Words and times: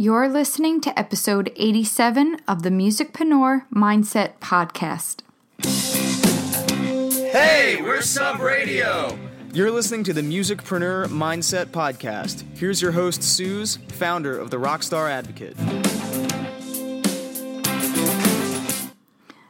You're 0.00 0.30
listening 0.30 0.80
to 0.80 0.98
episode 0.98 1.52
87 1.56 2.38
of 2.48 2.62
the 2.62 2.70
Musicpreneur 2.70 3.66
Mindset 3.70 4.38
Podcast. 4.38 5.20
Hey, 7.30 7.82
we're 7.82 8.00
Sub 8.00 8.40
Radio. 8.40 9.18
You're 9.52 9.70
listening 9.70 10.02
to 10.04 10.14
the 10.14 10.22
Musicpreneur 10.22 11.08
Mindset 11.08 11.66
Podcast. 11.66 12.44
Here's 12.56 12.80
your 12.80 12.92
host, 12.92 13.22
Suze, 13.22 13.76
founder 13.88 14.38
of 14.38 14.48
the 14.48 14.56
Rockstar 14.56 15.10
Advocate. 15.10 15.54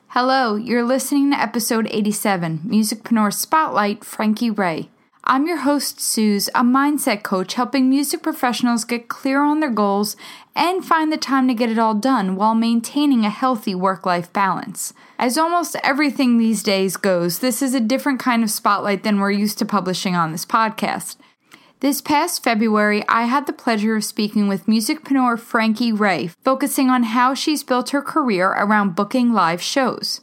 Hello, 0.09 0.57
you're 0.57 0.83
listening 0.83 1.31
to 1.31 1.41
episode 1.41 1.87
87, 1.93 2.63
Musicpreneur 2.67 3.33
Spotlight, 3.33 4.05
Frankie 4.05 4.51
Ray. 4.51 4.89
I'm 5.31 5.47
your 5.47 5.59
host, 5.59 6.01
Suze, 6.01 6.49
a 6.57 6.65
mindset 6.65 7.23
coach 7.23 7.55
helping 7.55 7.89
music 7.89 8.21
professionals 8.21 8.85
get 8.85 9.07
clear 9.07 9.45
on 9.45 9.61
their 9.61 9.71
goals 9.71 10.17
and 10.57 10.85
find 10.85 11.13
the 11.13 11.17
time 11.17 11.47
to 11.47 11.55
get 11.55 11.71
it 11.71 11.79
all 11.79 11.95
done 11.95 12.35
while 12.35 12.57
maintaining 12.57 13.25
a 13.25 13.31
healthy 13.31 13.73
work 13.73 14.05
life 14.05 14.33
balance. 14.33 14.93
As 15.21 15.39
almost 15.39 15.77
everything 15.85 16.37
these 16.37 16.65
days 16.65 16.97
goes, 16.97 17.39
this 17.39 17.63
is 17.63 17.75
a 17.75 17.81
different 17.81 18.19
kind 18.19 18.43
of 18.43 18.51
spotlight 18.51 19.05
than 19.05 19.21
we're 19.21 19.31
used 19.31 19.59
to 19.59 19.65
publishing 19.65 20.17
on 20.17 20.33
this 20.33 20.45
podcast. 20.45 21.15
This 21.79 22.01
past 22.01 22.43
February, 22.43 23.05
I 23.09 23.27
had 23.27 23.47
the 23.47 23.53
pleasure 23.53 23.95
of 23.95 24.05
speaking 24.05 24.49
with 24.49 24.67
musicpreneur 24.67 25.39
Frankie 25.39 25.93
Ray, 25.93 26.33
focusing 26.43 26.91
on 26.91 27.05
how 27.05 27.35
she's 27.35 27.63
built 27.63 27.91
her 27.91 28.03
career 28.03 28.49
around 28.49 28.97
booking 28.97 29.33
live 29.33 29.63
shows. 29.63 30.21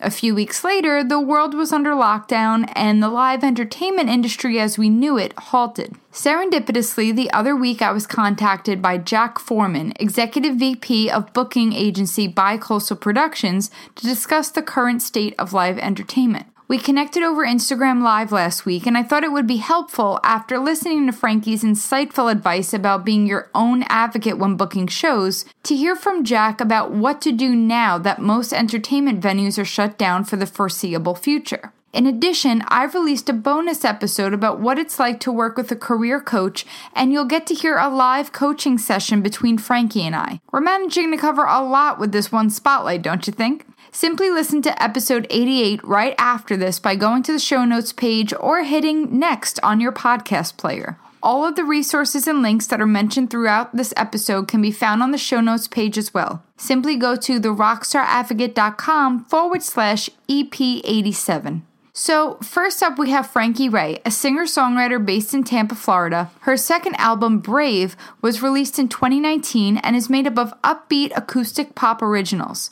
A 0.00 0.12
few 0.12 0.32
weeks 0.32 0.62
later, 0.62 1.02
the 1.02 1.18
world 1.18 1.54
was 1.54 1.72
under 1.72 1.90
lockdown 1.90 2.70
and 2.76 3.02
the 3.02 3.08
live 3.08 3.42
entertainment 3.42 4.08
industry 4.08 4.60
as 4.60 4.78
we 4.78 4.88
knew 4.88 5.18
it 5.18 5.36
halted. 5.36 5.96
Serendipitously, 6.12 7.14
the 7.14 7.32
other 7.32 7.56
week 7.56 7.82
I 7.82 7.90
was 7.90 8.06
contacted 8.06 8.80
by 8.80 8.98
Jack 8.98 9.40
Foreman, 9.40 9.92
Executive 9.98 10.54
VP 10.54 11.10
of 11.10 11.32
booking 11.32 11.72
agency 11.72 12.32
Bicoastal 12.32 13.00
Productions, 13.00 13.72
to 13.96 14.06
discuss 14.06 14.50
the 14.50 14.62
current 14.62 15.02
state 15.02 15.34
of 15.36 15.52
live 15.52 15.78
entertainment. 15.78 16.46
We 16.68 16.76
connected 16.76 17.22
over 17.22 17.46
Instagram 17.46 18.02
Live 18.02 18.30
last 18.30 18.66
week, 18.66 18.86
and 18.86 18.98
I 18.98 19.02
thought 19.02 19.24
it 19.24 19.32
would 19.32 19.46
be 19.46 19.56
helpful 19.56 20.20
after 20.22 20.58
listening 20.58 21.06
to 21.06 21.14
Frankie's 21.14 21.64
insightful 21.64 22.30
advice 22.30 22.74
about 22.74 23.06
being 23.06 23.26
your 23.26 23.48
own 23.54 23.84
advocate 23.84 24.36
when 24.36 24.58
booking 24.58 24.86
shows 24.86 25.46
to 25.62 25.74
hear 25.74 25.96
from 25.96 26.24
Jack 26.24 26.60
about 26.60 26.90
what 26.90 27.22
to 27.22 27.32
do 27.32 27.56
now 27.56 27.96
that 27.96 28.20
most 28.20 28.52
entertainment 28.52 29.22
venues 29.22 29.58
are 29.58 29.64
shut 29.64 29.96
down 29.96 30.24
for 30.24 30.36
the 30.36 30.44
foreseeable 30.44 31.14
future. 31.14 31.72
In 31.94 32.06
addition, 32.06 32.62
I've 32.68 32.92
released 32.92 33.30
a 33.30 33.32
bonus 33.32 33.82
episode 33.82 34.34
about 34.34 34.60
what 34.60 34.78
it's 34.78 34.98
like 34.98 35.20
to 35.20 35.32
work 35.32 35.56
with 35.56 35.72
a 35.72 35.76
career 35.76 36.20
coach, 36.20 36.66
and 36.94 37.14
you'll 37.14 37.24
get 37.24 37.46
to 37.46 37.54
hear 37.54 37.78
a 37.78 37.88
live 37.88 38.30
coaching 38.30 38.76
session 38.76 39.22
between 39.22 39.56
Frankie 39.56 40.02
and 40.02 40.14
I. 40.14 40.42
We're 40.52 40.60
managing 40.60 41.10
to 41.12 41.16
cover 41.16 41.44
a 41.44 41.62
lot 41.62 41.98
with 41.98 42.12
this 42.12 42.30
one 42.30 42.50
spotlight, 42.50 43.00
don't 43.00 43.26
you 43.26 43.32
think? 43.32 43.64
Simply 43.90 44.30
listen 44.30 44.62
to 44.62 44.82
episode 44.82 45.26
88 45.30 45.82
right 45.84 46.14
after 46.18 46.56
this 46.56 46.78
by 46.78 46.96
going 46.96 47.22
to 47.24 47.32
the 47.32 47.38
show 47.38 47.64
notes 47.64 47.92
page 47.92 48.32
or 48.38 48.62
hitting 48.62 49.18
next 49.18 49.58
on 49.62 49.80
your 49.80 49.92
podcast 49.92 50.56
player. 50.56 50.98
All 51.22 51.44
of 51.44 51.56
the 51.56 51.64
resources 51.64 52.28
and 52.28 52.42
links 52.42 52.66
that 52.68 52.80
are 52.80 52.86
mentioned 52.86 53.30
throughout 53.30 53.74
this 53.74 53.92
episode 53.96 54.46
can 54.46 54.62
be 54.62 54.70
found 54.70 55.02
on 55.02 55.10
the 55.10 55.18
show 55.18 55.40
notes 55.40 55.66
page 55.66 55.98
as 55.98 56.14
well. 56.14 56.44
Simply 56.56 56.96
go 56.96 57.16
to 57.16 57.40
therockstaradvocate.com 57.40 59.24
forward 59.24 59.62
slash 59.62 60.10
EP87. 60.28 61.62
So, 61.92 62.34
first 62.44 62.80
up, 62.80 62.96
we 62.96 63.10
have 63.10 63.28
Frankie 63.28 63.68
Ray, 63.68 63.98
a 64.06 64.12
singer 64.12 64.44
songwriter 64.44 65.04
based 65.04 65.34
in 65.34 65.42
Tampa, 65.42 65.74
Florida. 65.74 66.30
Her 66.42 66.56
second 66.56 66.94
album, 66.94 67.40
Brave, 67.40 67.96
was 68.22 68.40
released 68.40 68.78
in 68.78 68.88
2019 68.88 69.78
and 69.78 69.96
is 69.96 70.08
made 70.08 70.28
up 70.28 70.38
of 70.38 70.54
upbeat 70.62 71.10
acoustic 71.16 71.74
pop 71.74 72.00
originals. 72.00 72.70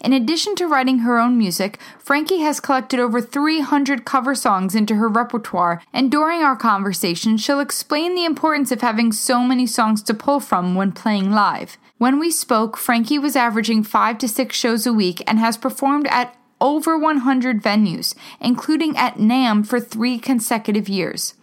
In 0.00 0.14
addition 0.14 0.54
to 0.56 0.66
writing 0.66 1.00
her 1.00 1.18
own 1.18 1.36
music, 1.36 1.78
Frankie 1.98 2.40
has 2.40 2.58
collected 2.58 2.98
over 2.98 3.20
300 3.20 4.06
cover 4.06 4.34
songs 4.34 4.74
into 4.74 4.94
her 4.94 5.08
repertoire, 5.08 5.82
and 5.92 6.10
during 6.10 6.40
our 6.40 6.56
conversation, 6.56 7.36
she'll 7.36 7.60
explain 7.60 8.14
the 8.14 8.24
importance 8.24 8.72
of 8.72 8.80
having 8.80 9.12
so 9.12 9.40
many 9.40 9.66
songs 9.66 10.02
to 10.04 10.14
pull 10.14 10.40
from 10.40 10.74
when 10.74 10.92
playing 10.92 11.30
live. 11.30 11.76
When 11.98 12.18
we 12.18 12.30
spoke, 12.30 12.78
Frankie 12.78 13.18
was 13.18 13.36
averaging 13.36 13.82
5 13.82 14.16
to 14.18 14.28
6 14.28 14.56
shows 14.56 14.86
a 14.86 14.92
week 14.92 15.22
and 15.26 15.38
has 15.38 15.58
performed 15.58 16.06
at 16.08 16.34
over 16.62 16.96
100 16.96 17.62
venues, 17.62 18.14
including 18.40 18.96
at 18.96 19.16
NAMM 19.16 19.66
for 19.66 19.80
three 19.80 20.18
consecutive 20.18 20.88
years. 20.88 21.34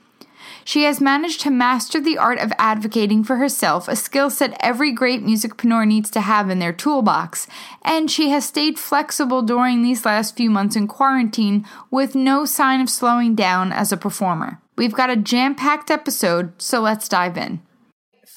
She 0.67 0.83
has 0.83 0.99
managed 0.99 1.39
to 1.41 1.49
master 1.49 2.01
the 2.01 2.17
art 2.17 2.39
of 2.39 2.51
advocating 2.59 3.23
for 3.23 3.37
herself, 3.37 3.87
a 3.87 3.95
skill 3.95 4.29
set 4.29 4.57
every 4.59 4.91
great 4.91 5.23
musicpreneur 5.23 5.87
needs 5.87 6.11
to 6.11 6.19
have 6.19 6.49
in 6.49 6.59
their 6.59 6.73
toolbox, 6.73 7.47
and 7.85 8.11
she 8.11 8.31
has 8.31 8.43
stayed 8.43 8.77
flexible 8.77 9.41
during 9.41 9.81
these 9.81 10.03
last 10.03 10.35
few 10.35 10.49
months 10.49 10.75
in 10.75 10.85
quarantine 10.85 11.65
with 11.89 12.15
no 12.15 12.43
sign 12.43 12.81
of 12.81 12.89
slowing 12.89 13.33
down 13.33 13.71
as 13.71 13.93
a 13.93 13.97
performer. 13.97 14.61
We've 14.75 14.93
got 14.93 15.09
a 15.09 15.15
jam 15.15 15.55
packed 15.55 15.89
episode, 15.89 16.61
so 16.61 16.81
let's 16.81 17.07
dive 17.07 17.37
in. 17.37 17.61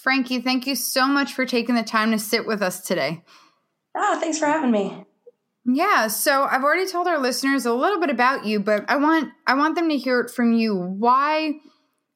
Frankie, 0.05 0.41
thank 0.41 0.69
you 0.69 0.77
so 0.77 1.09
much 1.09 1.33
for 1.33 1.45
taking 1.45 1.75
the 1.75 1.83
time 1.83 2.13
to 2.13 2.19
sit 2.21 2.47
with 2.47 2.63
us 2.63 2.81
today. 2.81 3.25
Ah, 3.97 4.15
oh, 4.15 4.21
thanks 4.21 4.39
for 4.39 4.47
having 4.47 4.71
me. 4.71 5.05
Yeah, 5.65 6.07
so 6.07 6.45
I've 6.45 6.63
already 6.63 6.87
told 6.87 7.09
our 7.09 7.19
listeners 7.19 7.67
a 7.67 7.75
little 7.75 7.99
bit 7.99 8.09
about 8.09 8.47
you, 8.47 8.61
but 8.61 8.89
I 8.89 8.99
want 8.99 9.33
I 9.49 9.55
want 9.55 9.75
them 9.75 9.89
to 9.89 9.97
hear 9.97 10.21
it 10.21 10.31
from 10.31 10.53
you. 10.53 10.77
Why 10.77 11.55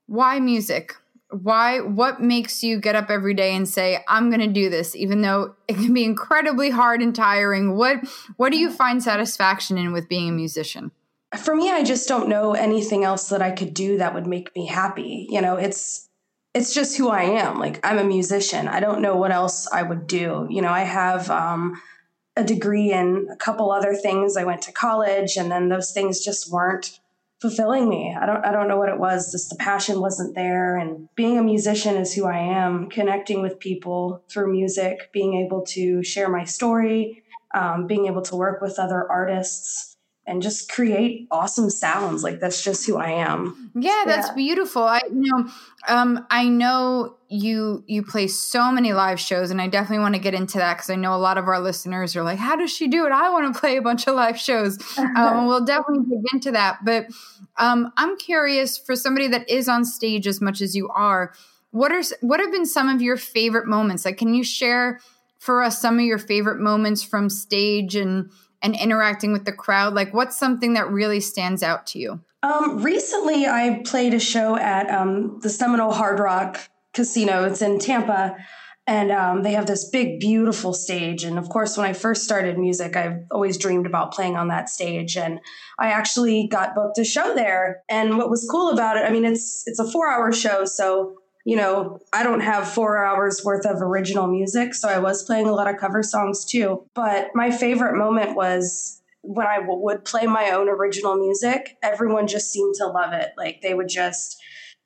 why 0.07 0.41
music? 0.41 0.95
Why 1.31 1.81
what 1.81 2.21
makes 2.21 2.63
you 2.63 2.79
get 2.79 2.95
up 2.95 3.11
every 3.11 3.35
day 3.35 3.57
and 3.57 3.69
say 3.69 4.05
I'm 4.07 4.31
going 4.31 4.41
to 4.41 4.47
do 4.47 4.71
this 4.71 4.95
even 4.95 5.23
though 5.23 5.57
it 5.67 5.75
can 5.75 5.93
be 5.93 6.05
incredibly 6.05 6.71
hard 6.71 7.03
and 7.03 7.15
tiring? 7.15 7.77
What 7.77 8.07
what 8.37 8.53
do 8.53 8.59
you 8.59 8.71
find 8.71 9.03
satisfaction 9.03 9.77
in 9.79 9.93
with 9.93 10.09
being 10.09 10.29
a 10.29 10.33
musician? 10.33 10.93
For 11.37 11.57
me, 11.57 11.71
I 11.71 11.83
just 11.83 12.07
don't 12.07 12.29
know 12.29 12.53
anything 12.55 13.03
else 13.03 13.29
that 13.31 13.43
I 13.43 13.51
could 13.51 13.75
do 13.75 13.99
that 13.99 14.15
would 14.15 14.27
make 14.27 14.55
me 14.55 14.67
happy. 14.67 15.27
You 15.29 15.41
know, 15.41 15.57
it's 15.57 16.09
it's 16.55 16.73
just 16.73 16.97
who 16.97 17.09
I 17.09 17.23
am. 17.23 17.59
Like 17.59 17.85
I'm 17.85 17.99
a 17.99 18.05
musician. 18.05 18.69
I 18.69 18.79
don't 18.79 19.03
know 19.03 19.17
what 19.17 19.33
else 19.33 19.67
I 19.73 19.83
would 19.83 20.07
do. 20.07 20.47
You 20.49 20.63
know, 20.63 20.71
I 20.71 20.83
have 20.83 21.31
um 21.31 21.81
a 22.37 22.45
degree 22.45 22.93
in 22.93 23.29
a 23.33 23.37
couple 23.37 23.71
other 23.71 23.95
things. 23.95 24.37
I 24.37 24.45
went 24.45 24.63
to 24.63 24.73
college 24.73 25.37
and 25.37 25.51
then 25.51 25.69
those 25.69 25.93
things 25.93 26.25
just 26.25 26.51
weren't 26.51 27.01
fulfilling 27.45 27.91
me. 27.91 28.17
I 28.19 28.25
don't 28.25 28.43
I 28.43 28.53
don't 28.53 28.69
know 28.69 28.79
what 28.79 28.89
it 28.89 28.99
was. 28.99 29.31
Just 29.31 29.51
the 29.51 29.57
passion 29.57 30.01
wasn't 30.01 30.35
there 30.35 30.79
and 30.79 31.11
being 31.15 31.37
a 31.37 31.43
musician 31.43 31.95
is 31.97 32.15
who 32.15 32.25
I 32.25 32.39
am, 32.39 32.89
connecting 32.89 33.43
with 33.43 33.59
people 33.59 34.23
through 34.31 34.51
music, 34.51 35.13
being 35.13 35.35
able 35.45 35.61
to 35.67 36.03
share 36.03 36.31
my 36.31 36.45
story, 36.45 37.23
um, 37.55 37.87
being 37.87 38.07
able 38.07 38.23
to 38.23 38.35
work 38.37 38.63
with 38.63 38.79
other 38.79 39.07
artists 39.11 39.95
and 40.27 40.41
just 40.41 40.73
create 40.73 41.29
awesome 41.31 41.69
sounds. 41.69 42.25
Like 42.25 42.41
that's 42.41 42.65
just 42.65 42.87
who 42.87 42.97
I 42.97 43.11
am. 43.11 43.71
Yeah, 43.75 44.05
that's 44.07 44.29
yeah. 44.29 44.35
beautiful. 44.35 44.85
I 44.85 45.03
you 45.13 45.31
know, 45.31 45.51
um, 45.87 46.27
I 46.31 46.49
know 46.49 47.17
you 47.35 47.83
you 47.87 48.03
play 48.03 48.29
so 48.29 48.71
many 48.71 48.93
live 48.93 49.19
shows, 49.19 49.51
and 49.51 49.61
I 49.61 49.67
definitely 49.67 49.99
want 49.99 50.15
to 50.15 50.21
get 50.21 50.35
into 50.35 50.59
that 50.59 50.75
because 50.75 50.91
I 50.91 50.95
know 50.95 51.15
a 51.15 51.19
lot 51.19 51.37
of 51.37 51.49
our 51.49 51.59
listeners 51.59 52.15
are 52.15 52.23
like, 52.23 52.39
"How 52.39 52.55
does 52.55 52.71
she 52.71 52.87
do 52.87 53.07
it? 53.07 53.13
I 53.13 53.31
want 53.31 53.53
to 53.53 53.61
play 53.61 53.77
a 53.77 53.83
bunch 53.83 54.07
of 54.07 54.15
live 54.15 54.39
shows." 54.39 54.79
um, 55.17 55.47
we'll 55.47 55.65
definitely 55.65 56.05
dig 56.09 56.25
into 56.33 56.53
that. 56.53 56.85
But 56.85 57.07
um, 57.57 57.93
I'm 57.97 58.17
curious 58.17 58.79
for 58.79 58.95
somebody 58.95 59.27
that 59.29 59.49
is 59.51 59.69
on 59.69 59.85
stage 59.85 60.27
as 60.27 60.41
much 60.41 60.61
as 60.61 60.77
you 60.77 60.89
are. 60.91 61.35
What 61.71 61.91
are 61.91 62.03
what 62.21 62.41
have 62.41 62.53
been 62.53 62.67
some 62.67 62.89
of 62.89 63.03
your 63.03 63.17
favorite 63.17 63.67
moments? 63.67 64.05
Like, 64.05 64.19
can 64.19 64.33
you 64.33 64.45
share 64.45 65.01
for 65.39 65.63
us 65.63 65.81
some 65.81 65.99
of 65.99 66.05
your 66.05 66.19
favorite 66.19 66.61
moments 66.61 67.03
from 67.03 67.29
stage 67.29 67.97
and 67.97 68.31
and 68.63 68.77
interacting 68.77 69.33
with 69.33 69.45
the 69.45 69.53
crowd? 69.53 69.93
Like, 69.93 70.15
what's 70.15 70.37
something 70.37 70.75
that 70.75 70.89
really 70.89 71.21
stands 71.21 71.63
out 71.63 71.87
to 71.89 71.99
you? 71.99 72.21
Um, 72.45 72.83
recently, 72.83 73.47
I 73.47 73.83
played 73.85 74.15
a 74.15 74.21
show 74.21 74.57
at 74.57 74.89
um, 74.91 75.41
the 75.41 75.49
Seminole 75.49 75.93
Hard 75.93 76.21
Rock 76.21 76.61
Casino. 76.95 77.45
It's 77.45 77.63
in 77.63 77.79
Tampa. 77.79 78.37
And 78.87 79.11
um, 79.11 79.43
they 79.43 79.53
have 79.53 79.65
this 79.65 79.89
big, 79.89 80.21
beautiful 80.21 80.75
stage. 80.75 81.25
And 81.25 81.39
of 81.39 81.49
course, 81.49 81.77
when 81.77 81.87
I 81.87 81.95
first 81.95 82.23
started 82.23 82.59
music, 82.59 82.97
I've 82.97 83.21
always 83.31 83.57
dreamed 83.57 83.87
about 83.87 84.13
playing 84.13 84.37
on 84.37 84.49
that 84.49 84.69
stage. 84.69 85.17
And 85.17 85.41
I 85.79 85.89
actually 85.89 86.49
got 86.49 86.75
booked 86.75 86.99
a 86.99 87.05
show 87.05 87.35
there. 87.35 87.83
And 87.89 88.19
what 88.19 88.29
was 88.29 88.47
cool 88.51 88.71
about 88.71 88.99
it, 88.99 89.05
I 89.05 89.11
mean, 89.11 89.25
it's 89.25 89.63
it's 89.67 89.79
a 89.79 89.91
four 89.91 90.11
hour 90.11 90.33
show, 90.33 90.67
so 90.67 91.17
you 91.47 91.57
know, 91.57 91.99
I 92.13 92.23
don't 92.23 92.41
have 92.41 92.69
four 92.69 93.05
hours 93.05 93.43
worth 93.45 93.67
of 93.67 93.83
original 93.83 94.27
music, 94.27 94.75
so 94.75 94.89
I 94.89 94.99
was 94.99 95.23
playing 95.23 95.47
a 95.47 95.53
lot 95.53 95.69
of 95.69 95.79
cover 95.79 96.03
songs 96.03 96.45
too. 96.45 96.87
But 96.95 97.31
my 97.35 97.51
favorite 97.51 97.99
moment 97.99 98.35
was 98.35 99.03
when 99.21 99.47
I 99.47 99.57
w- 99.57 99.81
would 99.81 100.05
play 100.07 100.27
my 100.27 100.51
own 100.51 100.71
original 100.71 101.17
music. 101.17 101.77
Everyone 101.83 102.27
just 102.27 102.51
seemed 102.51 102.75
to 102.77 102.87
love 102.87 103.13
it. 103.13 103.33
Like 103.37 103.61
they 103.61 103.75
would 103.75 103.89
just, 103.89 104.41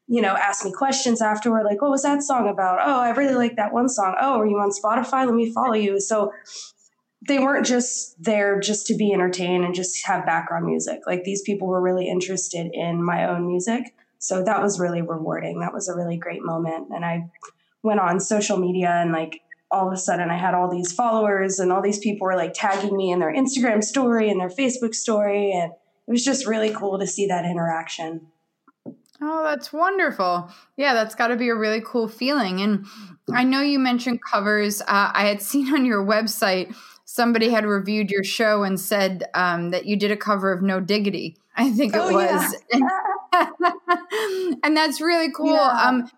you 0.09 0.23
know, 0.23 0.35
ask 0.35 0.65
me 0.65 0.73
questions 0.73 1.23
afterward, 1.23 1.65
like, 1.65 1.81
what 1.83 1.91
was 1.91 2.03
that 2.03 2.23
song 2.23 2.49
about? 2.49 2.79
Oh, 2.83 3.01
I 3.01 3.11
really 3.11 3.35
like 3.35 3.57
that 3.57 3.73
one 3.73 3.89
song. 3.89 4.15
Oh, 4.21 4.41
are 4.41 4.47
you 4.47 4.59
on 4.59 4.71
Spotify? 4.71 5.27
Let 5.27 5.35
me 5.35 5.53
follow 5.53 5.75
you. 5.75 6.01
So 6.01 6.33
they 7.27 7.39
weren't 7.39 7.67
just 7.67 8.23
there 8.23 8.59
just 8.59 8.87
to 8.87 8.97
be 8.97 9.13
entertained 9.13 9.65
and 9.65 9.75
just 9.75 10.07
have 10.07 10.25
background 10.25 10.67
music. 10.67 11.01
Like 11.07 11.25
these 11.25 11.43
people 11.43 11.69
were 11.69 11.81
really 11.81 12.09
interested 12.09 12.71
in 12.73 13.05
my 13.05 13.29
own 13.29 13.47
music 13.47 13.95
so 14.19 14.43
that 14.43 14.63
was 14.63 14.81
really 14.81 15.03
rewarding. 15.03 15.61
That 15.61 15.73
was 15.73 15.89
a 15.89 15.95
really 15.95 16.17
great 16.17 16.43
moment. 16.43 16.89
And 16.91 17.05
I 17.05 17.31
went 17.83 18.01
on 18.01 18.21
social 18.21 18.57
media 18.57 18.91
and 18.91 19.13
like 19.13 19.41
all 19.71 19.87
of 19.87 19.93
a 19.93 19.97
sudden 19.97 20.31
I 20.31 20.37
had 20.37 20.55
all 20.55 20.71
these 20.71 20.93
followers 20.93 21.59
and 21.59 21.73
all 21.73 21.83
these 21.83 21.99
people 21.99 22.27
were 22.27 22.37
like 22.37 22.53
tagging 22.55 22.97
me 22.97 23.11
in 23.11 23.21
their 23.21 23.33
Instagram 23.33 23.83
story 23.83 24.29
and 24.29 24.41
their 24.41 24.49
Facebook 24.49 24.95
story. 24.95 25.53
And 25.53 25.73
it 25.73 26.11
was 26.11 26.25
just 26.25 26.47
really 26.47 26.71
cool 26.71 26.99
to 26.99 27.07
see 27.07 27.27
that 27.27 27.45
interaction. 27.45 28.27
Oh, 29.21 29.43
that's 29.45 29.73
wonderful. 29.73 30.51
Yeah, 30.77 30.95
that's 30.95 31.15
got 31.15 31.29
to 31.29 31.37
be 31.37 31.49
a 31.49 31.55
really 31.55 31.81
cool 31.85 32.09
feeling. 32.09 32.61
And 32.61 32.87
I 33.33 33.45
know 33.45 33.61
you 33.61 33.79
mentioned 33.79 34.21
covers. 34.23 34.81
Uh, 34.83 35.11
I 35.13 35.27
had 35.27 35.43
seen 35.51 35.75
on 35.75 35.85
your 35.85 36.05
website 36.05 36.75
somebody 37.05 37.49
had 37.49 37.65
reviewed 37.65 38.11
your 38.11 38.23
show 38.23 38.63
and 38.63 38.79
said 38.79 39.25
um, 39.33 39.71
that 39.71 39.87
you 39.87 39.97
did 39.97 40.11
a 40.11 40.17
cover 40.17 40.53
of 40.53 40.63
No 40.63 40.79
Diggity. 40.79 41.39
I 41.57 41.71
think 41.71 41.95
it 41.95 41.99
oh, 41.99 42.13
was. 42.13 42.55
Yeah. 42.73 44.59
and 44.63 44.77
that's 44.77 45.01
really 45.01 45.33
cool. 45.33 45.55
Yeah. 45.55 45.83
Um, 45.83 46.11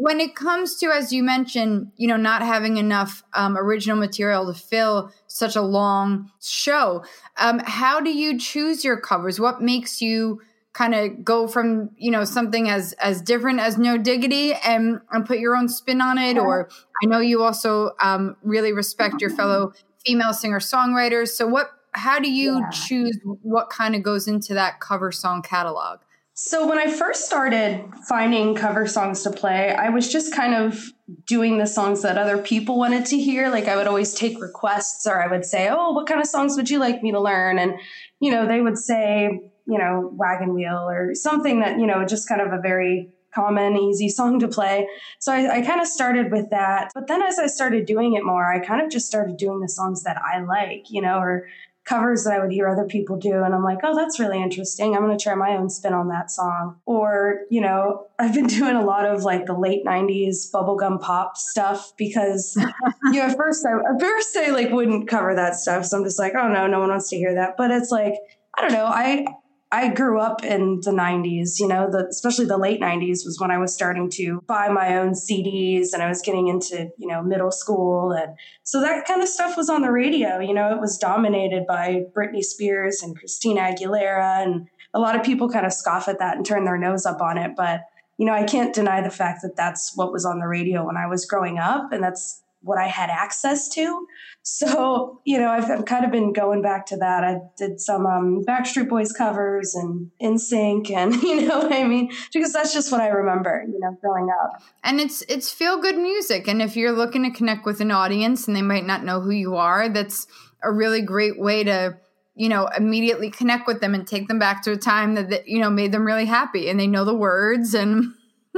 when 0.00 0.20
it 0.20 0.34
comes 0.34 0.76
to, 0.76 0.86
as 0.86 1.12
you 1.12 1.22
mentioned, 1.22 1.92
you 1.96 2.08
know, 2.08 2.16
not 2.16 2.40
having 2.40 2.78
enough 2.78 3.22
um, 3.34 3.58
original 3.58 3.96
material 3.96 4.52
to 4.52 4.58
fill 4.58 5.12
such 5.26 5.54
a 5.54 5.60
long 5.60 6.30
show, 6.40 7.04
um, 7.36 7.60
how 7.64 8.00
do 8.00 8.10
you 8.10 8.38
choose 8.38 8.84
your 8.84 8.98
covers? 8.98 9.38
What 9.38 9.60
makes 9.60 10.00
you 10.00 10.40
kind 10.74 10.94
of 10.94 11.24
go 11.24 11.48
from 11.48 11.90
you 11.96 12.10
know 12.10 12.24
something 12.24 12.68
as 12.68 12.92
as 12.94 13.20
different 13.22 13.60
as 13.60 13.78
no 13.78 13.98
diggity 13.98 14.52
and 14.52 15.00
and 15.10 15.26
put 15.26 15.38
your 15.38 15.56
own 15.56 15.68
spin 15.68 16.00
on 16.00 16.18
it 16.18 16.38
or 16.38 16.68
i 17.02 17.06
know 17.06 17.20
you 17.20 17.42
also 17.42 17.90
um, 18.00 18.36
really 18.42 18.72
respect 18.72 19.20
your 19.20 19.30
fellow 19.30 19.72
female 20.04 20.32
singer 20.32 20.60
songwriters 20.60 21.28
so 21.28 21.46
what 21.46 21.70
how 21.92 22.18
do 22.18 22.30
you 22.30 22.58
yeah. 22.58 22.70
choose 22.70 23.18
what 23.42 23.70
kind 23.70 23.94
of 23.94 24.02
goes 24.02 24.28
into 24.28 24.54
that 24.54 24.80
cover 24.80 25.10
song 25.10 25.42
catalog? 25.42 26.00
So 26.34 26.68
when 26.68 26.78
i 26.78 26.88
first 26.88 27.26
started 27.26 27.84
finding 28.08 28.54
cover 28.54 28.86
songs 28.86 29.22
to 29.24 29.30
play 29.32 29.74
i 29.74 29.88
was 29.88 30.10
just 30.10 30.32
kind 30.32 30.54
of 30.54 30.92
doing 31.26 31.58
the 31.58 31.66
songs 31.66 32.02
that 32.02 32.18
other 32.18 32.38
people 32.38 32.78
wanted 32.78 33.06
to 33.06 33.18
hear. 33.18 33.48
Like 33.48 33.66
i 33.66 33.74
would 33.74 33.88
always 33.88 34.14
take 34.14 34.40
requests 34.40 35.06
or 35.06 35.20
i 35.20 35.26
would 35.26 35.44
say 35.44 35.68
oh 35.68 35.92
what 35.92 36.06
kind 36.06 36.20
of 36.20 36.28
songs 36.28 36.56
would 36.56 36.70
you 36.70 36.78
like 36.78 37.02
me 37.02 37.10
to 37.10 37.20
learn? 37.20 37.58
And 37.58 37.74
you 38.20 38.30
know 38.30 38.46
they 38.46 38.60
would 38.60 38.78
say 38.78 39.50
you 39.68 39.78
know, 39.78 40.10
wagon 40.14 40.54
wheel 40.54 40.88
or 40.88 41.14
something 41.14 41.60
that, 41.60 41.78
you 41.78 41.86
know, 41.86 42.04
just 42.04 42.28
kind 42.28 42.40
of 42.40 42.52
a 42.52 42.60
very 42.60 43.10
common, 43.34 43.76
easy 43.76 44.08
song 44.18 44.40
to 44.40 44.48
play. 44.48 44.88
So 45.18 45.32
I, 45.32 45.58
I 45.58 45.62
kind 45.62 45.80
of 45.80 45.86
started 45.86 46.32
with 46.32 46.50
that. 46.50 46.90
But 46.94 47.06
then 47.06 47.22
as 47.22 47.38
I 47.38 47.46
started 47.46 47.86
doing 47.86 48.14
it 48.14 48.24
more, 48.24 48.50
I 48.50 48.58
kind 48.64 48.82
of 48.82 48.90
just 48.90 49.06
started 49.06 49.36
doing 49.36 49.60
the 49.60 49.68
songs 49.68 50.02
that 50.04 50.16
I 50.22 50.40
like, 50.40 50.90
you 50.90 51.02
know, 51.02 51.18
or 51.18 51.46
covers 51.84 52.24
that 52.24 52.34
I 52.34 52.38
would 52.38 52.52
hear 52.52 52.68
other 52.68 52.84
people 52.84 53.16
do. 53.16 53.42
And 53.42 53.54
I'm 53.54 53.64
like, 53.64 53.78
oh, 53.82 53.96
that's 53.96 54.20
really 54.20 54.40
interesting. 54.42 54.94
I'm 54.94 55.02
going 55.02 55.16
to 55.16 55.22
try 55.22 55.34
my 55.34 55.56
own 55.56 55.70
spin 55.70 55.94
on 55.94 56.08
that 56.08 56.30
song. 56.30 56.76
Or, 56.84 57.40
you 57.50 57.62
know, 57.62 58.06
I've 58.18 58.34
been 58.34 58.46
doing 58.46 58.76
a 58.76 58.84
lot 58.84 59.06
of 59.06 59.22
like 59.22 59.46
the 59.46 59.54
late 59.54 59.84
90s 59.86 60.50
bubblegum 60.52 61.00
pop 61.00 61.36
stuff 61.36 61.92
because, 61.96 62.56
you 63.04 63.20
know, 63.20 63.22
at 63.22 63.36
first 63.36 63.66
I, 63.66 63.72
at 63.72 64.00
first 64.00 64.36
I 64.36 64.50
like 64.50 64.70
wouldn't 64.70 65.08
cover 65.08 65.34
that 65.34 65.54
stuff. 65.54 65.86
So 65.86 65.96
I'm 65.96 66.04
just 66.04 66.18
like, 66.18 66.34
oh 66.34 66.48
no, 66.48 66.66
no 66.66 66.80
one 66.80 66.90
wants 66.90 67.08
to 67.10 67.16
hear 67.16 67.34
that. 67.34 67.56
But 67.56 67.70
it's 67.70 67.90
like, 67.90 68.14
I 68.56 68.62
don't 68.62 68.72
know. 68.72 68.86
I, 68.86 69.26
I 69.70 69.88
grew 69.88 70.18
up 70.18 70.42
in 70.44 70.80
the 70.82 70.92
90s, 70.92 71.60
you 71.60 71.68
know, 71.68 71.90
the, 71.90 72.06
especially 72.06 72.46
the 72.46 72.56
late 72.56 72.80
90s 72.80 73.26
was 73.26 73.36
when 73.38 73.50
I 73.50 73.58
was 73.58 73.74
starting 73.74 74.08
to 74.12 74.40
buy 74.46 74.68
my 74.68 74.96
own 74.96 75.12
CDs 75.12 75.88
and 75.92 76.02
I 76.02 76.08
was 76.08 76.22
getting 76.22 76.48
into, 76.48 76.88
you 76.96 77.06
know, 77.06 77.22
middle 77.22 77.50
school. 77.50 78.12
And 78.12 78.34
so 78.62 78.80
that 78.80 79.06
kind 79.06 79.22
of 79.22 79.28
stuff 79.28 79.58
was 79.58 79.68
on 79.68 79.82
the 79.82 79.90
radio. 79.90 80.38
You 80.38 80.54
know, 80.54 80.70
it 80.70 80.80
was 80.80 80.96
dominated 80.96 81.66
by 81.66 82.04
Britney 82.16 82.42
Spears 82.42 83.02
and 83.02 83.18
Christina 83.18 83.60
Aguilera. 83.60 84.42
And 84.42 84.68
a 84.94 85.00
lot 85.00 85.16
of 85.16 85.22
people 85.22 85.50
kind 85.50 85.66
of 85.66 85.72
scoff 85.74 86.08
at 86.08 86.18
that 86.18 86.36
and 86.36 86.46
turn 86.46 86.64
their 86.64 86.78
nose 86.78 87.04
up 87.04 87.20
on 87.20 87.36
it. 87.36 87.52
But, 87.54 87.82
you 88.16 88.24
know, 88.24 88.32
I 88.32 88.44
can't 88.44 88.74
deny 88.74 89.02
the 89.02 89.10
fact 89.10 89.40
that 89.42 89.54
that's 89.54 89.92
what 89.94 90.12
was 90.12 90.24
on 90.24 90.38
the 90.38 90.48
radio 90.48 90.86
when 90.86 90.96
I 90.96 91.08
was 91.08 91.26
growing 91.26 91.58
up. 91.58 91.92
And 91.92 92.02
that's 92.02 92.42
what 92.60 92.78
I 92.78 92.86
had 92.86 93.08
access 93.08 93.68
to. 93.70 94.06
So, 94.42 95.20
you 95.24 95.38
know, 95.38 95.48
I've, 95.48 95.70
I've, 95.70 95.84
kind 95.84 96.04
of 96.04 96.10
been 96.10 96.32
going 96.32 96.60
back 96.60 96.86
to 96.86 96.96
that. 96.96 97.22
I 97.22 97.36
did 97.56 97.80
some 97.80 98.04
um, 98.06 98.44
Backstreet 98.46 98.88
Boys 98.88 99.12
covers 99.12 99.74
and 99.74 100.10
NSYNC, 100.20 100.90
and 100.90 101.14
you 101.22 101.46
know 101.46 101.58
what 101.58 101.72
I 101.72 101.84
mean, 101.84 102.10
because 102.32 102.52
that's 102.52 102.72
just 102.72 102.90
what 102.90 103.00
I 103.00 103.08
remember, 103.08 103.64
you 103.66 103.78
know, 103.78 103.96
growing 104.00 104.28
up. 104.42 104.62
And 104.82 105.00
it's 105.00 105.22
it's 105.28 105.52
feel 105.52 105.80
good 105.80 105.98
music, 105.98 106.48
and 106.48 106.60
if 106.60 106.76
you're 106.76 106.92
looking 106.92 107.22
to 107.24 107.30
connect 107.30 107.64
with 107.64 107.80
an 107.80 107.90
audience 107.90 108.48
and 108.48 108.56
they 108.56 108.62
might 108.62 108.86
not 108.86 109.04
know 109.04 109.20
who 109.20 109.30
you 109.30 109.56
are, 109.56 109.88
that's 109.88 110.26
a 110.62 110.72
really 110.72 111.02
great 111.02 111.38
way 111.38 111.62
to 111.64 111.96
you 112.34 112.48
know 112.48 112.68
immediately 112.76 113.30
connect 113.30 113.66
with 113.66 113.80
them 113.80 113.94
and 113.94 114.06
take 114.06 114.28
them 114.28 114.38
back 114.38 114.62
to 114.62 114.72
a 114.72 114.76
time 114.76 115.14
that, 115.14 115.30
that 115.30 115.48
you 115.48 115.60
know 115.60 115.70
made 115.70 115.92
them 115.92 116.04
really 116.04 116.24
happy 116.24 116.68
and 116.68 116.78
they 116.78 116.86
know 116.86 117.04
the 117.04 117.14
words 117.14 117.74
and 117.74 118.14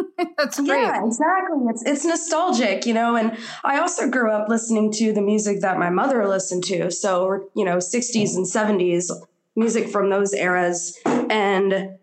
That's 0.39 0.59
great. 0.59 0.69
Yeah, 0.69 1.05
exactly. 1.05 1.59
It's 1.69 1.83
it's 1.85 2.05
nostalgic, 2.05 2.87
you 2.87 2.95
know. 2.95 3.17
And 3.17 3.37
I 3.65 3.79
also 3.81 4.09
grew 4.09 4.31
up 4.31 4.49
listening 4.49 4.93
to 4.93 5.13
the 5.13 5.23
music 5.23 5.61
that 5.61 5.79
my 5.79 5.91
mother 5.91 6.27
listened 6.27 6.65
to. 6.65 6.91
So, 6.91 7.49
you 7.55 7.65
know, 7.65 7.77
60s 7.77 8.37
and 8.37 8.47
70s 8.47 9.11
music 9.57 9.89
from 9.89 10.11
those 10.11 10.33
eras. 10.33 10.99
And 11.05 11.99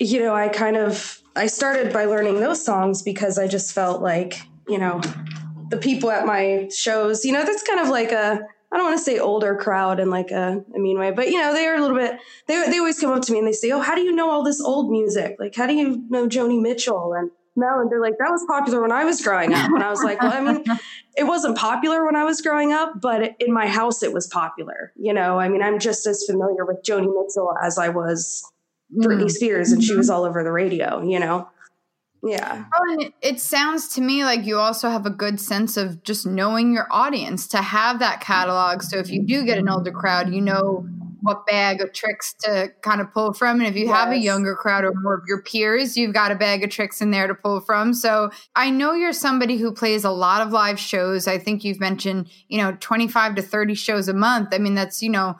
you 0.00 0.20
know, 0.20 0.34
I 0.34 0.48
kind 0.48 0.76
of 0.76 1.20
I 1.34 1.46
started 1.46 1.92
by 1.92 2.04
learning 2.04 2.40
those 2.40 2.64
songs 2.64 3.02
because 3.02 3.38
I 3.38 3.46
just 3.46 3.72
felt 3.72 4.00
like, 4.02 4.40
you 4.68 4.78
know, 4.78 5.00
the 5.70 5.76
people 5.76 6.10
at 6.10 6.26
my 6.26 6.68
shows, 6.74 7.24
you 7.24 7.32
know, 7.32 7.44
that's 7.44 7.62
kind 7.62 7.80
of 7.80 7.88
like 7.88 8.12
a 8.12 8.40
I 8.72 8.76
don't 8.76 8.86
want 8.86 8.98
to 8.98 9.04
say 9.04 9.18
older 9.18 9.56
crowd 9.56 9.98
in 9.98 10.10
like 10.10 10.30
a, 10.30 10.62
a, 10.74 10.78
mean 10.78 10.98
way, 10.98 11.10
but 11.10 11.28
you 11.28 11.40
know, 11.40 11.54
they 11.54 11.66
are 11.66 11.76
a 11.76 11.80
little 11.80 11.96
bit, 11.96 12.18
they, 12.46 12.70
they 12.70 12.78
always 12.78 13.00
come 13.00 13.12
up 13.12 13.22
to 13.22 13.32
me 13.32 13.38
and 13.38 13.48
they 13.48 13.52
say, 13.52 13.70
Oh, 13.70 13.80
how 13.80 13.94
do 13.94 14.02
you 14.02 14.14
know 14.14 14.30
all 14.30 14.42
this 14.42 14.60
old 14.60 14.90
music? 14.90 15.36
Like, 15.38 15.54
how 15.54 15.66
do 15.66 15.74
you 15.74 16.04
know 16.10 16.28
Joni 16.28 16.60
Mitchell? 16.60 17.14
And 17.14 17.30
Mel? 17.58 17.80
And 17.80 17.90
they're 17.90 18.00
like, 18.00 18.18
that 18.18 18.30
was 18.30 18.44
popular 18.48 18.80
when 18.80 18.92
I 18.92 19.04
was 19.04 19.20
growing 19.20 19.52
up. 19.52 19.70
And 19.70 19.82
I 19.82 19.90
was 19.90 20.02
like, 20.02 20.22
well, 20.22 20.32
I 20.32 20.40
mean, 20.40 20.64
it 21.16 21.24
wasn't 21.24 21.58
popular 21.58 22.04
when 22.04 22.16
I 22.16 22.24
was 22.24 22.40
growing 22.40 22.72
up, 22.72 23.00
but 23.00 23.34
in 23.40 23.52
my 23.52 23.66
house, 23.66 24.02
it 24.02 24.12
was 24.12 24.26
popular. 24.26 24.92
You 24.96 25.12
know, 25.12 25.38
I 25.38 25.48
mean, 25.48 25.62
I'm 25.62 25.78
just 25.78 26.06
as 26.06 26.24
familiar 26.24 26.64
with 26.64 26.82
Joni 26.82 27.12
Mitchell 27.12 27.52
as 27.62 27.78
I 27.78 27.88
was 27.88 28.44
Britney 28.96 29.24
mm. 29.24 29.30
Spears 29.30 29.72
and 29.72 29.82
she 29.82 29.94
was 29.94 30.08
all 30.08 30.24
over 30.24 30.42
the 30.42 30.52
radio, 30.52 31.02
you 31.02 31.18
know? 31.18 31.48
Yeah. 32.22 32.64
Oh, 32.74 32.92
and 32.92 33.12
it 33.22 33.40
sounds 33.40 33.88
to 33.94 34.00
me 34.00 34.24
like 34.24 34.44
you 34.44 34.58
also 34.58 34.88
have 34.88 35.06
a 35.06 35.10
good 35.10 35.40
sense 35.40 35.76
of 35.76 36.02
just 36.02 36.26
knowing 36.26 36.72
your 36.72 36.88
audience 36.90 37.46
to 37.48 37.58
have 37.58 38.00
that 38.00 38.20
catalog. 38.20 38.82
So 38.82 38.98
if 38.98 39.10
you 39.10 39.24
do 39.24 39.44
get 39.44 39.58
an 39.58 39.68
older 39.68 39.92
crowd, 39.92 40.32
you 40.32 40.40
know 40.40 40.86
what 41.20 41.46
bag 41.46 41.80
of 41.80 41.92
tricks 41.92 42.34
to 42.40 42.68
kind 42.82 43.00
of 43.00 43.12
pull 43.12 43.32
from. 43.32 43.60
And 43.60 43.68
if 43.68 43.76
you 43.76 43.86
yes. 43.86 43.96
have 43.96 44.12
a 44.12 44.18
younger 44.18 44.54
crowd 44.54 44.84
or 44.84 44.92
more 44.94 45.14
of 45.14 45.24
your 45.26 45.42
peers, 45.42 45.96
you've 45.96 46.14
got 46.14 46.30
a 46.30 46.36
bag 46.36 46.64
of 46.64 46.70
tricks 46.70 47.00
in 47.00 47.10
there 47.10 47.26
to 47.26 47.34
pull 47.34 47.60
from. 47.60 47.92
So 47.94 48.30
I 48.54 48.70
know 48.70 48.94
you're 48.94 49.12
somebody 49.12 49.56
who 49.56 49.72
plays 49.72 50.04
a 50.04 50.10
lot 50.10 50.42
of 50.42 50.52
live 50.52 50.78
shows. 50.78 51.26
I 51.26 51.38
think 51.38 51.64
you've 51.64 51.80
mentioned, 51.80 52.28
you 52.48 52.58
know, 52.58 52.76
25 52.80 53.36
to 53.36 53.42
30 53.42 53.74
shows 53.74 54.08
a 54.08 54.14
month. 54.14 54.48
I 54.52 54.58
mean, 54.58 54.74
that's, 54.74 55.02
you 55.02 55.10
know, 55.10 55.36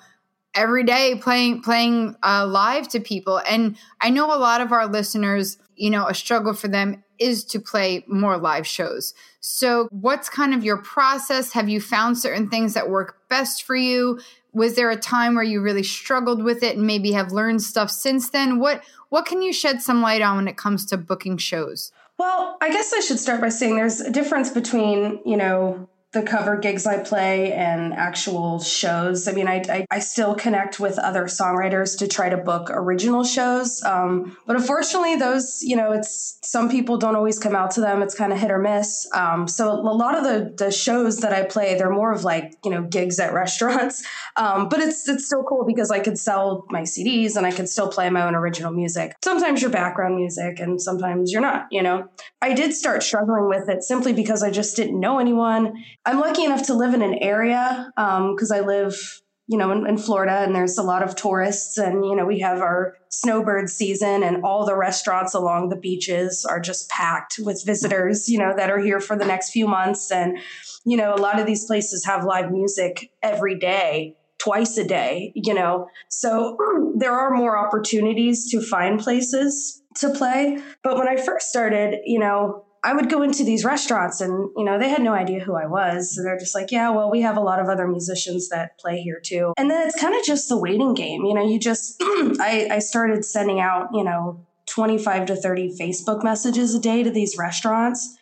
every 0.59 0.85
day 0.85 1.15
playing 1.23 1.63
playing 1.63 2.17
uh, 2.23 2.47
live 2.47 2.89
to 2.89 3.01
people. 3.01 3.41
And 3.49 3.77
i 4.01 4.11
know 4.11 4.27
a 4.27 4.37
lot 4.37 4.61
of 4.61 4.73
our 4.73 4.87
listeners 4.87 5.57
you 5.77 5.91
know 5.91 6.07
a 6.07 6.15
struggle 6.15 6.53
for 6.53 6.69
them 6.69 7.03
is 7.19 7.45
to 7.45 7.61
play 7.61 8.05
more 8.07 8.39
live 8.39 8.67
shows. 8.67 9.15
So 9.41 9.89
what's 9.91 10.29
kind 10.29 10.55
of 10.55 10.65
your 10.65 10.79
process? 10.79 11.53
Have 11.53 11.69
you 11.69 11.81
found 11.81 12.19
certain 12.19 12.49
things 12.49 12.75
that 12.75 12.91
work 12.91 13.29
best 13.29 13.65
for 13.65 13.75
you? 13.75 14.21
Was 14.53 14.77
there 14.77 14.91
a 14.91 14.97
time 14.97 15.35
where 15.35 15.45
you 15.45 15.61
really 15.61 15.83
struggled 15.83 16.43
with 16.43 16.63
it 16.63 16.77
and 16.77 16.87
maybe 16.87 17.13
have 17.13 17.33
learned 17.33 17.63
stuff 17.63 17.91
since 17.91 18.31
then? 18.31 18.59
What 18.59 18.83
what 19.09 19.27
can 19.27 19.43
you 19.43 19.53
shed 19.53 19.81
some 19.81 20.03
light 20.03 20.23
on 20.23 20.37
when 20.37 20.49
it 20.49 20.57
comes 20.57 20.85
to 20.87 20.97
booking 20.97 21.39
shows? 21.39 21.93
Well 22.19 22.57
i 22.61 22.71
guess 22.71 22.93
i 22.93 23.01
should 23.01 23.19
start 23.19 23.41
by 23.41 23.49
saying 23.49 23.77
there's 23.77 24.01
a 24.01 24.11
difference 24.11 24.51
between 24.51 25.21
you 25.25 25.37
know 25.37 25.89
the 26.13 26.23
cover 26.23 26.57
gigs 26.57 26.87
I 26.87 27.03
play 27.03 27.53
and 27.53 27.93
actual 27.93 28.61
shows. 28.61 29.29
I 29.29 29.33
mean, 29.33 29.47
I, 29.47 29.63
I, 29.69 29.87
I, 29.91 29.99
still 29.99 30.35
connect 30.35 30.81
with 30.81 30.99
other 30.99 31.25
songwriters 31.25 31.99
to 31.99 32.09
try 32.09 32.31
to 32.31 32.39
book 32.39 32.71
original 32.71 33.25
shows. 33.25 33.83
Um, 33.83 34.35
but 34.47 34.57
unfortunately, 34.57 35.17
those, 35.17 35.61
you 35.63 35.77
know, 35.77 35.93
it's 35.93 36.39
some 36.43 36.71
people 36.71 36.97
don't 36.97 37.15
always 37.15 37.39
come 37.39 37.55
out 37.55 37.73
to 37.73 37.83
them. 37.83 38.01
It's 38.01 38.15
kind 38.15 38.33
of 38.33 38.39
hit 38.39 38.51
or 38.51 38.59
miss. 38.59 39.07
Um, 39.13 39.47
so 39.47 39.71
a 39.71 39.75
lot 39.75 40.17
of 40.17 40.25
the, 40.25 40.55
the 40.57 40.71
shows 40.71 41.19
that 41.19 41.35
I 41.35 41.43
play, 41.43 41.77
they're 41.77 41.91
more 41.91 42.11
of 42.11 42.25
like, 42.25 42.55
you 42.65 42.71
know, 42.71 42.83
gigs 42.85 43.21
at 43.21 43.33
restaurants. 43.35 44.03
Um, 44.37 44.71
but 44.71 44.81
it's, 44.81 45.07
it's 45.11 45.27
still 45.27 45.43
cool 45.43 45.67
because 45.67 45.91
I 45.91 46.01
could 46.01 46.19
sell 46.19 46.65
my 46.71 46.83
CDs 46.83 47.37
and 47.37 47.45
I 47.45 47.53
can 47.53 47.67
still 47.67 47.89
play 47.89 48.09
my 48.09 48.27
own 48.27 48.35
original 48.35 48.73
music. 48.73 49.15
Sometimes 49.23 49.61
you're 49.61 49.71
background 49.71 50.17
music 50.17 50.59
and 50.59 50.81
sometimes 50.81 51.33
you're 51.33 51.43
not, 51.43 51.67
you 51.71 51.83
know. 51.83 52.09
I 52.41 52.55
did 52.55 52.73
start 52.73 53.03
struggling 53.03 53.49
with 53.49 53.69
it 53.69 53.83
simply 53.83 54.15
because 54.15 54.43
I 54.43 54.51
just 54.51 54.75
didn't 54.75 54.99
know 54.99 55.19
anyone 55.19 55.85
I'm 56.05 56.21
lucky 56.21 56.45
enough 56.45 56.67
to 56.67 56.75
live 56.75 56.95
in 56.95 57.03
an 57.03 57.15
area 57.15 57.91
because 57.97 58.51
um, 58.51 58.57
I 58.57 58.61
live, 58.61 59.21
you 59.47 59.59
know, 59.59 59.71
in, 59.73 59.87
in, 59.87 59.99
Florida, 59.99 60.39
and 60.39 60.55
there's 60.55 60.79
a 60.79 60.83
lot 60.83 61.03
of 61.03 61.17
tourists, 61.17 61.77
and 61.77 62.05
you 62.05 62.17
know, 62.17 62.25
we 62.25 62.41
have 62.41 62.61
our 62.61 62.97
snowbird 63.11 63.69
season, 63.69 64.23
and 64.23 64.43
all 64.43 64.65
the 64.65 64.77
restaurants 64.77 65.35
along 65.35 65.69
the 65.69 65.77
beaches 65.77 66.47
are 66.49 66.61
just 66.61 66.89
packed 66.89 67.39
with 67.39 67.65
visitors, 67.65 68.29
you 68.29 68.39
know, 68.39 68.55
that 68.57 68.71
are 68.71 68.79
here 68.79 69.01
for 69.01 69.17
the 69.17 69.27
next 69.27 69.51
few 69.51 69.67
months, 69.67 70.11
and 70.11 70.39
you 70.85 70.97
know, 70.97 71.15
a 71.15 71.21
lot 71.21 71.39
of 71.39 71.47
these 71.47 71.67
places 71.67 72.05
have 72.07 72.25
live 72.25 72.51
music 72.51 73.11
every 73.23 73.59
day 73.59 74.17
twice 74.39 74.79
a 74.79 74.85
day, 74.85 75.33
you 75.35 75.53
know. 75.53 75.89
So 76.09 76.57
there 76.97 77.13
are 77.13 77.35
more 77.35 77.59
opportunities 77.59 78.51
to 78.51 78.61
find 78.61 78.99
places 78.99 79.83
to 79.97 80.11
play. 80.11 80.59
But 80.83 80.97
when 80.97 81.09
I 81.09 81.17
first 81.17 81.51
started, 81.51 81.99
you 82.05 82.19
know, 82.19 82.65
I 82.85 82.95
would 82.95 83.11
go 83.11 83.23
into 83.23 83.45
these 83.45 83.65
restaurants 83.65 84.21
and, 84.21 84.51
you 84.57 84.65
know, 84.65 84.79
they 84.79 84.89
had 84.89 85.03
no 85.03 85.13
idea 85.13 85.41
who 85.41 85.57
I 85.57 85.67
was. 85.67 86.15
So 86.15 86.23
they're 86.23 86.39
just 86.39 86.55
like, 86.55 86.71
yeah, 86.71 86.91
well, 86.91 87.11
we 87.11 87.23
have 87.23 87.37
a 87.37 87.41
lot 87.41 87.61
of 87.61 87.69
other 87.69 87.87
musicians 87.89 88.49
that 88.51 88.79
play 88.79 89.01
here 89.01 89.21
too. 89.23 89.53
And 89.57 89.71
then 89.71 89.87
it's 89.87 90.01
kind 90.01 90.15
of 90.15 90.25
just 90.25 90.49
the 90.49 90.59
waiting 90.59 90.95
game. 90.95 91.25
You 91.25 91.35
know, 91.35 91.47
you 91.47 91.59
just, 91.59 91.97
I, 92.01 92.69
I 92.71 92.79
started 92.79 93.25
sending 93.25 93.61
out, 93.61 93.89
you 93.93 94.05
know, 94.05 94.47
25 94.67 95.27
to 95.27 95.37
30 95.37 95.77
Facebook 95.79 96.23
messages 96.23 96.75
a 96.75 96.81
day 96.81 97.03
to 97.03 97.11
these 97.11 97.37
restaurants 97.37 98.17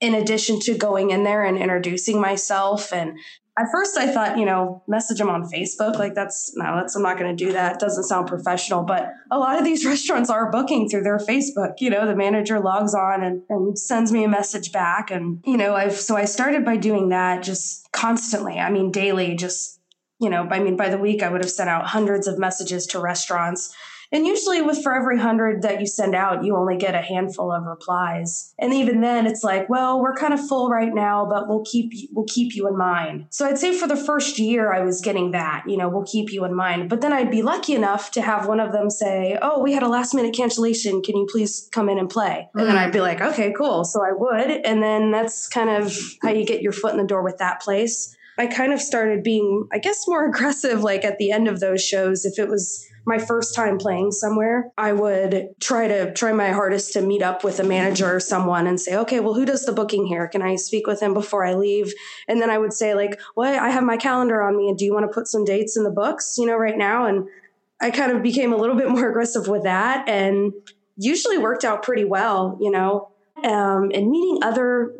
in 0.00 0.14
addition 0.14 0.58
to 0.60 0.76
going 0.76 1.10
in 1.10 1.24
there 1.24 1.44
and 1.44 1.58
introducing 1.58 2.20
myself 2.20 2.92
and 2.92 3.18
at 3.60 3.70
first 3.70 3.98
I 3.98 4.10
thought, 4.10 4.38
you 4.38 4.46
know, 4.46 4.82
message 4.88 5.18
them 5.18 5.28
on 5.28 5.42
Facebook. 5.42 5.98
Like 5.98 6.14
that's 6.14 6.56
no, 6.56 6.76
that's 6.76 6.96
I'm 6.96 7.02
not 7.02 7.18
going 7.18 7.36
to 7.36 7.44
do 7.44 7.52
that. 7.52 7.78
Doesn't 7.78 8.04
sound 8.04 8.26
professional. 8.26 8.82
But 8.82 9.12
a 9.30 9.38
lot 9.38 9.58
of 9.58 9.64
these 9.64 9.84
restaurants 9.92 10.30
are 10.30 10.50
booking 10.50 10.88
through 10.88 11.02
their 11.02 11.18
Facebook. 11.18 11.74
You 11.80 11.90
know, 11.90 12.06
the 12.06 12.16
manager 12.16 12.58
logs 12.58 12.94
on 12.94 13.22
and, 13.22 13.42
and 13.50 13.78
sends 13.78 14.12
me 14.12 14.24
a 14.24 14.28
message 14.28 14.72
back. 14.72 15.10
And, 15.10 15.42
you 15.44 15.56
know, 15.56 15.74
I've 15.74 15.96
so 15.96 16.16
I 16.16 16.24
started 16.24 16.64
by 16.64 16.76
doing 16.76 17.10
that 17.10 17.42
just 17.42 17.90
constantly. 17.92 18.58
I 18.58 18.70
mean, 18.70 18.90
daily, 18.90 19.36
just, 19.36 19.78
you 20.20 20.30
know, 20.30 20.48
I 20.50 20.60
mean, 20.60 20.76
by 20.76 20.88
the 20.88 20.98
week 20.98 21.22
I 21.22 21.28
would 21.28 21.42
have 21.42 21.50
sent 21.50 21.68
out 21.68 21.86
hundreds 21.86 22.26
of 22.26 22.38
messages 22.38 22.86
to 22.88 23.00
restaurants 23.00 23.74
and 24.12 24.26
usually, 24.26 24.60
with 24.60 24.82
for 24.82 24.94
every 24.94 25.18
hundred 25.18 25.62
that 25.62 25.80
you 25.80 25.86
send 25.86 26.14
out, 26.14 26.44
you 26.44 26.56
only 26.56 26.76
get 26.76 26.94
a 26.94 27.00
handful 27.00 27.52
of 27.52 27.64
replies. 27.64 28.52
And 28.58 28.74
even 28.74 29.00
then, 29.00 29.26
it's 29.26 29.44
like, 29.44 29.68
well, 29.68 30.00
we're 30.00 30.14
kind 30.14 30.34
of 30.34 30.46
full 30.46 30.68
right 30.68 30.92
now, 30.92 31.26
but 31.26 31.48
we'll 31.48 31.64
keep 31.64 31.90
you, 31.92 32.08
we'll 32.12 32.26
keep 32.26 32.56
you 32.56 32.66
in 32.66 32.76
mind. 32.76 33.26
So 33.30 33.46
I'd 33.46 33.58
say 33.58 33.72
for 33.72 33.86
the 33.86 33.96
first 33.96 34.38
year, 34.38 34.72
I 34.72 34.80
was 34.80 35.00
getting 35.00 35.30
that. 35.30 35.64
You 35.68 35.76
know, 35.76 35.88
we'll 35.88 36.04
keep 36.04 36.32
you 36.32 36.44
in 36.44 36.54
mind. 36.54 36.88
But 36.88 37.02
then 37.02 37.12
I'd 37.12 37.30
be 37.30 37.42
lucky 37.42 37.74
enough 37.74 38.10
to 38.12 38.22
have 38.22 38.48
one 38.48 38.58
of 38.58 38.72
them 38.72 38.90
say, 38.90 39.38
"Oh, 39.40 39.62
we 39.62 39.72
had 39.72 39.84
a 39.84 39.88
last 39.88 40.12
minute 40.12 40.34
cancellation. 40.34 41.02
Can 41.02 41.16
you 41.16 41.28
please 41.30 41.68
come 41.70 41.88
in 41.88 41.98
and 41.98 42.10
play?" 42.10 42.48
And 42.54 42.66
then 42.66 42.76
I'd 42.76 42.92
be 42.92 43.00
like, 43.00 43.20
"Okay, 43.20 43.52
cool." 43.56 43.84
So 43.84 44.04
I 44.04 44.12
would, 44.12 44.50
and 44.66 44.82
then 44.82 45.12
that's 45.12 45.48
kind 45.48 45.70
of 45.70 45.96
how 46.22 46.30
you 46.30 46.44
get 46.44 46.62
your 46.62 46.72
foot 46.72 46.92
in 46.92 46.98
the 46.98 47.06
door 47.06 47.22
with 47.22 47.38
that 47.38 47.60
place. 47.60 48.16
I 48.38 48.46
kind 48.46 48.72
of 48.72 48.80
started 48.80 49.22
being, 49.22 49.68
I 49.70 49.78
guess, 49.78 50.08
more 50.08 50.24
aggressive 50.28 50.82
like 50.82 51.04
at 51.04 51.18
the 51.18 51.30
end 51.30 51.46
of 51.46 51.60
those 51.60 51.84
shows 51.84 52.24
if 52.24 52.38
it 52.38 52.48
was 52.48 52.86
my 53.10 53.18
first 53.18 53.56
time 53.56 53.76
playing 53.76 54.12
somewhere, 54.12 54.70
I 54.78 54.92
would 54.92 55.48
try 55.58 55.88
to 55.88 56.14
try 56.14 56.32
my 56.32 56.52
hardest 56.52 56.92
to 56.92 57.02
meet 57.02 57.22
up 57.22 57.42
with 57.42 57.58
a 57.58 57.64
manager 57.64 58.14
or 58.14 58.20
someone 58.20 58.68
and 58.68 58.80
say, 58.80 58.96
okay, 58.98 59.18
well, 59.18 59.34
who 59.34 59.44
does 59.44 59.66
the 59.66 59.72
booking 59.72 60.06
here? 60.06 60.28
Can 60.28 60.42
I 60.42 60.54
speak 60.54 60.86
with 60.86 61.00
him 61.00 61.12
before 61.12 61.44
I 61.44 61.54
leave? 61.54 61.92
And 62.28 62.40
then 62.40 62.50
I 62.50 62.58
would 62.58 62.72
say, 62.72 62.94
like, 62.94 63.20
well, 63.36 63.52
I 63.60 63.70
have 63.70 63.82
my 63.82 63.96
calendar 63.96 64.40
on 64.42 64.56
me. 64.56 64.68
And 64.68 64.78
do 64.78 64.84
you 64.84 64.94
want 64.94 65.10
to 65.10 65.12
put 65.12 65.26
some 65.26 65.44
dates 65.44 65.76
in 65.76 65.82
the 65.82 65.90
books, 65.90 66.36
you 66.38 66.46
know, 66.46 66.56
right 66.56 66.78
now? 66.78 67.06
And 67.06 67.26
I 67.80 67.90
kind 67.90 68.12
of 68.12 68.22
became 68.22 68.52
a 68.52 68.56
little 68.56 68.76
bit 68.76 68.88
more 68.96 69.10
aggressive 69.10 69.48
with 69.48 69.64
that 69.64 70.08
and 70.08 70.52
usually 70.96 71.36
worked 71.36 71.64
out 71.64 71.82
pretty 71.82 72.04
well, 72.04 72.56
you 72.60 72.70
know. 72.70 73.10
Um, 73.42 73.90
and 73.92 74.08
meeting 74.08 74.38
other 74.42 74.92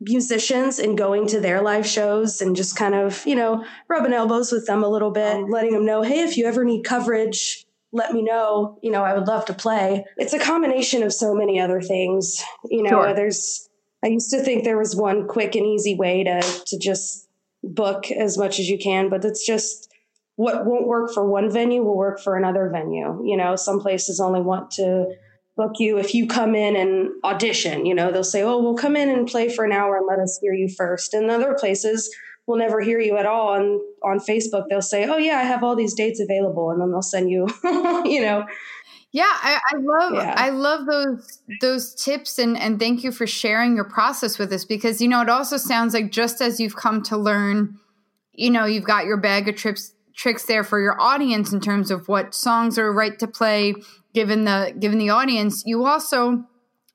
musicians 0.00 0.78
and 0.78 0.96
going 0.96 1.26
to 1.26 1.40
their 1.40 1.60
live 1.60 1.86
shows 1.86 2.40
and 2.40 2.54
just 2.54 2.76
kind 2.76 2.94
of, 2.94 3.26
you 3.26 3.34
know, 3.34 3.64
rubbing 3.88 4.12
elbows 4.12 4.52
with 4.52 4.66
them 4.66 4.84
a 4.84 4.88
little 4.88 5.10
bit, 5.10 5.34
oh. 5.34 5.46
letting 5.50 5.72
them 5.72 5.84
know, 5.84 6.02
hey, 6.02 6.20
if 6.20 6.36
you 6.36 6.46
ever 6.46 6.64
need 6.64 6.84
coverage, 6.84 7.64
let 7.92 8.12
me 8.12 8.22
know. 8.22 8.78
You 8.82 8.90
know, 8.90 9.02
I 9.02 9.14
would 9.14 9.26
love 9.26 9.44
to 9.46 9.54
play. 9.54 10.04
It's 10.16 10.32
a 10.32 10.38
combination 10.38 11.02
of 11.02 11.12
so 11.12 11.34
many 11.34 11.60
other 11.60 11.80
things. 11.80 12.42
You 12.70 12.82
know, 12.82 12.90
sure. 12.90 13.14
there's, 13.14 13.68
I 14.04 14.08
used 14.08 14.30
to 14.30 14.40
think 14.40 14.64
there 14.64 14.78
was 14.78 14.94
one 14.94 15.26
quick 15.26 15.54
and 15.54 15.66
easy 15.66 15.94
way 15.94 16.22
to, 16.24 16.42
to 16.66 16.78
just 16.78 17.28
book 17.64 18.10
as 18.10 18.38
much 18.38 18.60
as 18.60 18.68
you 18.68 18.78
can, 18.78 19.08
but 19.08 19.24
it's 19.24 19.44
just, 19.44 19.92
what 20.36 20.64
won't 20.64 20.86
work 20.86 21.12
for 21.12 21.28
one 21.28 21.50
venue 21.50 21.82
will 21.82 21.96
work 21.96 22.20
for 22.20 22.36
another 22.36 22.70
venue. 22.72 23.20
You 23.26 23.36
know, 23.36 23.56
some 23.56 23.80
places 23.80 24.20
only 24.20 24.40
want 24.40 24.70
to 24.72 25.16
book 25.58 25.72
you 25.78 25.98
if 25.98 26.14
you 26.14 26.26
come 26.26 26.54
in 26.54 26.76
and 26.76 27.10
audition. 27.24 27.84
You 27.84 27.94
know, 27.94 28.10
they'll 28.10 28.24
say, 28.24 28.42
"Oh, 28.42 28.62
we'll 28.62 28.76
come 28.76 28.96
in 28.96 29.10
and 29.10 29.26
play 29.26 29.50
for 29.50 29.64
an 29.64 29.72
hour 29.72 29.98
and 29.98 30.06
let 30.08 30.20
us 30.20 30.38
hear 30.40 30.54
you 30.54 30.68
first. 30.74 31.12
And 31.12 31.30
other 31.30 31.54
places 31.54 32.08
will 32.46 32.56
never 32.56 32.80
hear 32.80 33.00
you 33.00 33.18
at 33.18 33.26
all. 33.26 33.54
And 33.54 33.80
on 34.02 34.20
Facebook, 34.20 34.68
they'll 34.70 34.80
say, 34.80 35.04
"Oh 35.04 35.18
yeah, 35.18 35.38
I 35.38 35.42
have 35.42 35.62
all 35.62 35.76
these 35.76 35.94
dates 35.94 36.20
available," 36.20 36.70
and 36.70 36.80
then 36.80 36.90
they'll 36.90 37.02
send 37.02 37.28
you, 37.28 37.46
you 38.06 38.22
know. 38.22 38.46
Yeah, 39.10 39.24
I, 39.26 39.58
I 39.72 39.76
love 39.78 40.12
yeah. 40.14 40.34
I 40.36 40.50
love 40.50 40.86
those 40.86 41.40
those 41.60 41.94
tips 41.94 42.38
and 42.38 42.56
and 42.56 42.78
thank 42.78 43.02
you 43.02 43.10
for 43.10 43.26
sharing 43.26 43.74
your 43.74 43.88
process 43.88 44.38
with 44.38 44.52
us 44.52 44.64
because 44.64 45.00
you 45.00 45.08
know 45.08 45.22
it 45.22 45.28
also 45.28 45.56
sounds 45.56 45.92
like 45.92 46.12
just 46.12 46.40
as 46.40 46.60
you've 46.60 46.76
come 46.76 47.02
to 47.04 47.16
learn, 47.16 47.78
you 48.32 48.50
know, 48.50 48.64
you've 48.64 48.84
got 48.84 49.06
your 49.06 49.16
bag 49.16 49.48
of 49.48 49.56
trips 49.56 49.92
tricks 50.14 50.44
there 50.44 50.64
for 50.64 50.80
your 50.80 51.00
audience 51.00 51.52
in 51.52 51.60
terms 51.60 51.90
of 51.90 52.08
what 52.08 52.34
songs 52.34 52.76
are 52.76 52.92
right 52.92 53.18
to 53.20 53.26
play 53.26 53.72
given 54.14 54.44
the 54.44 54.74
given 54.78 54.98
the 54.98 55.10
audience 55.10 55.62
you 55.66 55.84
also 55.84 56.44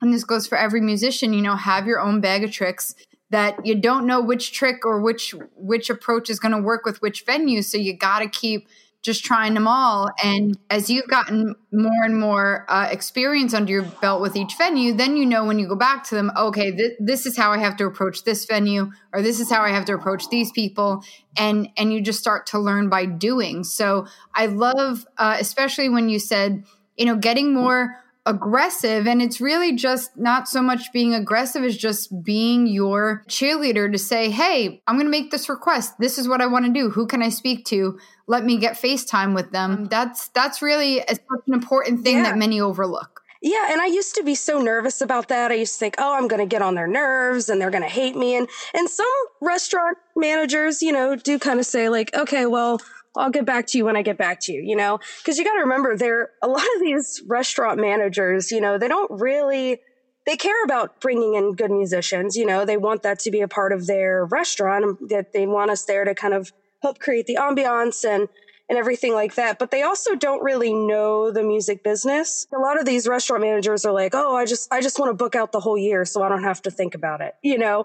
and 0.00 0.12
this 0.12 0.24
goes 0.24 0.46
for 0.46 0.58
every 0.58 0.80
musician 0.80 1.32
you 1.32 1.42
know 1.42 1.56
have 1.56 1.86
your 1.86 2.00
own 2.00 2.20
bag 2.20 2.44
of 2.44 2.50
tricks 2.50 2.94
that 3.30 3.64
you 3.66 3.74
don't 3.74 4.06
know 4.06 4.20
which 4.20 4.52
trick 4.52 4.84
or 4.84 5.00
which 5.00 5.34
which 5.56 5.90
approach 5.90 6.28
is 6.28 6.38
going 6.38 6.52
to 6.52 6.60
work 6.60 6.84
with 6.84 7.00
which 7.02 7.24
venue 7.24 7.62
so 7.62 7.78
you 7.78 7.96
got 7.96 8.20
to 8.20 8.28
keep 8.28 8.68
just 9.04 9.22
trying 9.22 9.52
them 9.52 9.68
all. 9.68 10.08
And 10.24 10.58
as 10.70 10.88
you've 10.88 11.08
gotten 11.08 11.54
more 11.70 12.02
and 12.02 12.18
more 12.18 12.64
uh, 12.70 12.88
experience 12.90 13.52
under 13.52 13.70
your 13.70 13.82
belt 13.82 14.22
with 14.22 14.34
each 14.34 14.56
venue, 14.56 14.94
then 14.94 15.18
you 15.18 15.26
know 15.26 15.44
when 15.44 15.58
you 15.58 15.68
go 15.68 15.76
back 15.76 16.04
to 16.04 16.14
them, 16.14 16.32
okay, 16.34 16.74
th- 16.74 16.96
this 16.98 17.26
is 17.26 17.36
how 17.36 17.52
I 17.52 17.58
have 17.58 17.76
to 17.76 17.84
approach 17.84 18.24
this 18.24 18.46
venue, 18.46 18.90
or 19.12 19.20
this 19.20 19.40
is 19.40 19.50
how 19.50 19.60
I 19.60 19.68
have 19.68 19.84
to 19.86 19.94
approach 19.94 20.30
these 20.30 20.50
people, 20.52 21.04
and 21.36 21.68
and 21.76 21.92
you 21.92 22.00
just 22.00 22.18
start 22.18 22.46
to 22.48 22.58
learn 22.58 22.88
by 22.88 23.04
doing. 23.04 23.62
So 23.62 24.06
I 24.34 24.46
love, 24.46 25.06
uh, 25.18 25.36
especially 25.38 25.90
when 25.90 26.08
you 26.08 26.18
said, 26.18 26.64
you 26.96 27.06
know, 27.06 27.16
getting 27.16 27.54
more 27.54 28.04
aggressive 28.26 29.06
and 29.06 29.20
it's 29.20 29.40
really 29.40 29.74
just 29.74 30.16
not 30.16 30.48
so 30.48 30.62
much 30.62 30.90
being 30.92 31.12
aggressive 31.12 31.62
as 31.62 31.76
just 31.76 32.22
being 32.24 32.66
your 32.66 33.22
cheerleader 33.28 33.92
to 33.92 33.98
say 33.98 34.30
hey 34.30 34.82
i'm 34.86 34.96
going 34.96 35.04
to 35.04 35.10
make 35.10 35.30
this 35.30 35.46
request 35.50 35.92
this 35.98 36.16
is 36.18 36.26
what 36.26 36.40
i 36.40 36.46
want 36.46 36.64
to 36.64 36.72
do 36.72 36.88
who 36.88 37.06
can 37.06 37.22
i 37.22 37.28
speak 37.28 37.66
to 37.66 37.98
let 38.26 38.42
me 38.42 38.56
get 38.56 38.76
facetime 38.76 39.34
with 39.34 39.52
them 39.52 39.72
mm-hmm. 39.72 39.84
that's 39.86 40.28
that's 40.28 40.62
really 40.62 41.00
a, 41.00 41.08
such 41.08 41.42
an 41.46 41.52
important 41.52 42.02
thing 42.02 42.16
yeah. 42.16 42.22
that 42.22 42.38
many 42.38 42.60
overlook 42.60 43.20
yeah, 43.46 43.66
and 43.70 43.82
I 43.82 43.88
used 43.88 44.14
to 44.14 44.22
be 44.22 44.34
so 44.34 44.58
nervous 44.58 45.02
about 45.02 45.28
that. 45.28 45.50
I 45.50 45.56
used 45.56 45.74
to 45.74 45.78
think, 45.78 45.96
"Oh, 45.98 46.16
I'm 46.16 46.28
going 46.28 46.40
to 46.40 46.46
get 46.46 46.62
on 46.62 46.76
their 46.76 46.86
nerves 46.86 47.50
and 47.50 47.60
they're 47.60 47.70
going 47.70 47.82
to 47.82 47.88
hate 47.90 48.16
me." 48.16 48.36
And 48.36 48.48
and 48.72 48.88
some 48.88 49.06
restaurant 49.42 49.98
managers, 50.16 50.80
you 50.80 50.92
know, 50.92 51.14
do 51.14 51.38
kind 51.38 51.60
of 51.60 51.66
say 51.66 51.90
like, 51.90 52.10
"Okay, 52.16 52.46
well, 52.46 52.80
I'll 53.16 53.30
get 53.30 53.46
back 53.46 53.66
to 53.68 53.78
you 53.78 53.84
when 53.84 53.96
I 53.96 54.02
get 54.02 54.18
back 54.18 54.40
to 54.40 54.52
you, 54.52 54.60
you 54.60 54.76
know? 54.76 54.98
Because 55.18 55.38
you 55.38 55.44
got 55.44 55.54
to 55.54 55.60
remember, 55.60 55.96
there 55.96 56.30
a 56.42 56.48
lot 56.48 56.64
of 56.76 56.80
these 56.80 57.22
restaurant 57.26 57.80
managers, 57.80 58.50
you 58.50 58.60
know, 58.60 58.78
they 58.78 58.88
don't 58.88 59.10
really 59.10 59.80
they 60.26 60.36
care 60.36 60.64
about 60.64 61.00
bringing 61.00 61.34
in 61.34 61.52
good 61.52 61.70
musicians. 61.70 62.36
You 62.36 62.46
know, 62.46 62.64
they 62.64 62.76
want 62.76 63.02
that 63.02 63.18
to 63.20 63.30
be 63.30 63.42
a 63.42 63.48
part 63.48 63.72
of 63.72 63.86
their 63.86 64.24
restaurant. 64.24 64.84
Um, 64.84 64.98
that 65.08 65.32
they 65.32 65.46
want 65.46 65.70
us 65.70 65.84
there 65.84 66.04
to 66.04 66.14
kind 66.14 66.34
of 66.34 66.52
help 66.82 66.98
create 66.98 67.26
the 67.26 67.36
ambiance 67.40 68.04
and 68.04 68.28
and 68.66 68.78
everything 68.78 69.12
like 69.12 69.34
that. 69.34 69.58
But 69.58 69.70
they 69.70 69.82
also 69.82 70.14
don't 70.14 70.42
really 70.42 70.72
know 70.72 71.30
the 71.30 71.42
music 71.42 71.84
business. 71.84 72.46
A 72.54 72.58
lot 72.58 72.80
of 72.80 72.86
these 72.86 73.06
restaurant 73.06 73.42
managers 73.42 73.84
are 73.84 73.92
like, 73.92 74.14
"Oh, 74.14 74.34
I 74.34 74.46
just 74.46 74.72
I 74.72 74.80
just 74.80 74.98
want 74.98 75.10
to 75.10 75.14
book 75.14 75.34
out 75.34 75.52
the 75.52 75.60
whole 75.60 75.76
year 75.76 76.06
so 76.06 76.22
I 76.22 76.30
don't 76.30 76.42
have 76.42 76.62
to 76.62 76.70
think 76.70 76.94
about 76.94 77.20
it," 77.20 77.34
you 77.42 77.58
know 77.58 77.84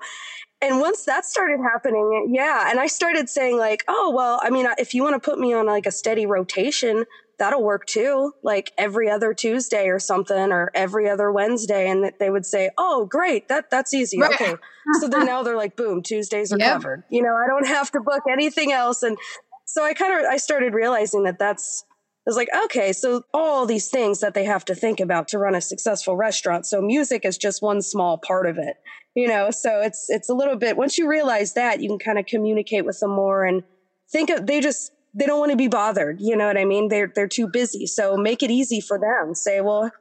and 0.61 0.79
once 0.79 1.05
that 1.05 1.25
started 1.25 1.59
happening 1.61 2.31
yeah 2.33 2.69
and 2.69 2.79
i 2.79 2.87
started 2.87 3.29
saying 3.29 3.57
like 3.57 3.83
oh 3.87 4.11
well 4.13 4.39
i 4.43 4.49
mean 4.49 4.67
if 4.77 4.93
you 4.93 5.03
want 5.03 5.21
to 5.21 5.29
put 5.29 5.39
me 5.39 5.53
on 5.53 5.65
like 5.65 5.85
a 5.85 5.91
steady 5.91 6.25
rotation 6.25 7.05
that'll 7.37 7.63
work 7.63 7.85
too 7.85 8.33
like 8.43 8.71
every 8.77 9.09
other 9.09 9.33
tuesday 9.33 9.87
or 9.87 9.99
something 9.99 10.51
or 10.51 10.71
every 10.73 11.09
other 11.09 11.31
wednesday 11.31 11.89
and 11.89 12.11
they 12.19 12.29
would 12.29 12.45
say 12.45 12.69
oh 12.77 13.05
great 13.05 13.47
that 13.47 13.69
that's 13.69 13.93
easy 13.93 14.19
right. 14.19 14.33
okay 14.33 14.55
so 14.99 15.07
then 15.07 15.25
now 15.25 15.41
they're 15.43 15.57
like 15.57 15.75
boom 15.75 16.01
tuesdays 16.01 16.51
are 16.51 16.59
yep. 16.59 16.73
covered 16.73 17.03
you 17.09 17.21
know 17.21 17.35
i 17.35 17.47
don't 17.47 17.67
have 17.75 17.91
to 17.91 17.99
book 17.99 18.23
anything 18.29 18.71
else 18.71 19.03
and 19.03 19.17
so 19.65 19.83
i 19.83 19.93
kind 19.93 20.13
of 20.13 20.25
i 20.29 20.37
started 20.37 20.73
realizing 20.73 21.23
that 21.23 21.39
that's 21.39 21.85
I 22.27 22.29
was 22.29 22.35
like, 22.35 22.49
okay, 22.65 22.93
so 22.93 23.23
all 23.33 23.65
these 23.65 23.89
things 23.89 24.19
that 24.19 24.33
they 24.33 24.43
have 24.43 24.65
to 24.65 24.75
think 24.75 24.99
about 24.99 25.29
to 25.29 25.39
run 25.39 25.55
a 25.55 25.61
successful 25.61 26.15
restaurant. 26.15 26.65
So 26.65 26.81
music 26.81 27.25
is 27.25 27.37
just 27.37 27.61
one 27.61 27.81
small 27.81 28.17
part 28.17 28.45
of 28.45 28.57
it 28.57 28.75
you 29.15 29.27
know? 29.27 29.51
So 29.51 29.81
it's 29.81 30.05
it's 30.09 30.29
a 30.29 30.33
little 30.33 30.55
bit 30.55 30.77
once 30.77 30.97
you 30.97 31.07
realize 31.07 31.53
that 31.53 31.81
you 31.81 31.89
can 31.89 31.99
kind 31.99 32.19
of 32.19 32.25
communicate 32.25 32.85
with 32.85 32.99
them 32.99 33.11
more 33.11 33.43
and 33.43 33.63
think 34.11 34.29
of 34.29 34.45
they 34.45 34.61
just 34.61 34.91
they 35.13 35.25
don't 35.25 35.39
want 35.39 35.51
to 35.51 35.57
be 35.57 35.67
bothered 35.67 36.21
you 36.21 36.35
know 36.35 36.47
what 36.47 36.57
i 36.57 36.65
mean? 36.65 36.89
They're 36.89 37.11
they're 37.13 37.27
too 37.27 37.47
busy. 37.47 37.85
So 37.87 38.15
make 38.17 38.43
it 38.43 38.51
easy 38.51 38.81
for 38.81 38.99
them. 38.99 39.35
Say 39.35 39.61
well 39.61 39.91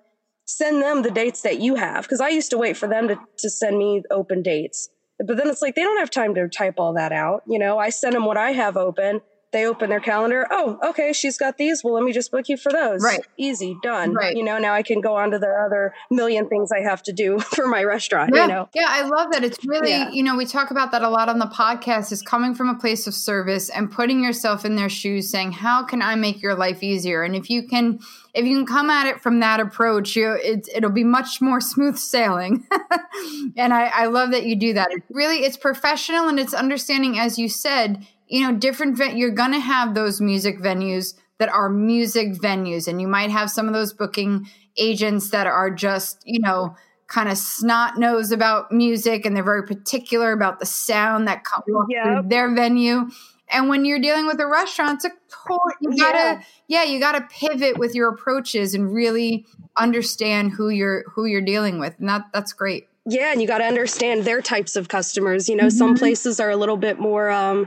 send 0.45 0.81
them 0.81 1.03
the 1.03 1.11
dates 1.11 1.43
that 1.43 1.61
you 1.61 1.75
have 1.75 2.05
because 2.05 2.23
i 2.23 2.29
used 2.29 2.51
to 2.51 2.57
wait 2.57 2.75
for 2.75 2.89
them 2.89 3.07
to, 3.09 3.19
to 3.39 3.51
send 3.51 3.79
me 3.79 4.03
open 4.11 4.43
dates. 4.43 4.89
But 5.19 5.37
then 5.37 5.49
it's 5.49 5.61
like 5.61 5.75
they 5.75 5.83
don't 5.83 5.99
have 5.99 6.11
time 6.11 6.35
to 6.37 6.49
type 6.49 6.75
all 6.79 6.95
that 6.95 7.13
out 7.13 7.43
you 7.47 7.59
know? 7.59 7.79
I 7.79 7.91
send 7.91 8.15
them 8.15 8.25
what 8.25 8.37
i 8.37 8.53
have 8.53 8.77
open 8.77 9.21
they 9.51 9.67
open 9.67 9.89
their 9.89 10.01
calendar. 10.01 10.47
Oh, 10.51 10.79
okay, 10.91 11.13
she's 11.13 11.39
got 11.39 11.57
these. 11.57 11.83
Well, 11.83 11.95
let 11.95 12.03
me 12.03 12.13
just 12.13 12.31
book 12.31 12.49
you 12.49 12.57
for 12.59 12.71
those. 12.71 13.03
Right. 13.03 13.21
Easy, 13.39 13.77
done. 13.83 14.13
Right. 14.13 14.37
You 14.37 14.45
know, 14.45 14.59
now 14.59 14.75
I 14.75 14.83
can 14.83 15.01
go 15.01 15.17
on 15.17 15.31
to 15.31 15.39
the 15.39 15.49
other 15.49 15.95
million 16.11 16.49
things 16.49 16.71
I 16.71 16.81
have 16.81 17.03
to 17.05 17.13
do 17.13 17.39
for 17.55 17.67
my 17.67 17.83
restaurant, 17.83 18.33
yeah. 18.35 18.43
you 18.43 18.49
know. 18.49 18.69
Yeah, 18.75 18.87
I 18.89 19.03
love 19.03 19.33
that. 19.33 19.45
It's 19.45 19.65
really, 19.65 19.91
Yeah. 19.91 20.11
you 20.11 20.23
know, 20.23 20.37
we 20.37 20.45
talk 20.45 20.71
about 20.71 20.93
that 20.93 21.03
a 21.03 21.09
lot 21.09 21.29
on 21.29 21.39
the 21.39 21.47
podcast 21.47 22.13
is 22.13 22.21
coming 22.21 22.55
from 22.55 22.69
a 22.69 22.75
place 22.75 23.07
of 23.07 23.15
service 23.15 23.71
and 23.71 23.91
putting 23.91 24.23
yourself 24.23 24.65
in 24.65 24.77
their 24.77 24.91
shoes 24.91 25.31
saying, 25.31 25.53
"How 25.53 25.83
can 25.83 26.03
I 26.03 26.15
make 26.15 26.43
your 26.43 26.55
life 26.55 26.83
easier?" 26.83 27.23
And 27.23 27.35
if 27.35 27.49
you 27.49 27.67
can 27.67 28.01
if 28.35 28.45
you 28.45 28.57
can 28.57 28.67
come 28.67 28.91
at 28.91 29.07
it 29.07 29.21
from 29.21 29.41
that 29.41 29.61
approach, 29.61 30.15
you 30.15 30.33
it, 30.43 30.69
it'll 30.75 30.91
be 30.91 31.05
much 31.05 31.41
more 31.41 31.61
smooth 31.61 31.97
sailing. 31.97 32.67
and 33.57 33.73
I, 33.73 33.87
I 33.87 34.07
love 34.07 34.31
that 34.33 34.45
you 34.45 34.57
do 34.57 34.75
that. 34.75 34.89
It's 34.91 35.07
really, 35.11 35.39
it's 35.39 35.57
professional 35.57 36.29
and 36.29 36.39
it's 36.39 36.55
understanding, 36.55 37.19
as 37.19 37.39
you 37.39 37.49
said, 37.49 38.07
you 38.29 38.41
know, 38.47 38.57
different. 38.57 38.99
You're 39.17 39.31
gonna 39.31 39.61
have 39.61 39.95
those 39.95 40.21
music 40.21 40.59
venues 40.61 41.15
that 41.39 41.49
are 41.49 41.69
music 41.69 42.33
venues, 42.35 42.89
and 42.89 43.01
you 43.01 43.09
might 43.09 43.31
have 43.31 43.51
some 43.51 43.67
of 43.69 43.75
those 43.75 43.93
booking 43.93 44.47
agents 44.77 45.31
that 45.31 45.47
are 45.47 45.71
just, 45.71 46.23
you 46.25 46.41
know, 46.41 46.77
kind 47.09 47.29
of 47.29 47.39
snot 47.39 47.99
nose 47.99 48.31
about 48.33 48.71
music, 48.71 49.25
and 49.25 49.35
they're 49.37 49.43
very 49.45 49.65
particular 49.67 50.33
about 50.33 50.61
the 50.61 50.67
sound 50.67 51.27
that 51.29 51.43
comes 51.45 51.65
Yep. 51.89 52.05
through 52.05 52.29
their 52.29 52.55
venue. 52.55 53.09
And 53.51 53.71
when 53.71 53.87
you're 53.87 53.99
dealing 53.99 54.27
with 54.27 54.39
a 54.41 54.47
restaurant, 54.47 54.97
it's 54.97 55.07
a 55.07 55.11
total, 55.47 55.65
you 55.81 55.97
gotta, 55.97 56.43
yeah. 56.67 56.83
you 56.83 57.01
gotta 57.01 57.27
pivot 57.31 57.79
with 57.79 57.95
your 57.95 58.11
approaches 58.11 58.75
and 58.75 58.93
really 58.93 59.47
understand 59.77 60.53
who 60.53 60.69
you're 60.69 61.05
who 61.15 61.25
you're 61.25 61.41
dealing 61.41 61.79
with, 61.79 61.95
and 61.99 62.09
that 62.09 62.27
that's 62.35 62.53
great. 62.53 62.89
Yeah, 63.07 63.33
and 63.33 63.41
you 63.41 63.49
got 63.49 63.59
to 63.59 63.65
understand 63.65 64.25
their 64.25 64.43
types 64.43 64.77
of 64.77 64.89
customers. 64.89 65.49
You 65.49 65.57
know, 65.57 65.71
some 65.71 65.95
Mhm. 65.95 65.99
places 65.99 66.41
are 66.41 66.51
a 66.51 66.57
little 66.57 66.77
bit 66.77 66.99
more 66.99 67.31
um 67.31 67.67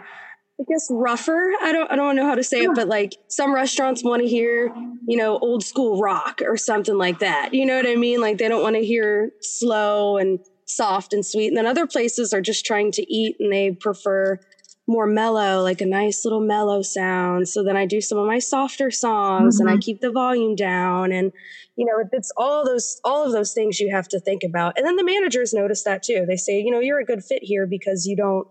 I 0.61 0.63
guess 0.71 0.87
rougher. 0.91 1.53
I 1.61 1.71
don't 1.71 1.91
I 1.91 1.95
don't 1.95 2.15
know 2.15 2.25
how 2.25 2.35
to 2.35 2.43
say 2.43 2.61
it, 2.61 2.71
but 2.75 2.87
like 2.87 3.13
some 3.27 3.53
restaurants 3.53 4.03
want 4.03 4.21
to 4.21 4.27
hear, 4.27 4.71
you 5.07 5.17
know, 5.17 5.39
old 5.39 5.63
school 5.63 5.99
rock 5.99 6.41
or 6.45 6.55
something 6.55 6.97
like 6.97 7.19
that. 7.19 7.53
You 7.53 7.65
know 7.65 7.75
what 7.77 7.87
I 7.87 7.95
mean? 7.95 8.21
Like 8.21 8.37
they 8.37 8.47
don't 8.47 8.61
want 8.61 8.75
to 8.75 8.85
hear 8.85 9.31
slow 9.41 10.17
and 10.17 10.39
soft 10.67 11.13
and 11.13 11.25
sweet. 11.25 11.47
And 11.47 11.57
then 11.57 11.65
other 11.65 11.87
places 11.87 12.31
are 12.31 12.41
just 12.41 12.63
trying 12.63 12.91
to 12.91 13.13
eat 13.13 13.37
and 13.39 13.51
they 13.51 13.71
prefer 13.71 14.39
more 14.87 15.07
mellow, 15.07 15.63
like 15.63 15.81
a 15.81 15.85
nice 15.85 16.25
little 16.25 16.41
mellow 16.41 16.83
sound. 16.83 17.47
So 17.47 17.63
then 17.63 17.75
I 17.75 17.87
do 17.87 17.99
some 17.99 18.19
of 18.19 18.27
my 18.27 18.39
softer 18.39 18.91
songs 18.91 19.59
and 19.59 19.67
I 19.67 19.73
mm-hmm. 19.73 19.79
keep 19.79 20.01
the 20.01 20.11
volume 20.11 20.55
down 20.55 21.11
and 21.11 21.31
you 21.75 21.85
know, 21.85 22.07
it's 22.11 22.31
all 22.37 22.63
those 22.63 22.99
all 23.03 23.25
of 23.25 23.31
those 23.31 23.53
things 23.53 23.79
you 23.79 23.89
have 23.95 24.07
to 24.09 24.19
think 24.19 24.43
about. 24.43 24.77
And 24.77 24.85
then 24.85 24.95
the 24.95 25.03
managers 25.03 25.53
notice 25.53 25.83
that 25.85 26.03
too. 26.03 26.25
They 26.27 26.35
say, 26.35 26.59
you 26.59 26.69
know, 26.69 26.81
you're 26.81 26.99
a 26.99 27.05
good 27.05 27.23
fit 27.23 27.39
here 27.41 27.65
because 27.65 28.05
you 28.05 28.15
don't, 28.15 28.47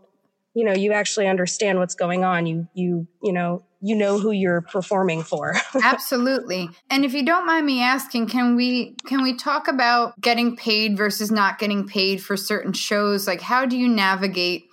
you 0.54 0.64
know, 0.64 0.72
you 0.72 0.92
actually 0.92 1.28
understand 1.28 1.78
what's 1.78 1.94
going 1.94 2.24
on. 2.24 2.46
You 2.46 2.68
you 2.74 3.06
you 3.22 3.32
know, 3.32 3.64
you 3.80 3.94
know 3.94 4.18
who 4.18 4.32
you're 4.32 4.60
performing 4.60 5.22
for. 5.22 5.54
Absolutely. 5.82 6.68
And 6.90 7.04
if 7.04 7.14
you 7.14 7.24
don't 7.24 7.46
mind 7.46 7.66
me 7.66 7.82
asking, 7.82 8.28
can 8.28 8.56
we 8.56 8.96
can 9.06 9.22
we 9.22 9.36
talk 9.36 9.68
about 9.68 10.20
getting 10.20 10.56
paid 10.56 10.96
versus 10.96 11.30
not 11.30 11.58
getting 11.58 11.86
paid 11.86 12.22
for 12.22 12.36
certain 12.36 12.72
shows? 12.72 13.26
Like 13.26 13.40
how 13.40 13.64
do 13.64 13.76
you 13.76 13.88
navigate 13.88 14.64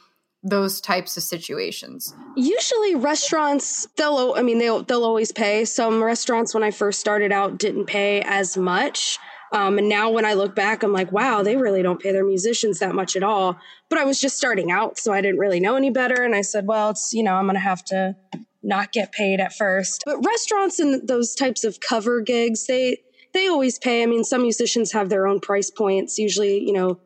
those 0.44 0.82
types 0.82 1.16
of 1.18 1.24
situations? 1.24 2.14
Usually 2.36 2.96
restaurants 2.96 3.88
they'll 3.98 4.34
I 4.36 4.42
mean 4.42 4.58
they'll 4.58 4.84
they'll 4.84 5.06
always 5.06 5.32
pay. 5.32 5.66
Some 5.66 6.04
restaurants 6.04 6.54
when 6.54 6.64
I 6.64 6.72
first 6.72 7.00
started 7.00 7.32
out 7.32 7.60
didn't 7.60 7.86
pay 7.86 8.22
as 8.22 8.58
much. 8.58 9.20
Um, 9.52 9.78
and 9.78 9.90
now 9.90 10.10
when 10.10 10.26
I 10.26 10.34
look 10.34 10.56
back, 10.56 10.84
I'm 10.84 10.94
like, 10.94 11.12
wow, 11.12 11.44
they 11.44 11.56
really 11.56 11.82
don't 11.82 12.02
pay 12.02 12.12
their 12.12 12.26
musicians 12.26 12.80
that 12.80 12.96
much 12.96 13.16
at 13.16 13.24
all. 13.24 13.58
But 13.90 14.00
I 14.00 14.06
was 14.06 14.20
just 14.20 14.38
starting 14.38 14.72
out, 14.72 14.98
so 14.98 15.14
I 15.14 15.22
didn't 15.22 15.40
really 15.40 15.60
know 15.60 15.76
any 15.76 15.90
better. 15.90 16.24
And 16.24 16.36
I 16.36 16.42
said, 16.42 16.68
well, 16.68 16.90
it's, 16.90 17.14
you 17.14 17.24
know, 17.24 17.34
I'm 17.34 17.46
going 17.46 17.56
to 17.56 17.62
have 17.62 17.84
to 17.86 18.16
not 18.64 18.92
get 18.92 19.12
paid 19.12 19.40
at 19.40 19.54
first. 19.54 20.04
But 20.06 20.26
restaurants 20.26 20.80
and 20.80 21.08
those 21.08 21.36
types 21.36 21.64
of 21.64 21.80
cover 21.80 22.22
gigs, 22.22 22.68
they, 22.68 22.98
they 23.34 23.48
always 23.48 23.80
pay. 23.80 24.04
I 24.04 24.06
mean, 24.06 24.24
some 24.24 24.42
musicians 24.42 24.92
have 24.92 25.10
their 25.10 25.28
own 25.28 25.40
price 25.40 25.72
points, 25.72 26.18
usually, 26.18 26.60
you 26.60 26.74
know, 26.74 27.00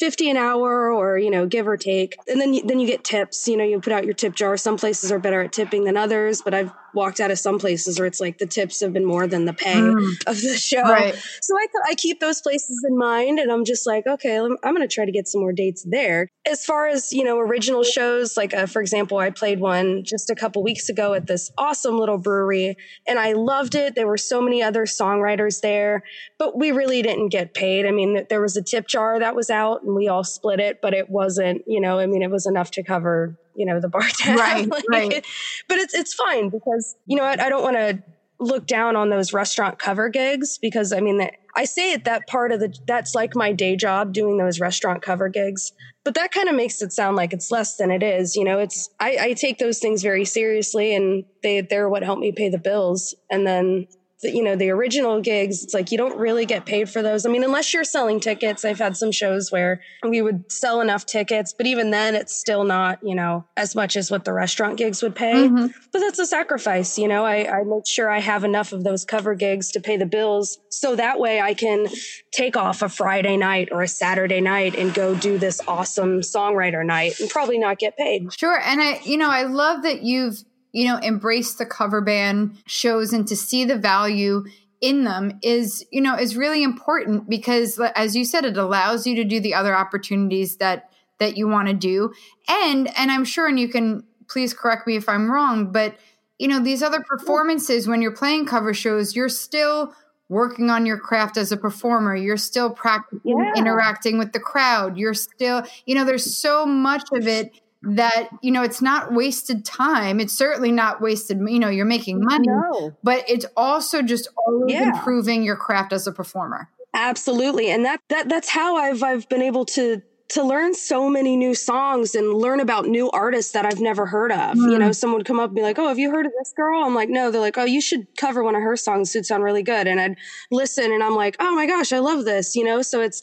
50 0.00 0.30
an 0.30 0.36
hour 0.38 0.90
or, 0.90 1.18
you 1.18 1.30
know, 1.30 1.46
give 1.46 1.68
or 1.68 1.76
take. 1.76 2.16
And 2.26 2.40
then 2.40 2.54
you, 2.54 2.62
then 2.62 2.80
you 2.80 2.86
get 2.86 3.04
tips, 3.04 3.46
you 3.46 3.56
know, 3.56 3.64
you 3.64 3.80
put 3.80 3.92
out 3.92 4.06
your 4.06 4.14
tip 4.14 4.34
jar. 4.34 4.56
Some 4.56 4.78
places 4.78 5.12
are 5.12 5.18
better 5.18 5.42
at 5.42 5.52
tipping 5.52 5.84
than 5.84 5.96
others, 5.96 6.40
but 6.40 6.54
I've 6.54 6.72
walked 6.94 7.20
out 7.20 7.30
of 7.30 7.38
some 7.38 7.58
places 7.58 7.98
where 7.98 8.06
it's 8.06 8.20
like 8.20 8.38
the 8.38 8.46
tips 8.46 8.80
have 8.80 8.92
been 8.92 9.04
more 9.04 9.26
than 9.26 9.44
the 9.44 9.52
pay 9.52 9.78
of 9.78 10.40
the 10.40 10.56
show. 10.56 10.82
Right. 10.82 11.14
So 11.42 11.56
I, 11.56 11.66
I 11.88 11.94
keep 11.94 12.20
those 12.20 12.40
places 12.40 12.84
in 12.88 12.96
mind 12.98 13.38
and 13.38 13.50
I'm 13.50 13.64
just 13.64 13.86
like, 13.86 14.06
okay, 14.06 14.36
I'm, 14.36 14.56
I'm 14.62 14.74
going 14.74 14.86
to 14.86 14.92
try 14.92 15.04
to 15.04 15.12
get 15.12 15.28
some 15.28 15.40
more 15.40 15.52
dates 15.52 15.84
there. 15.88 16.28
As 16.46 16.64
far 16.64 16.88
as, 16.88 17.12
you 17.12 17.24
know, 17.24 17.38
original 17.38 17.82
shows, 17.82 18.36
like, 18.36 18.54
uh, 18.54 18.66
for 18.66 18.80
example, 18.80 19.18
I 19.18 19.30
played 19.30 19.60
one 19.60 20.04
just 20.04 20.30
a 20.30 20.34
couple 20.34 20.62
weeks 20.62 20.88
ago 20.88 21.14
at 21.14 21.26
this 21.26 21.50
awesome 21.58 21.98
little 21.98 22.18
brewery 22.18 22.76
and 23.06 23.18
I 23.18 23.32
loved 23.32 23.74
it. 23.74 23.94
There 23.94 24.06
were 24.06 24.16
so 24.16 24.40
many 24.40 24.62
other 24.62 24.84
songwriters 24.84 25.60
there, 25.60 26.02
but 26.38 26.58
we 26.58 26.72
really 26.72 27.02
didn't 27.02 27.28
get 27.28 27.54
paid. 27.54 27.86
I 27.86 27.90
mean, 27.90 28.26
there 28.28 28.40
was 28.40 28.56
a 28.56 28.62
tip 28.62 28.86
jar 28.86 29.18
that 29.18 29.34
was 29.34 29.50
out 29.50 29.82
and 29.82 29.94
we 29.94 30.08
all 30.08 30.24
split 30.24 30.60
it, 30.60 30.80
but 30.80 30.94
it 30.94 31.10
wasn't, 31.10 31.62
you 31.66 31.80
know, 31.80 31.98
I 31.98 32.06
mean, 32.06 32.22
it 32.22 32.30
was 32.30 32.46
enough 32.46 32.70
to 32.72 32.82
cover, 32.82 33.36
you 33.54 33.66
know, 33.66 33.80
the 33.80 33.88
bar 33.88 34.02
tab. 34.08 34.38
Right, 34.38 34.68
Like, 34.68 34.84
right. 34.90 35.26
But 35.68 35.78
it's, 35.78 35.94
it's 35.94 36.14
fine 36.14 36.48
because, 36.48 36.96
you 37.06 37.16
know, 37.16 37.24
I, 37.24 37.32
I 37.32 37.48
don't 37.48 37.62
want 37.62 37.76
to 37.76 38.02
look 38.40 38.66
down 38.66 38.96
on 38.96 39.10
those 39.10 39.32
restaurant 39.32 39.78
cover 39.78 40.08
gigs 40.08 40.58
because 40.58 40.92
I 40.92 41.00
mean 41.00 41.18
that 41.18 41.34
I 41.54 41.66
say 41.66 41.92
it 41.92 42.04
that 42.04 42.26
part 42.26 42.52
of 42.52 42.60
the 42.60 42.74
that's 42.86 43.14
like 43.14 43.36
my 43.36 43.52
day 43.52 43.76
job 43.76 44.14
doing 44.14 44.38
those 44.38 44.58
restaurant 44.58 45.02
cover 45.02 45.28
gigs. 45.28 45.72
But 46.04 46.14
that 46.14 46.32
kind 46.32 46.48
of 46.48 46.54
makes 46.54 46.80
it 46.80 46.92
sound 46.92 47.16
like 47.16 47.34
it's 47.34 47.50
less 47.50 47.76
than 47.76 47.90
it 47.90 48.02
is. 48.02 48.34
You 48.34 48.44
know, 48.44 48.58
it's 48.58 48.88
I, 48.98 49.18
I 49.20 49.32
take 49.34 49.58
those 49.58 49.78
things 49.78 50.02
very 50.02 50.24
seriously 50.24 50.94
and 50.94 51.24
they 51.42 51.60
they're 51.60 51.88
what 51.88 52.02
help 52.02 52.18
me 52.18 52.32
pay 52.32 52.48
the 52.48 52.58
bills. 52.58 53.14
And 53.30 53.46
then 53.46 53.86
the, 53.90 53.98
you 54.22 54.42
know 54.42 54.54
the 54.56 54.70
original 54.70 55.20
gigs 55.20 55.64
it's 55.64 55.72
like 55.72 55.90
you 55.90 55.96
don't 55.98 56.18
really 56.18 56.44
get 56.44 56.66
paid 56.66 56.88
for 56.90 57.00
those 57.02 57.24
i 57.24 57.28
mean 57.30 57.42
unless 57.42 57.72
you're 57.72 57.84
selling 57.84 58.20
tickets 58.20 58.64
i've 58.64 58.78
had 58.78 58.96
some 58.96 59.10
shows 59.10 59.50
where 59.50 59.80
we 60.06 60.20
would 60.20 60.50
sell 60.52 60.80
enough 60.80 61.06
tickets 61.06 61.54
but 61.56 61.66
even 61.66 61.90
then 61.90 62.14
it's 62.14 62.34
still 62.34 62.64
not 62.64 62.98
you 63.02 63.14
know 63.14 63.44
as 63.56 63.74
much 63.74 63.96
as 63.96 64.10
what 64.10 64.24
the 64.24 64.32
restaurant 64.32 64.76
gigs 64.76 65.02
would 65.02 65.14
pay 65.14 65.48
Mhm. 65.48 65.72
but 65.92 66.00
that's 66.00 66.18
a 66.18 66.26
sacrifice 66.26 66.98
you 66.98 67.08
know 67.08 67.24
I, 67.24 67.60
I 67.60 67.62
make 67.64 67.86
sure 67.86 68.10
i 68.10 68.20
have 68.20 68.44
enough 68.44 68.72
of 68.72 68.84
those 68.84 69.04
cover 69.04 69.34
gigs 69.34 69.70
to 69.72 69.80
pay 69.80 69.96
the 69.96 70.06
bills 70.06 70.58
so 70.68 70.96
that 70.96 71.18
way 71.18 71.40
i 71.40 71.54
can 71.54 71.86
take 72.32 72.56
off 72.56 72.82
a 72.82 72.88
friday 72.88 73.36
night 73.36 73.68
or 73.72 73.82
a 73.82 73.88
saturday 73.88 74.40
night 74.40 74.74
and 74.76 74.92
go 74.92 75.14
do 75.14 75.38
this 75.38 75.60
awesome 75.66 76.20
songwriter 76.20 76.84
night 76.84 77.18
and 77.20 77.30
probably 77.30 77.58
not 77.58 77.78
get 77.78 77.96
paid 77.96 78.30
Sure. 78.32 78.60
And 78.62 78.80
I, 78.82 79.00
you 79.04 79.16
know, 79.16 79.28
I 79.30 79.42
love 79.44 79.82
that 79.82 80.02
you've, 80.02 80.44
you 80.72 80.86
know, 80.86 80.96
embrace 80.98 81.54
the 81.54 81.66
cover 81.66 82.00
band 82.00 82.56
shows 82.66 83.12
and 83.12 83.26
to 83.28 83.36
see 83.36 83.64
the 83.64 83.76
value 83.76 84.44
in 84.80 85.04
them 85.04 85.38
is, 85.42 85.84
you 85.90 86.00
know, 86.00 86.16
is 86.16 86.36
really 86.36 86.62
important 86.62 87.28
because 87.28 87.78
as 87.94 88.16
you 88.16 88.24
said, 88.24 88.44
it 88.44 88.56
allows 88.56 89.06
you 89.06 89.14
to 89.16 89.24
do 89.24 89.40
the 89.40 89.54
other 89.54 89.74
opportunities 89.76 90.56
that, 90.56 90.90
that 91.18 91.36
you 91.36 91.46
want 91.48 91.68
to 91.68 91.74
do. 91.74 92.12
And, 92.48 92.88
and 92.96 93.10
I'm 93.10 93.24
sure, 93.24 93.46
and 93.46 93.60
you 93.60 93.68
can 93.68 94.04
please 94.28 94.54
correct 94.54 94.86
me 94.86 94.96
if 94.96 95.08
I'm 95.08 95.30
wrong, 95.30 95.70
but, 95.72 95.96
you 96.38 96.48
know, 96.48 96.60
these 96.60 96.82
other 96.82 97.04
performances, 97.06 97.86
when 97.86 98.00
you're 98.00 98.16
playing 98.16 98.46
cover 98.46 98.72
shows, 98.72 99.14
you're 99.14 99.28
still 99.28 99.92
working 100.30 100.70
on 100.70 100.86
your 100.86 100.96
craft 100.96 101.36
as 101.36 101.50
a 101.52 101.56
performer. 101.56 102.14
You're 102.14 102.36
still 102.36 102.70
practicing 102.70 103.20
Yeah. 103.24 103.52
interacting 103.56 104.16
with 104.16 104.32
the 104.32 104.38
crowd. 104.38 104.96
You're 104.96 105.12
still, 105.12 105.64
you 105.84 105.94
know, 105.96 106.04
there's 106.04 106.34
so 106.38 106.64
much 106.64 107.02
of 107.12 107.26
it 107.26 107.52
that 107.82 108.28
you 108.42 108.50
know 108.50 108.62
it's 108.62 108.82
not 108.82 109.12
wasted 109.12 109.64
time 109.64 110.20
it's 110.20 110.34
certainly 110.34 110.70
not 110.70 111.00
wasted 111.00 111.38
you 111.48 111.58
know 111.58 111.70
you're 111.70 111.86
making 111.86 112.18
mm, 112.20 112.24
money 112.24 112.46
no 112.46 112.92
but 113.02 113.24
it's 113.28 113.46
also 113.56 114.02
just 114.02 114.28
always 114.46 114.74
Yeah. 114.74 114.90
improving 114.90 115.42
your 115.42 115.56
craft 115.56 115.92
as 115.92 116.06
a 116.06 116.12
performer 116.12 116.68
Absolutely. 116.94 117.70
And 117.70 117.84
that, 117.84 118.00
that 118.08 118.28
that's 118.28 118.48
how 118.48 118.76
I've 118.76 119.02
I've 119.02 119.28
been 119.28 119.42
able 119.42 119.64
to 119.66 120.02
to 120.30 120.44
learn 120.44 120.74
so 120.74 121.10
many 121.10 121.36
new 121.36 121.56
songs 121.56 122.14
and 122.14 122.32
learn 122.32 122.60
about 122.60 122.86
new 122.86 123.10
artists 123.10 123.50
that 123.52 123.66
I've 123.66 123.80
never 123.80 124.06
heard 124.06 124.30
of. 124.30 124.56
You 124.56 124.78
know, 124.78 124.90
mm. 124.90 124.94
someone 124.94 125.18
would 125.18 125.26
come 125.26 125.40
up 125.40 125.50
and 125.50 125.56
be 125.56 125.62
like, 125.62 125.78
Oh, 125.78 125.88
have 125.88 125.98
you 125.98 126.10
heard 126.10 126.24
of 126.24 126.32
this 126.38 126.52
girl? 126.56 126.84
I'm 126.84 126.94
like, 126.94 127.08
No. 127.08 127.30
They're 127.30 127.40
like, 127.40 127.58
Oh, 127.58 127.64
you 127.64 127.80
should 127.80 128.06
cover 128.16 128.42
one 128.44 128.54
of 128.54 128.62
her 128.62 128.76
songs. 128.76 129.14
It'd 129.14 129.26
sound 129.26 129.42
really 129.42 129.62
good. 129.62 129.86
And 129.88 130.00
I'd 130.00 130.16
listen 130.50 130.92
and 130.92 131.02
I'm 131.02 131.16
like, 131.16 131.36
Oh 131.40 131.54
my 131.54 131.66
gosh, 131.66 131.92
I 131.92 131.98
love 131.98 132.24
this, 132.24 132.54
you 132.54 132.64
know? 132.64 132.82
So 132.82 133.00
it's 133.00 133.22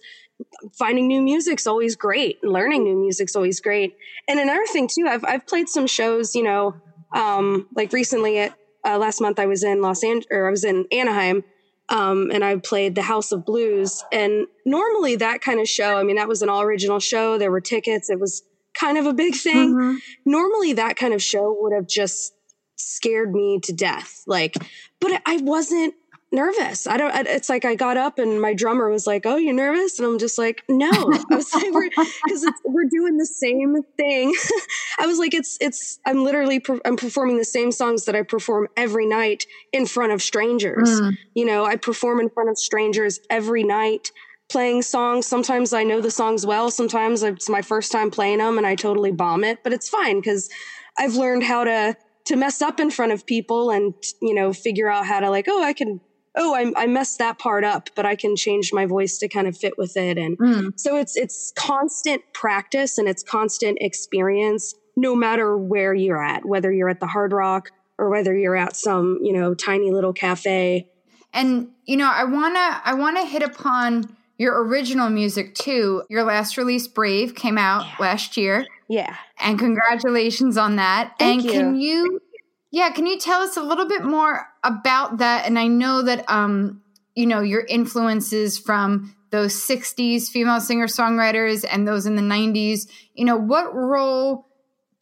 finding 0.77 1.07
new 1.07 1.21
music's 1.21 1.67
always 1.67 1.95
great. 1.95 2.43
Learning 2.43 2.83
new 2.83 2.97
music's 2.97 3.35
always 3.35 3.59
great. 3.59 3.95
And 4.27 4.39
another 4.39 4.65
thing 4.65 4.87
too, 4.87 5.07
I've 5.07 5.25
I've 5.25 5.47
played 5.47 5.69
some 5.69 5.87
shows, 5.87 6.35
you 6.35 6.43
know, 6.43 6.75
um, 7.13 7.67
like 7.75 7.93
recently 7.93 8.39
at 8.39 8.53
uh, 8.85 8.97
last 8.97 9.21
month 9.21 9.39
I 9.39 9.45
was 9.45 9.63
in 9.63 9.81
Los 9.81 10.03
Angeles 10.03 10.27
or 10.31 10.47
I 10.47 10.51
was 10.51 10.63
in 10.63 10.85
Anaheim 10.91 11.43
um, 11.89 12.31
and 12.31 12.43
I 12.43 12.57
played 12.57 12.95
the 12.95 13.01
House 13.01 13.31
of 13.31 13.45
Blues. 13.45 14.03
And 14.11 14.47
normally 14.65 15.15
that 15.17 15.41
kind 15.41 15.59
of 15.59 15.67
show, 15.67 15.97
I 15.97 16.03
mean, 16.03 16.17
that 16.17 16.27
was 16.27 16.41
an 16.41 16.49
all 16.49 16.61
original 16.61 16.99
show. 16.99 17.37
There 17.37 17.51
were 17.51 17.61
tickets. 17.61 18.09
It 18.09 18.19
was 18.19 18.43
kind 18.77 18.97
of 18.97 19.05
a 19.05 19.13
big 19.13 19.35
thing. 19.35 19.99
Normally 20.25 20.73
that 20.73 20.97
kind 20.97 21.13
of 21.13 21.21
show 21.21 21.55
would 21.59 21.73
have 21.73 21.87
just 21.87 22.33
scared 22.75 23.33
me 23.33 23.59
to 23.63 23.73
death. 23.73 24.23
Like, 24.27 24.55
but 24.99 25.21
I 25.25 25.37
wasn't 25.37 25.95
nervous. 26.31 26.87
I 26.87 26.97
don't, 26.97 27.13
it's 27.27 27.49
like 27.49 27.65
I 27.65 27.75
got 27.75 27.97
up 27.97 28.19
and 28.19 28.41
my 28.41 28.53
drummer 28.53 28.89
was 28.89 29.07
like, 29.07 29.25
Oh, 29.25 29.37
you're 29.37 29.53
nervous? 29.53 29.99
And 29.99 30.07
I'm 30.07 30.19
just 30.19 30.37
like, 30.37 30.63
No. 30.69 30.89
I 30.91 31.35
was 31.35 31.53
like, 31.53 31.71
we're, 31.71 31.89
cause 31.89 32.43
it's, 32.43 32.61
we're 32.65 32.89
doing 32.89 33.17
the 33.17 33.25
same 33.25 33.75
thing. 33.97 34.33
I 34.99 35.07
was 35.07 35.19
like, 35.19 35.33
it's 35.33 35.57
it's. 35.61 35.99
I'm 36.05 36.23
literally 36.23 36.59
per- 36.59 36.81
I'm 36.85 36.97
performing 36.97 37.37
the 37.37 37.45
same 37.45 37.71
songs 37.71 38.05
that 38.05 38.15
I 38.15 38.23
perform 38.23 38.67
every 38.75 39.05
night 39.05 39.45
in 39.71 39.85
front 39.85 40.11
of 40.11 40.21
strangers. 40.21 40.89
Mm. 40.89 41.17
You 41.35 41.45
know, 41.45 41.65
I 41.65 41.75
perform 41.75 42.19
in 42.19 42.29
front 42.29 42.49
of 42.49 42.57
strangers 42.57 43.19
every 43.29 43.63
night 43.63 44.11
playing 44.49 44.81
songs. 44.81 45.25
Sometimes 45.25 45.73
I 45.73 45.83
know 45.83 46.01
the 46.01 46.11
songs 46.11 46.45
well. 46.45 46.71
Sometimes 46.71 47.23
it's 47.23 47.49
my 47.49 47.61
first 47.61 47.91
time 47.91 48.09
playing 48.11 48.39
them 48.39 48.57
and 48.57 48.65
I 48.65 48.75
totally 48.75 49.11
bomb 49.11 49.43
it, 49.43 49.59
but 49.63 49.73
it's 49.73 49.89
fine 49.89 50.19
because 50.19 50.49
I've 50.97 51.15
learned 51.15 51.43
how 51.43 51.63
to 51.63 51.95
to 52.25 52.35
mess 52.35 52.61
up 52.61 52.79
in 52.79 52.91
front 52.91 53.13
of 53.13 53.25
people 53.25 53.71
and 53.71 53.93
you 54.21 54.33
know 54.33 54.51
figure 54.51 54.89
out 54.89 55.05
how 55.05 55.19
to 55.19 55.29
like 55.29 55.45
oh 55.47 55.63
I 55.63 55.73
can 55.73 56.01
oh 56.37 56.55
I, 56.55 56.83
I 56.83 56.87
messed 56.87 57.17
that 57.19 57.39
part 57.39 57.63
up 57.63 57.89
but 57.95 58.05
I 58.05 58.15
can 58.15 58.35
change 58.35 58.71
my 58.71 58.85
voice 58.85 59.17
to 59.19 59.27
kind 59.27 59.47
of 59.47 59.57
fit 59.57 59.77
with 59.77 59.97
it 59.97 60.17
and 60.17 60.37
mm. 60.37 60.79
so 60.79 60.95
it's 60.95 61.17
it's 61.17 61.51
constant 61.55 62.21
practice 62.33 62.97
and 62.97 63.07
it's 63.07 63.23
constant 63.23 63.77
experience 63.81 64.73
no 64.95 65.15
matter 65.15 65.57
where 65.57 65.93
you're 65.93 66.23
at 66.23 66.45
whether 66.45 66.71
you're 66.71 66.89
at 66.89 66.99
the 66.99 67.07
Hard 67.07 67.33
Rock 67.33 67.71
or 67.97 68.09
whether 68.09 68.37
you're 68.37 68.55
at 68.55 68.75
some 68.75 69.19
you 69.21 69.33
know 69.33 69.53
tiny 69.53 69.91
little 69.91 70.13
cafe 70.13 70.87
and 71.33 71.69
you 71.85 71.97
know 71.97 72.09
I 72.09 72.23
want 72.23 72.55
to 72.55 72.81
I 72.89 72.93
want 72.93 73.17
to 73.17 73.25
hit 73.25 73.43
upon 73.43 74.15
your 74.37 74.63
original 74.63 75.09
music 75.09 75.55
too. 75.55 76.03
Your 76.09 76.23
last 76.23 76.57
release, 76.57 76.87
Brave, 76.87 77.35
came 77.35 77.57
out 77.57 77.85
yeah. 77.85 77.95
last 77.99 78.37
year. 78.37 78.65
Yeah. 78.87 79.15
And 79.39 79.57
congratulations 79.57 80.57
on 80.57 80.75
that. 80.77 81.15
Thank 81.19 81.43
and 81.43 81.45
you. 81.45 81.51
can 81.51 81.75
you 81.79 82.21
yeah, 82.69 82.89
can 82.89 83.05
you 83.05 83.17
tell 83.17 83.41
us 83.41 83.57
a 83.57 83.63
little 83.63 83.87
bit 83.87 84.03
more 84.03 84.47
about 84.67 85.17
that? 85.17 85.45
And 85.45 85.57
I 85.57 85.67
know 85.67 86.01
that 86.03 86.29
um, 86.29 86.81
you 87.17 87.25
know, 87.25 87.41
your 87.41 87.61
influences 87.61 88.59
from 88.59 89.15
those 89.31 89.53
60s 89.53 90.29
female 90.29 90.61
singer-songwriters 90.61 91.65
and 91.69 91.87
those 91.87 92.05
in 92.05 92.15
the 92.15 92.21
90s, 92.21 92.87
you 93.15 93.25
know, 93.25 93.35
what 93.35 93.73
role 93.73 94.45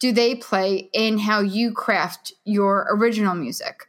do 0.00 0.12
they 0.12 0.34
play 0.34 0.88
in 0.94 1.18
how 1.18 1.40
you 1.40 1.72
craft 1.72 2.32
your 2.44 2.86
original 2.90 3.34
music? 3.34 3.80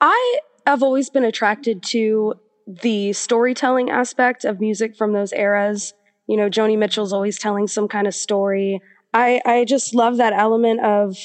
I 0.00 0.40
have 0.66 0.82
always 0.82 1.08
been 1.08 1.24
attracted 1.24 1.82
to 1.84 2.34
the 2.66 3.14
storytelling 3.14 3.90
aspect 3.90 4.44
of 4.44 4.60
music 4.60 4.94
from 4.94 5.14
those 5.14 5.32
eras. 5.32 5.94
You 6.26 6.36
know, 6.36 6.50
Joni 6.50 6.76
Mitchell's 6.76 7.14
always 7.14 7.38
telling 7.38 7.66
some 7.66 7.88
kind 7.88 8.06
of 8.06 8.14
story. 8.14 8.80
I, 9.14 9.40
I 9.46 9.64
just 9.64 9.94
love 9.94 10.18
that 10.18 10.34
element 10.34 10.84
of 10.84 11.16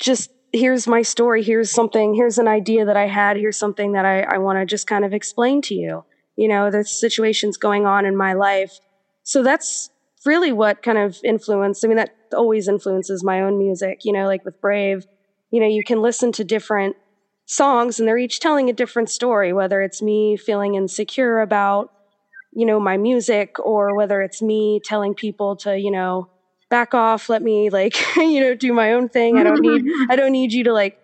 just 0.00 0.30
here's 0.52 0.86
my 0.86 1.02
story, 1.02 1.42
here's 1.42 1.70
something, 1.70 2.14
here's 2.14 2.38
an 2.38 2.48
idea 2.48 2.84
that 2.84 2.96
I 2.96 3.06
had, 3.06 3.36
here's 3.36 3.56
something 3.56 3.92
that 3.92 4.04
I, 4.04 4.22
I 4.22 4.38
want 4.38 4.58
to 4.58 4.66
just 4.66 4.86
kind 4.86 5.04
of 5.04 5.12
explain 5.12 5.62
to 5.62 5.74
you. 5.74 6.04
You 6.36 6.48
know, 6.48 6.70
the 6.70 6.84
situations 6.84 7.56
going 7.56 7.86
on 7.86 8.04
in 8.04 8.16
my 8.16 8.34
life. 8.34 8.78
So 9.22 9.42
that's 9.42 9.90
really 10.26 10.52
what 10.52 10.82
kind 10.82 10.98
of 10.98 11.18
influenced. 11.24 11.84
I 11.84 11.88
mean, 11.88 11.96
that 11.96 12.14
always 12.34 12.68
influences 12.68 13.24
my 13.24 13.40
own 13.40 13.58
music, 13.58 14.00
you 14.04 14.12
know, 14.12 14.26
like 14.26 14.44
with 14.44 14.60
Brave, 14.60 15.06
you 15.50 15.60
know, 15.60 15.66
you 15.66 15.82
can 15.84 16.02
listen 16.02 16.32
to 16.32 16.44
different 16.44 16.96
songs 17.46 17.98
and 17.98 18.08
they're 18.08 18.18
each 18.18 18.40
telling 18.40 18.68
a 18.68 18.72
different 18.72 19.08
story, 19.08 19.52
whether 19.52 19.80
it's 19.80 20.02
me 20.02 20.36
feeling 20.36 20.74
insecure 20.74 21.40
about, 21.40 21.92
you 22.52 22.66
know, 22.66 22.80
my 22.80 22.96
music 22.96 23.56
or 23.60 23.96
whether 23.96 24.20
it's 24.20 24.42
me 24.42 24.80
telling 24.84 25.14
people 25.14 25.56
to, 25.56 25.78
you 25.78 25.90
know, 25.90 26.28
back 26.68 26.94
off, 26.94 27.28
let 27.28 27.42
me 27.42 27.70
like, 27.70 27.94
you 28.16 28.40
know, 28.40 28.54
do 28.54 28.72
my 28.72 28.92
own 28.92 29.08
thing. 29.08 29.38
I 29.38 29.42
don't 29.42 29.60
need 29.60 29.84
I 30.10 30.16
don't 30.16 30.32
need 30.32 30.52
you 30.52 30.64
to 30.64 30.72
like 30.72 30.98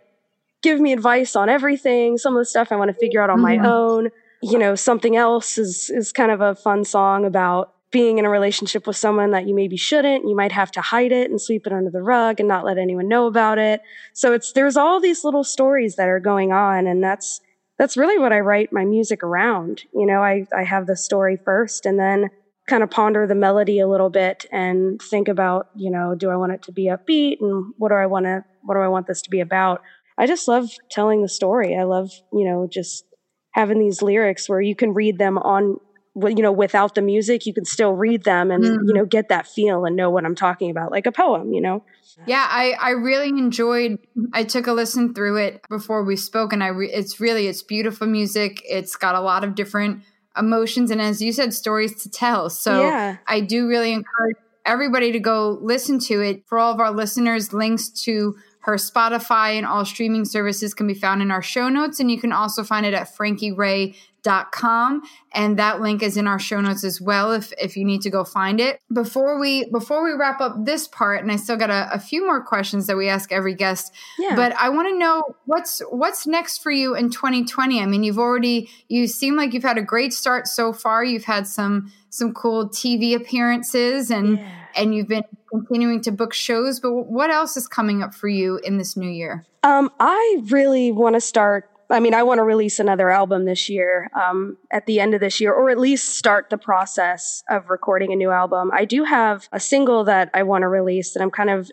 give 0.63 0.81
me 0.81 0.93
advice 0.93 1.37
on 1.37 1.49
everything. 1.49 2.19
Some 2.19 2.35
of 2.35 2.41
the 2.41 2.47
stuff 2.47 2.73
I 2.73 2.77
want 2.77 2.91
to 2.91 2.97
figure 2.97 3.23
out 3.23 3.31
on 3.31 3.41
my 3.41 3.57
mm-hmm. 3.57 3.67
own. 3.67 4.09
You 4.43 4.59
know, 4.59 4.75
something 4.75 5.17
else 5.17 5.59
is 5.59 5.91
is 5.91 6.13
kind 6.13 6.31
of 6.31 6.41
a 6.41 6.55
fun 6.55 6.85
song 6.85 7.25
about 7.25 7.75
being 7.93 8.19
in 8.19 8.25
a 8.25 8.31
relationship 8.31 8.87
with 8.87 8.97
someone 8.97 9.31
that 9.33 9.47
you 9.47 9.55
maybe 9.55 9.77
shouldn't. 9.77 10.27
You 10.27 10.35
might 10.35 10.51
have 10.51 10.73
to 10.73 10.81
hide 10.81 11.13
it 11.13 11.31
and 11.31 11.41
sweep 11.41 11.67
it 11.67 11.73
under 11.73 11.91
the 11.91 12.03
rug 12.03 12.41
and 12.41 12.49
not 12.49 12.65
let 12.65 12.79
anyone 12.79 13.07
know 13.07 13.27
about 13.27 13.59
it. 13.59 13.83
So 14.15 14.33
it's 14.33 14.53
there's 14.53 14.77
all 14.77 14.99
these 14.99 15.25
little 15.25 15.45
stories 15.45 15.97
that 15.97 16.09
are 16.09 16.21
going 16.21 16.53
on, 16.53 16.87
and 16.87 17.05
that's 17.05 17.41
that's 17.79 17.97
really 17.97 18.19
what 18.19 18.33
I 18.33 18.41
write 18.41 18.73
my 18.73 18.85
music 18.85 19.23
around. 19.23 19.83
You 19.95 20.07
know, 20.07 20.23
I 20.23 20.47
I 20.57 20.65
have 20.65 20.87
the 20.87 20.97
story 20.97 21.37
first, 21.37 21.87
and 21.87 21.99
then 21.99 22.31
kind 22.69 22.83
of 22.83 22.91
ponder 22.91 23.27
the 23.27 23.35
melody 23.35 23.81
a 23.81 23.89
little 23.89 24.11
bit 24.11 24.47
and 24.53 25.01
think 25.03 25.29
about 25.29 25.69
you 25.75 25.91
know 25.91 26.15
do 26.15 26.31
I 26.31 26.37
want 26.37 26.53
it 26.53 26.63
to 26.65 26.73
be 26.73 26.85
upbeat 26.85 27.39
and 27.41 27.75
what 27.79 27.89
do 27.89 27.95
I 27.95 28.07
want 28.07 28.27
to 28.27 28.45
what 28.63 28.75
do 28.75 28.81
I 28.81 28.89
want 28.89 29.07
this 29.07 29.23
to 29.23 29.31
be 29.31 29.41
about. 29.41 29.83
I 30.19 30.27
just 30.27 30.47
love 30.47 30.71
telling 30.91 31.23
the 31.23 31.29
story. 31.29 31.77
I 31.77 31.85
love 31.85 32.11
you 32.33 32.45
know 32.45 32.69
just 32.71 33.05
having 33.53 33.79
these 33.79 34.03
lyrics 34.03 34.49
where 34.49 34.61
you 34.61 34.75
can 34.75 34.95
read 34.95 35.19
them 35.19 35.39
on 35.39 35.77
you 36.15 36.43
know 36.43 36.53
without 36.53 36.95
the 36.95 37.01
music 37.01 37.47
you 37.47 37.55
can 37.55 37.65
still 37.65 37.93
read 37.93 38.23
them 38.25 38.51
and 38.51 38.63
mm-hmm. 38.63 38.87
you 38.87 38.93
know 38.93 39.07
get 39.07 39.31
that 39.31 39.47
feel 39.47 39.87
and 39.87 39.97
know 39.97 40.11
what 40.11 40.27
i'm 40.27 40.35
talking 40.35 40.71
about 40.71 40.91
like 40.91 41.07
a 41.07 41.13
poem 41.13 41.55
you 41.55 41.61
know 41.61 41.83
yeah 42.27 42.47
i 42.51 42.75
i 42.79 42.91
really 42.91 43.29
enjoyed 43.29 43.99
i 44.35 44.45
took 44.45 44.67
a 44.67 44.73
listen 44.73 45.15
through 45.15 45.39
it 45.39 45.63
before 45.71 46.05
we 46.05 46.15
spoke 46.15 46.53
and 46.53 46.63
i 46.63 46.67
re- 46.67 46.93
it's 46.93 47.19
really 47.19 47.47
it's 47.47 47.63
beautiful 47.63 48.07
music 48.07 48.61
it's 48.67 48.95
got 48.95 49.15
a 49.15 49.21
lot 49.21 49.43
of 49.43 49.55
different 49.55 50.03
emotions 50.37 50.91
and 50.91 51.01
as 51.01 51.21
you 51.21 51.33
said 51.33 51.53
stories 51.53 52.03
to 52.03 52.11
tell 52.11 52.49
so 52.49 52.83
yeah. 52.83 53.17
i 53.27 53.41
do 53.41 53.69
really 53.69 53.93
encourage 53.93 54.37
everybody 54.65 55.13
to 55.13 55.21
go 55.21 55.59
listen 55.61 55.99
to 55.99 56.21
it 56.21 56.43
for 56.47 56.59
all 56.59 56.73
of 56.73 56.81
our 56.81 56.91
listeners 56.91 57.53
links 57.53 57.89
to 57.89 58.35
her 58.63 58.75
Spotify 58.75 59.59
and 59.59 59.67
all 59.67 59.85
streaming 59.85 60.25
services 60.25 60.73
can 60.73 60.87
be 60.87 60.95
found 60.95 61.21
in 61.21 61.31
our 61.33 61.43
show 61.43 61.69
notes, 61.69 61.99
and 62.01 62.11
you 62.11 62.21
can 62.21 62.33
also 62.33 62.63
find 62.63 62.87
it 62.87 62.95
at 62.95 63.15
frankieray.com. 63.15 65.03
And 65.35 65.59
that 65.59 65.81
link 65.81 66.01
is 66.01 66.17
in 66.17 66.29
our 66.29 66.39
show 66.39 66.61
notes 66.61 66.85
as 66.85 67.01
well 67.01 67.33
if, 67.33 67.53
if 67.61 67.77
you 67.77 67.85
need 67.85 68.03
to 68.03 68.11
go 68.11 68.23
find 68.23 68.61
it. 68.61 68.79
Before 68.93 69.41
we 69.41 69.65
before 69.71 70.05
we 70.05 70.13
wrap 70.13 70.41
up 70.41 70.65
this 70.65 70.87
part, 70.87 71.23
and 71.23 71.33
I 71.33 71.37
still 71.37 71.57
got 71.57 71.71
a, 71.71 71.93
a 71.93 71.99
few 71.99 72.25
more 72.25 72.45
questions 72.45 72.87
that 72.87 72.97
we 72.97 73.09
ask 73.09 73.33
every 73.33 73.55
guest. 73.55 73.93
Yeah. 74.17 74.37
But 74.37 74.53
I 74.53 74.69
want 74.69 74.89
to 74.89 74.97
know 74.97 75.25
what's 75.47 75.83
what's 75.91 76.25
next 76.29 76.59
for 76.59 76.71
you 76.71 76.95
in 76.95 77.11
2020. 77.11 77.81
I 77.81 77.87
mean, 77.87 78.05
you've 78.05 78.21
already 78.21 78.71
you 78.89 79.09
seem 79.09 79.35
like 79.35 79.55
you've 79.55 79.65
had 79.65 79.79
a 79.79 79.83
great 79.83 80.13
start 80.13 80.47
so 80.47 80.73
far. 80.73 81.05
You've 81.05 81.25
had 81.25 81.49
some 81.49 81.91
some 82.11 82.33
cool 82.33 82.69
TV 82.69 83.17
appearances 83.17 84.11
and 84.13 84.39
yeah. 84.39 84.62
And 84.77 84.95
you've 84.95 85.09
been 85.09 85.25
continuing 85.51 86.01
to 86.03 86.13
book 86.13 86.35
shows. 86.35 86.81
But 86.81 86.93
what 86.93 87.31
else 87.31 87.57
is 87.57 87.69
coming 87.69 88.03
up 88.03 88.15
for 88.15 88.29
you 88.29 88.59
in 88.65 88.79
this 88.79 88.97
new 88.97 89.11
year? 89.11 89.45
Um, 89.63 89.91
I 90.01 90.43
really 90.51 90.93
want 90.93 91.15
to 91.15 91.21
start. 91.21 91.69
I 91.91 92.01
mean, 92.01 92.15
I 92.15 92.23
want 92.23 92.39
to 92.39 92.43
release 92.43 92.79
another 92.79 93.11
album 93.11 93.45
this 93.45 93.69
year, 93.69 94.11
um, 94.15 94.57
at 94.71 94.87
the 94.87 94.99
end 94.99 95.13
of 95.15 95.21
this 95.21 95.41
year, 95.41 95.53
or 95.53 95.69
at 95.69 95.79
least 95.79 96.17
start 96.17 96.49
the 96.49 96.57
process 96.57 97.45
of 97.51 97.69
recording 97.69 98.13
a 98.13 98.17
new 98.17 98.31
album. 98.31 98.71
I 98.73 98.87
do 98.87 99.05
have 99.05 99.47
a 99.53 99.61
single 99.61 100.05
that 100.05 100.31
I 100.33 100.43
want 100.43 100.63
to 100.63 100.69
release 100.69 101.13
that 101.13 101.23
I'm 101.23 101.31
kind 101.31 101.51
of 101.51 101.71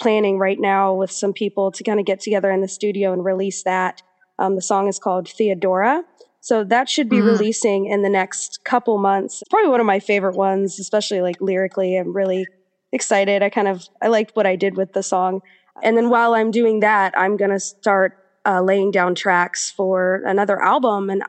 planning 0.00 0.38
right 0.38 0.58
now 0.58 0.94
with 0.94 1.10
some 1.10 1.32
people 1.32 1.70
to 1.72 1.84
kind 1.84 2.00
of 2.00 2.06
get 2.06 2.20
together 2.20 2.50
in 2.50 2.60
the 2.60 2.68
studio 2.68 3.12
and 3.12 3.24
release 3.24 3.62
that. 3.62 4.02
Um, 4.38 4.54
the 4.54 4.62
song 4.62 4.88
is 4.88 4.98
called 4.98 5.28
Theodora. 5.28 6.04
So 6.46 6.62
that 6.62 6.88
should 6.88 7.08
be 7.08 7.16
mm-hmm. 7.16 7.26
releasing 7.26 7.86
in 7.86 8.02
the 8.02 8.08
next 8.08 8.62
couple 8.62 8.98
months. 8.98 9.42
It's 9.42 9.48
probably 9.48 9.68
one 9.68 9.80
of 9.80 9.86
my 9.86 9.98
favorite 9.98 10.36
ones, 10.36 10.78
especially 10.78 11.20
like 11.20 11.40
lyrically. 11.40 11.96
I'm 11.96 12.14
really 12.14 12.46
excited. 12.92 13.42
I 13.42 13.50
kind 13.50 13.66
of 13.66 13.88
I 14.00 14.06
liked 14.06 14.36
what 14.36 14.46
I 14.46 14.54
did 14.54 14.76
with 14.76 14.92
the 14.92 15.02
song. 15.02 15.40
And 15.82 15.96
then 15.96 16.08
while 16.08 16.34
I'm 16.36 16.52
doing 16.52 16.78
that, 16.80 17.18
I'm 17.18 17.36
going 17.36 17.50
to 17.50 17.58
start 17.58 18.16
uh, 18.46 18.62
laying 18.62 18.92
down 18.92 19.16
tracks 19.16 19.72
for 19.72 20.22
another 20.24 20.62
album 20.62 21.10
and 21.10 21.24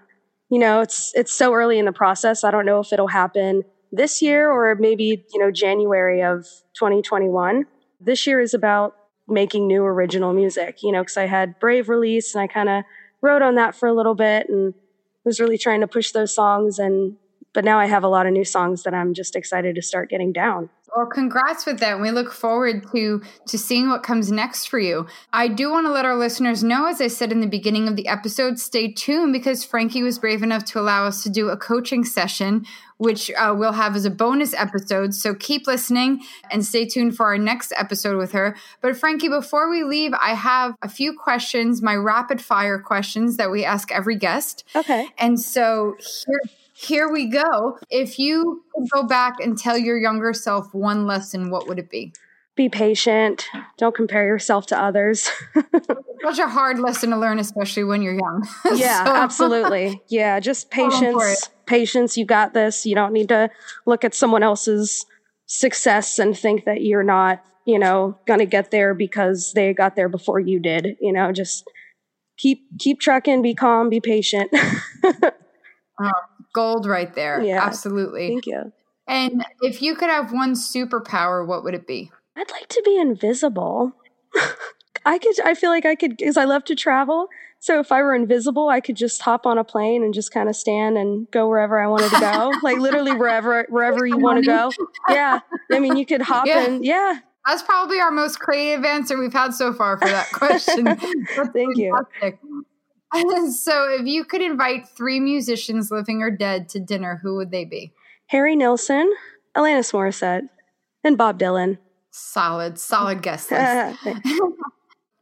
you 0.52 0.60
know, 0.60 0.82
it's 0.82 1.14
it's 1.16 1.34
so 1.34 1.52
early 1.52 1.80
in 1.80 1.86
the 1.86 1.92
process. 1.92 2.44
I 2.44 2.52
don't 2.52 2.68
know 2.68 2.80
if 2.80 2.94
it'll 2.94 3.08
happen 3.08 3.64
this 3.92 4.22
year 4.22 4.52
or 4.52 4.76
maybe, 4.76 5.26
you 5.34 5.40
know, 5.40 5.50
January 5.50 6.22
of 6.22 6.44
2021. 6.76 7.66
This 8.00 8.28
year 8.28 8.40
is 8.40 8.54
about 8.54 8.96
making 9.28 9.66
new 9.66 9.84
original 9.84 10.32
music, 10.32 10.84
you 10.84 10.92
know, 10.92 11.04
cuz 11.04 11.18
I 11.18 11.26
had 11.26 11.58
Brave 11.58 11.90
release 11.90 12.36
and 12.36 12.44
I 12.44 12.46
kind 12.46 12.70
of 12.70 12.84
wrote 13.20 13.42
on 13.42 13.56
that 13.56 13.74
for 13.74 13.90
a 13.90 13.94
little 13.94 14.14
bit 14.14 14.48
and 14.48 14.76
was 15.28 15.40
really 15.42 15.58
trying 15.60 15.82
to 15.82 15.88
push 15.88 16.12
those 16.12 16.34
songs 16.34 16.80
and 16.80 17.18
but 17.58 17.66
now 17.66 17.80
I 17.80 17.88
have 17.88 18.04
a 18.04 18.08
lot 18.08 18.28
of 18.28 18.34
new 18.34 18.46
songs 18.46 18.84
that 18.84 18.94
I'm 18.94 19.16
just 19.16 19.36
excited 19.36 19.74
to 19.74 19.82
start 19.82 20.12
getting 20.12 20.32
down. 20.32 20.70
Well, 20.96 21.08
congrats 21.08 21.66
with 21.66 21.80
that. 21.80 22.00
We 22.00 22.12
look 22.12 22.32
forward 22.32 22.86
to 22.92 23.20
to 23.48 23.58
seeing 23.58 23.90
what 23.90 24.04
comes 24.04 24.32
next 24.32 24.68
for 24.68 24.78
you. 24.78 25.08
I 25.34 25.48
do 25.48 25.72
want 25.72 25.88
to 25.88 25.92
let 25.92 26.06
our 26.06 26.16
listeners 26.16 26.64
know, 26.64 26.86
as 26.86 27.02
I 27.02 27.08
said 27.08 27.32
in 27.32 27.42
the 27.42 27.48
beginning 27.48 27.88
of 27.88 27.96
the 27.96 28.08
episode, 28.08 28.60
stay 28.60 28.92
tuned 28.92 29.34
because 29.34 29.64
Frankie 29.64 30.04
was 30.04 30.20
brave 30.20 30.44
enough 30.44 30.66
to 30.66 30.80
allow 30.80 31.06
us 31.08 31.24
to 31.24 31.32
do 31.32 31.50
a 31.50 31.58
coaching 31.58 32.06
session, 32.06 32.64
which 32.98 33.32
uh, 33.32 33.56
we'll 33.58 33.72
have 33.72 33.96
as 33.96 34.06
a 34.06 34.12
bonus 34.12 34.54
episode. 34.54 35.16
So 35.16 35.34
keep 35.34 35.66
listening 35.66 36.22
and 36.52 36.64
stay 36.64 36.86
tuned 36.86 37.18
for 37.18 37.26
our 37.26 37.40
next 37.40 37.74
episode 37.76 38.18
with 38.18 38.34
her. 38.34 38.56
But 38.82 38.96
Frankie, 38.98 39.30
before 39.30 39.68
we 39.68 39.84
leave, 39.84 40.14
I 40.14 40.36
have 40.36 40.76
a 40.84 40.90
few 40.90 41.18
questions, 41.18 41.82
my 41.82 41.96
rapid 41.96 42.40
fire 42.40 42.78
questions 42.78 43.38
that 43.38 43.50
we 43.50 43.66
ask 43.66 43.92
every 43.92 44.16
guest. 44.16 44.64
Okay. 44.76 45.10
And 45.18 45.40
so 45.40 45.98
here 46.28 46.40
here 46.80 47.12
we 47.12 47.26
go. 47.26 47.80
If 47.90 48.20
you 48.20 48.64
could 48.76 48.88
go 48.92 49.04
back 49.04 49.40
and 49.40 49.58
tell 49.58 49.78
your 49.78 49.98
younger 49.98 50.32
self 50.32 50.74
one 50.76 51.08
lesson, 51.08 51.50
what 51.50 51.68
would 51.68 51.80
it 51.80 51.90
be? 51.90 52.14
Be 52.56 52.70
patient. 52.70 53.48
Don't 53.78 53.96
compare 53.96 54.26
yourself 54.28 54.68
to 54.68 54.80
others. 54.80 55.30
Such 56.24 56.40
a 56.40 56.48
hard 56.48 56.78
lesson 56.78 57.10
to 57.10 57.18
learn, 57.18 57.40
especially 57.40 57.84
when 57.84 58.04
you're 58.04 58.14
young. 58.14 58.48
yeah, 58.76 59.06
so. 59.06 59.12
absolutely. 59.16 60.04
Yeah, 60.08 60.40
just 60.40 60.70
patience. 60.70 61.50
Patience. 61.66 62.16
You 62.16 62.26
got 62.26 62.54
this. 62.54 62.86
You 62.86 62.94
don't 62.94 63.14
need 63.14 63.30
to 63.30 63.50
look 63.88 64.04
at 64.04 64.14
someone 64.14 64.44
else's 64.44 65.06
success 65.48 66.20
and 66.20 66.38
think 66.38 66.66
that 66.66 66.82
you're 66.82 67.04
not 67.04 67.44
you 67.66 67.78
know, 67.78 68.18
going 68.26 68.40
to 68.40 68.46
get 68.46 68.72
there 68.72 68.94
because 68.94 69.52
they 69.54 69.74
got 69.74 69.98
there 69.98 70.08
before 70.08 70.40
you 70.40 70.58
did. 70.58 70.96
You 71.02 71.12
know, 71.12 71.34
just 71.34 71.66
keep 72.38 72.62
keep 72.80 73.02
trucking, 73.02 73.42
be 73.42 73.54
calm, 73.54 73.90
be 73.90 74.00
patient. 74.00 74.50
oh, 76.00 76.12
gold 76.58 76.88
right 76.88 77.14
there. 77.14 77.40
Yeah. 77.40 77.64
Absolutely. 77.64 78.30
Thank 78.30 78.48
you. 78.48 78.74
And 79.08 79.46
if 79.62 79.82
you 79.82 79.96
could 79.96 80.10
have 80.10 80.34
one 80.34 80.54
superpower, 80.54 81.46
what 81.46 81.64
would 81.64 81.76
it 81.76 81.86
be? 81.86 82.12
I'd 82.36 82.50
like 82.52 82.68
to 82.70 82.82
be 82.84 82.98
invisible. 82.98 83.94
I 85.06 85.20
could 85.20 85.40
I 85.46 85.54
feel 85.54 85.70
like 85.70 85.86
I 85.86 85.94
could 85.94 86.18
cuz 86.18 86.36
I 86.36 86.46
love 86.46 86.64
to 86.66 86.76
travel. 86.76 87.30
So 87.60 87.80
if 87.80 87.92
I 87.92 88.02
were 88.02 88.16
invisible, 88.16 88.70
I 88.70 88.82
could 88.82 88.96
just 88.96 89.22
hop 89.22 89.46
on 89.46 89.60
a 89.60 89.64
plane 89.64 90.04
and 90.04 90.14
just 90.14 90.32
kind 90.32 90.50
of 90.50 90.56
stand 90.56 90.98
and 90.98 91.30
go 91.32 91.48
wherever 91.48 91.80
I 91.80 91.88
wanted 91.88 92.10
to 92.10 92.20
go. 92.20 92.52
like 92.64 92.80
literally 92.80 93.14
wherever 93.14 93.66
wherever 93.70 94.06
you 94.06 94.18
want 94.18 94.44
to 94.44 94.46
go. 94.46 94.72
Yeah. 95.10 95.40
I 95.72 95.80
mean, 95.80 95.96
you 95.96 96.06
could 96.06 96.22
hop 96.34 96.48
yeah. 96.48 96.66
in. 96.66 96.84
Yeah. 96.84 97.20
That's 97.46 97.62
probably 97.62 98.00
our 98.00 98.12
most 98.12 98.40
creative 98.40 98.84
answer 98.84 99.18
we've 99.18 99.32
had 99.32 99.54
so 99.54 99.74
far 99.74 99.98
for 99.98 100.08
that 100.08 100.32
question. 100.34 100.86
Thank 100.86 101.78
fantastic. 101.78 102.40
you. 102.44 102.66
so 103.52 103.90
if 103.90 104.06
you 104.06 104.26
could 104.26 104.42
invite 104.42 104.88
three 104.88 105.20
musicians 105.20 105.92
living 105.92 106.22
or 106.22 106.32
dead 106.32 106.70
to 106.70 106.80
dinner, 106.80 107.20
who 107.22 107.36
would 107.36 107.52
they 107.52 107.66
be? 107.66 107.94
Harry 108.28 108.56
Nilsson, 108.56 109.12
Alanis 109.56 109.94
Morissette, 109.94 110.50
and 111.04 111.18
Bob 111.18 111.40
Dylan. 111.40 111.78
Solid, 112.12 112.80
solid 112.80 113.22
guest 113.22 113.52
list 113.52 114.00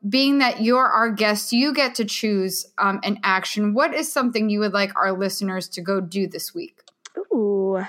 being 0.08 0.40
that 0.40 0.62
you're 0.62 0.86
our 0.86 1.10
guest, 1.10 1.52
you 1.52 1.74
get 1.74 1.96
to 1.96 2.06
choose 2.06 2.66
um, 2.78 3.00
an 3.04 3.20
action. 3.24 3.74
What 3.74 3.94
is 3.94 4.12
something 4.12 4.50
you 4.50 4.60
would 4.60 4.74
like 4.74 4.92
our 4.96 5.18
listeners 5.18 5.68
to 5.70 5.82
go 5.82 6.00
do 6.00 6.28
this 6.28 6.54
week? 6.54 6.82
Ooh, 7.34 7.84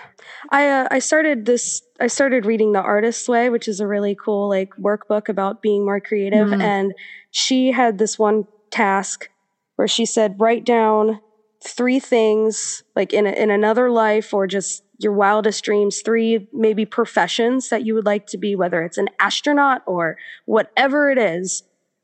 I 0.51 0.69
uh, 0.69 0.89
I 0.91 0.99
started 1.01 1.47
this. 1.47 1.83
I 2.01 2.07
started 2.07 2.47
reading 2.47 2.73
The 2.73 2.81
Artist's 2.81 3.29
Way, 3.29 3.51
which 3.51 3.69
is 3.69 3.81
a 3.81 3.87
really 3.87 4.15
cool 4.15 4.49
like 4.49 4.75
workbook 4.77 5.29
about 5.29 5.63
being 5.63 5.85
more 5.85 6.01
creative. 6.01 6.49
Mm-hmm. 6.49 6.61
And 6.61 6.95
she 7.31 7.73
had 7.73 7.99
this 7.99 8.19
one 8.19 8.47
task 8.71 9.29
where 9.77 9.89
she 9.89 10.05
said, 10.05 10.41
write 10.41 10.65
down 10.65 11.21
three 11.65 12.01
things 12.01 12.83
like 12.95 13.13
in 13.13 13.27
a, 13.27 13.31
in 13.31 13.51
another 13.51 13.91
life 13.91 14.35
or 14.35 14.47
just 14.47 14.83
your 14.99 15.13
wildest 15.13 15.65
dreams, 15.65 16.01
three 16.05 16.49
maybe 16.53 16.85
professions 16.85 17.69
that 17.69 17.85
you 17.85 17.95
would 17.95 18.07
like 18.07 18.27
to 18.27 18.39
be, 18.39 18.57
whether 18.57 18.83
it's 18.83 18.99
an 18.99 19.09
astronaut 19.21 19.83
or 19.87 20.17
whatever 20.47 21.11
it 21.11 21.19
is 21.19 21.63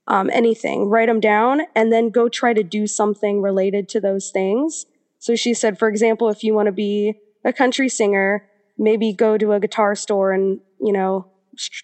um, 0.08 0.30
anything, 0.32 0.88
write 0.88 1.06
them 1.06 1.20
down, 1.20 1.62
and 1.74 1.92
then 1.92 2.10
go 2.10 2.28
try 2.28 2.52
to 2.52 2.62
do 2.62 2.86
something 2.86 3.40
related 3.40 3.88
to 3.90 4.00
those 4.00 4.30
things. 4.30 4.84
So 5.18 5.36
she 5.36 5.54
said, 5.54 5.78
for 5.78 5.88
example, 5.88 6.28
if 6.28 6.42
you 6.42 6.54
want 6.54 6.66
to 6.66 6.72
be 6.72 7.14
a 7.44 7.52
country 7.52 7.88
singer, 7.88 8.44
maybe 8.76 9.12
go 9.12 9.38
to 9.38 9.52
a 9.52 9.60
guitar 9.60 9.94
store 9.94 10.32
and, 10.32 10.60
you 10.80 10.92
know, 10.92 11.28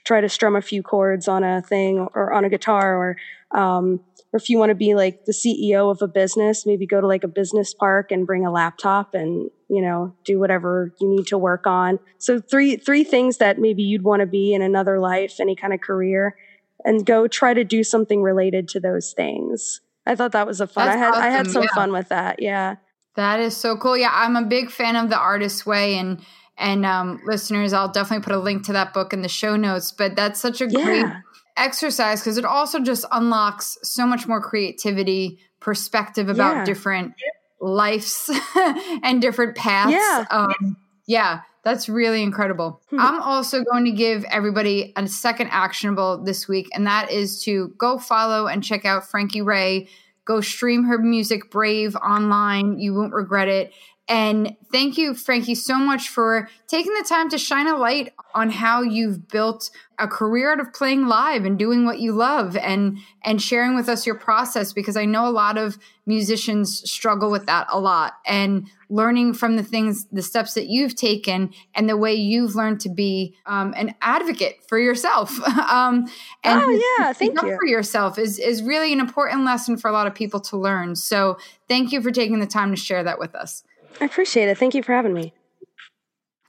try 0.05 0.20
to 0.20 0.29
strum 0.29 0.57
a 0.57 0.62
few 0.62 0.83
chords 0.83 1.29
on 1.29 1.44
a 1.44 1.62
thing 1.62 2.07
or 2.14 2.33
on 2.33 2.44
a 2.44 2.48
guitar 2.48 2.96
or, 2.96 3.16
um, 3.59 4.01
or 4.33 4.37
if 4.37 4.49
you 4.49 4.59
want 4.59 4.71
to 4.71 4.75
be 4.75 4.95
like 4.95 5.25
the 5.25 5.33
CEO 5.33 5.91
of 5.91 6.03
a 6.03 6.09
business, 6.09 6.67
maybe 6.67 6.87
go 6.87 7.01
to 7.01 7.07
like 7.07 7.25
a 7.25 7.29
business 7.29 7.73
park 7.75 8.11
and 8.11 8.27
bring 8.27 8.45
a 8.45 8.51
laptop 8.51 9.14
and, 9.14 9.51
you 9.69 9.81
know, 9.81 10.14
do 10.25 10.38
whatever 10.38 10.93
you 11.01 11.09
need 11.09 11.27
to 11.29 11.38
work 11.38 11.67
on. 11.67 11.99
So 12.19 12.41
three, 12.41 12.77
three 12.77 13.05
things 13.05 13.38
that 13.38 13.59
maybe 13.59 13.83
you'd 13.83 14.05
want 14.05 14.21
to 14.21 14.27
be 14.27 14.53
in 14.53 14.62
another 14.62 14.99
life, 14.99 15.41
any 15.41 15.57
kind 15.57 15.73
of 15.73 15.81
career 15.81 16.37
and 16.85 17.05
go 17.05 17.29
try 17.29 17.55
to 17.55 17.64
do 17.64 17.83
something 17.83 18.23
related 18.23 18.69
to 18.69 18.81
those 18.81 19.12
things. 19.12 19.81
I 20.07 20.14
thought 20.14 20.33
that 20.33 20.47
was 20.47 20.61
a 20.61 20.67
fun. 20.67 20.87
That's 20.87 20.97
I 20.97 20.99
had 20.99 21.11
awesome. 21.11 21.23
I 21.23 21.29
had 21.29 21.51
some 21.51 21.62
yeah. 21.64 21.75
fun 21.75 21.93
with 21.93 22.09
that. 22.09 22.41
Yeah. 22.41 22.77
That 23.17 23.41
is 23.41 23.57
so 23.57 23.77
cool. 23.77 23.97
Yeah, 23.97 24.11
I'm 24.12 24.37
a 24.37 24.45
big 24.45 24.71
fan 24.71 24.97
of 24.97 25.11
the 25.11 25.19
Artist's 25.19 25.67
Way 25.67 25.99
and 25.99 26.25
and 26.61 26.85
um, 26.85 27.21
listeners, 27.25 27.73
I'll 27.73 27.93
definitely 27.93 28.25
put 28.25 28.33
a 28.33 28.38
link 28.38 28.64
to 28.64 28.73
that 28.73 28.93
book 28.93 29.12
in 29.12 29.23
the 29.23 29.29
show 29.29 29.55
notes. 29.55 29.93
But 29.93 30.17
that's 30.17 30.41
such 30.41 30.61
a 30.61 30.67
great 30.67 31.03
yeah. 31.03 31.21
Exercise 31.59 32.21
because 32.21 32.38
it 32.38 32.44
also 32.44 32.81
just 32.81 33.05
unlocks 33.11 33.79
so 33.83 34.07
much 34.07 34.27
more 34.27 34.40
creativity, 34.40 35.38
perspective 35.61 36.29
about 36.29 36.57
yeah. 36.57 36.64
different 36.64 37.14
lives 37.61 38.31
and 39.03 39.21
different 39.21 39.57
paths. 39.57 39.92
Yeah. 39.92 40.25
Um, 40.31 40.77
yeah. 41.07 41.40
That's 41.64 41.88
really 41.88 42.23
incredible. 42.23 42.81
Hmm. 42.88 43.01
I'm 43.01 43.21
also 43.21 43.62
going 43.62 43.85
to 43.85 43.90
give 43.90 44.25
everybody 44.25 44.92
a 44.97 45.07
second 45.07 45.49
actionable 45.49 46.23
this 46.25 46.49
week, 46.49 46.68
and 46.73 46.87
that 46.87 47.11
is 47.11 47.42
to 47.42 47.75
go 47.77 47.99
follow 47.99 48.47
and 48.47 48.64
check 48.64 48.87
out 48.87 49.11
Frankie 49.11 49.42
Ray. 49.42 49.88
Go 50.25 50.40
stream 50.40 50.85
her 50.85 50.97
music 50.97 51.51
Brave 51.51 51.94
online. 51.97 52.79
You 52.79 52.94
won't 52.94 53.12
regret 53.12 53.49
it. 53.49 53.75
And 54.09 54.57
thank 54.73 54.97
you, 54.97 55.12
Frankie, 55.12 55.55
so 55.55 55.77
much 55.77 56.09
for 56.09 56.49
taking 56.66 56.94
the 56.94 57.05
time 57.07 57.29
to 57.29 57.37
shine 57.37 57.66
a 57.66 57.77
light 57.77 58.14
on 58.35 58.49
how 58.49 58.81
you've 58.81 59.29
built 59.29 59.71
a 59.99 60.09
career 60.09 60.53
out 60.53 60.61
of 60.61 60.73
playing 60.73 61.09
live 61.09 61.44
and 61.44 61.59
doing 61.59 61.85
what 61.85 61.99
you 61.99 62.12
love 62.12 62.57
and 62.57 62.99
and 63.23 63.42
sharing 63.42 63.75
with 63.75 63.88
us 63.88 64.07
your 64.07 64.14
process 64.14 64.73
because 64.73 64.97
I 64.97 65.05
know 65.05 65.27
a 65.27 65.31
lot 65.31 65.59
of 65.59 65.77
musicians 66.07 66.88
struggle 66.90 67.31
with 67.31 67.47
that 67.47 67.66
a 67.71 67.79
lot. 67.79 68.14
And 68.25 68.68
learning 68.88 69.35
from 69.35 69.57
the 69.57 69.62
things 69.62 70.07
the 70.11 70.23
steps 70.23 70.55
that 70.55 70.68
you've 70.68 70.94
taken 70.94 71.53
and 71.75 71.87
the 71.87 71.97
way 71.97 72.14
you've 72.14 72.55
learned 72.55 72.81
to 72.81 72.88
be 72.88 73.37
um, 73.44 73.75
an 73.77 73.94
advocate 74.01 74.57
for 74.68 74.79
yourself. 74.79 75.38
Um, 75.68 76.07
and 76.44 76.62
oh 76.64 76.97
yeah 76.99 77.12
thank 77.12 77.40
you. 77.42 77.57
for 77.57 77.66
yourself 77.66 78.18
is 78.18 78.38
is 78.38 78.62
really 78.62 78.92
an 78.92 79.01
important 79.01 79.44
lesson 79.44 79.77
for 79.77 79.88
a 79.88 79.92
lot 79.92 80.07
of 80.07 80.14
people 80.14 80.40
to 80.40 80.57
learn. 80.57 80.97
So 80.97 81.37
thank 81.68 81.92
you 81.92 82.01
for 82.01 82.11
taking 82.11 82.40
the 82.40 82.47
time 82.47 82.71
to 82.71 82.77
share 82.77 83.05
that 83.05 83.18
with 83.18 83.35
us 83.35 83.64
I 84.01 84.05
appreciate 84.05 84.48
it. 84.48 84.59
Thank 84.59 84.74
you 84.74 84.83
for 84.83 84.92
having 84.92 85.14
me. 85.14 85.33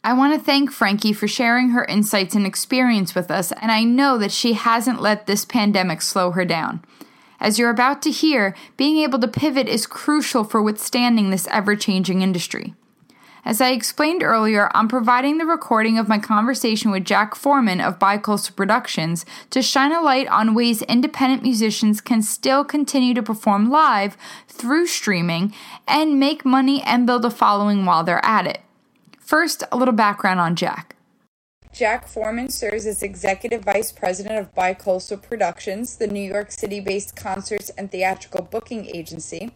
I 0.04 0.13
want 0.13 0.34
to 0.34 0.39
thank 0.39 0.71
Frankie 0.71 1.12
for 1.12 1.28
sharing 1.28 1.71
her 1.71 1.84
insights 1.86 2.34
and 2.34 2.45
experience 2.45 3.13
with 3.13 3.30
us, 3.30 3.52
and 3.52 3.69
I 3.69 3.84
know 3.84 4.17
that 4.17 4.32
she 4.32 4.54
hasn't 4.54 5.02
let 5.02 5.28
this 5.28 5.43
pandemic 5.43 6.02
slow 6.02 6.32
her 6.32 6.45
down. 6.45 6.84
As 7.39 7.60
you're 7.60 7.69
about 7.69 8.02
to 8.04 8.12
hear, 8.12 8.56
being 8.78 8.97
able 8.97 9.19
to 9.19 9.28
pivot 9.28 9.67
is 9.67 9.86
crucial 9.86 10.43
for 10.43 10.62
withstanding 10.62 11.30
this 11.30 11.47
ever 11.52 11.75
changing 11.75 12.21
industry. 12.21 12.75
As 13.45 13.62
I 13.62 13.69
explained 13.69 14.21
earlier, 14.21 14.69
I'm 14.73 14.88
providing 14.88 15.38
the 15.38 15.45
recording 15.45 15.97
of 15.97 16.10
my 16.10 16.19
conversation 16.19 16.91
with 16.91 17.06
Jack 17.06 17.36
Foreman 17.36 17.80
of 17.80 17.97
Bicoastal 17.97 18.56
Productions 18.56 19.25
to 19.49 19.62
shine 19.62 19.91
a 19.93 20.02
light 20.02 20.28
on 20.28 20.54
ways 20.54 20.82
independent 20.84 21.41
musicians 21.41 22.02
can 22.02 22.21
still 22.21 22.63
continue 22.65 23.13
to 23.13 23.23
perform 23.23 23.69
live 23.69 24.17
through 24.47 24.88
streaming 24.88 25.54
and 25.88 26.19
make 26.19 26.43
money 26.43 26.82
and 26.84 27.08
build 27.08 27.23
a 27.23 27.32
following 27.32 27.86
while 27.86 28.04
they're 28.04 28.23
at 28.25 28.45
it. 28.45 28.60
First, 29.19 29.63
a 29.71 29.78
little 29.78 29.93
background 29.93 30.39
on 30.39 30.56
Jack. 30.56 30.95
Jack 31.71 32.08
Foreman 32.08 32.49
serves 32.49 32.86
as 32.86 33.04
Executive 33.04 33.63
Vice 33.63 33.91
President 33.91 34.39
of 34.39 34.54
Bicoastal 34.56 35.21
Productions, 35.21 35.95
the 35.95 36.08
New 36.08 36.19
York 36.19 36.52
City 36.52 36.80
based 36.80 37.15
concerts 37.15 37.69
and 37.78 37.91
theatrical 37.91 38.43
booking 38.43 38.88
agency. 38.88 39.52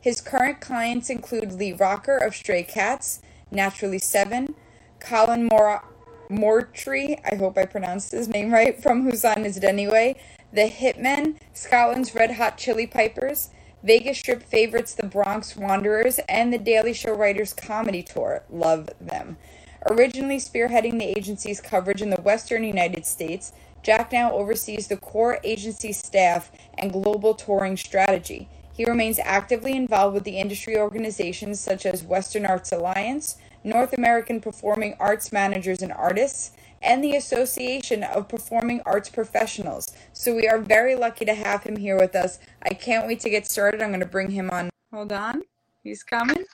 His 0.00 0.20
current 0.20 0.60
clients 0.60 1.10
include 1.10 1.52
Lee 1.52 1.72
Rocker 1.72 2.16
of 2.16 2.34
Stray 2.34 2.62
Cats, 2.62 3.20
Naturally 3.56 3.98
Seven, 3.98 4.54
Colin 4.98 5.44
Mor- 5.44 5.84
Moultrie, 6.28 7.16
I 7.24 7.36
hope 7.36 7.56
I 7.56 7.64
pronounced 7.64 8.10
his 8.10 8.28
name 8.28 8.52
right, 8.52 8.82
from 8.82 9.04
Whose 9.04 9.22
Line 9.22 9.44
Is 9.44 9.56
It 9.56 9.62
Anyway, 9.64 10.16
The 10.52 10.68
Hitmen, 10.68 11.36
Scotland's 11.54 12.14
Red 12.14 12.32
Hot 12.32 12.58
Chili 12.58 12.88
Pipers, 12.88 13.50
Vegas 13.84 14.18
Strip 14.18 14.42
favorites 14.42 14.94
The 14.94 15.06
Bronx 15.06 15.56
Wanderers, 15.56 16.18
and 16.28 16.52
The 16.52 16.58
Daily 16.58 16.92
Show 16.92 17.14
Writers 17.14 17.52
Comedy 17.54 18.02
Tour. 18.02 18.42
Love 18.50 18.90
them. 19.00 19.38
Originally 19.88 20.38
spearheading 20.38 20.98
the 20.98 21.16
agency's 21.16 21.60
coverage 21.60 22.02
in 22.02 22.10
the 22.10 22.20
western 22.22 22.64
United 22.64 23.06
States, 23.06 23.52
Jack 23.82 24.10
now 24.10 24.32
oversees 24.32 24.88
the 24.88 24.96
core 24.96 25.38
agency 25.44 25.92
staff 25.92 26.50
and 26.76 26.92
global 26.92 27.32
touring 27.32 27.76
strategy. 27.76 28.48
He 28.76 28.84
remains 28.84 29.18
actively 29.18 29.72
involved 29.72 30.12
with 30.12 30.24
the 30.24 30.38
industry 30.38 30.76
organizations 30.76 31.58
such 31.58 31.86
as 31.86 32.04
Western 32.04 32.44
Arts 32.44 32.72
Alliance, 32.72 33.38
North 33.64 33.94
American 33.94 34.38
Performing 34.38 34.94
Arts 35.00 35.32
Managers 35.32 35.80
and 35.80 35.90
Artists, 35.90 36.50
and 36.82 37.02
the 37.02 37.16
Association 37.16 38.02
of 38.02 38.28
Performing 38.28 38.82
Arts 38.84 39.08
Professionals. 39.08 39.96
So 40.12 40.36
we 40.36 40.46
are 40.46 40.58
very 40.58 40.94
lucky 40.94 41.24
to 41.24 41.32
have 41.32 41.62
him 41.62 41.76
here 41.76 41.98
with 41.98 42.14
us. 42.14 42.38
I 42.64 42.74
can't 42.74 43.06
wait 43.06 43.20
to 43.20 43.30
get 43.30 43.46
started. 43.46 43.80
I'm 43.80 43.88
going 43.88 44.00
to 44.00 44.06
bring 44.06 44.30
him 44.30 44.50
on. 44.50 44.68
Hold 44.92 45.10
on. 45.10 45.40
He's 45.82 46.02
coming. 46.02 46.44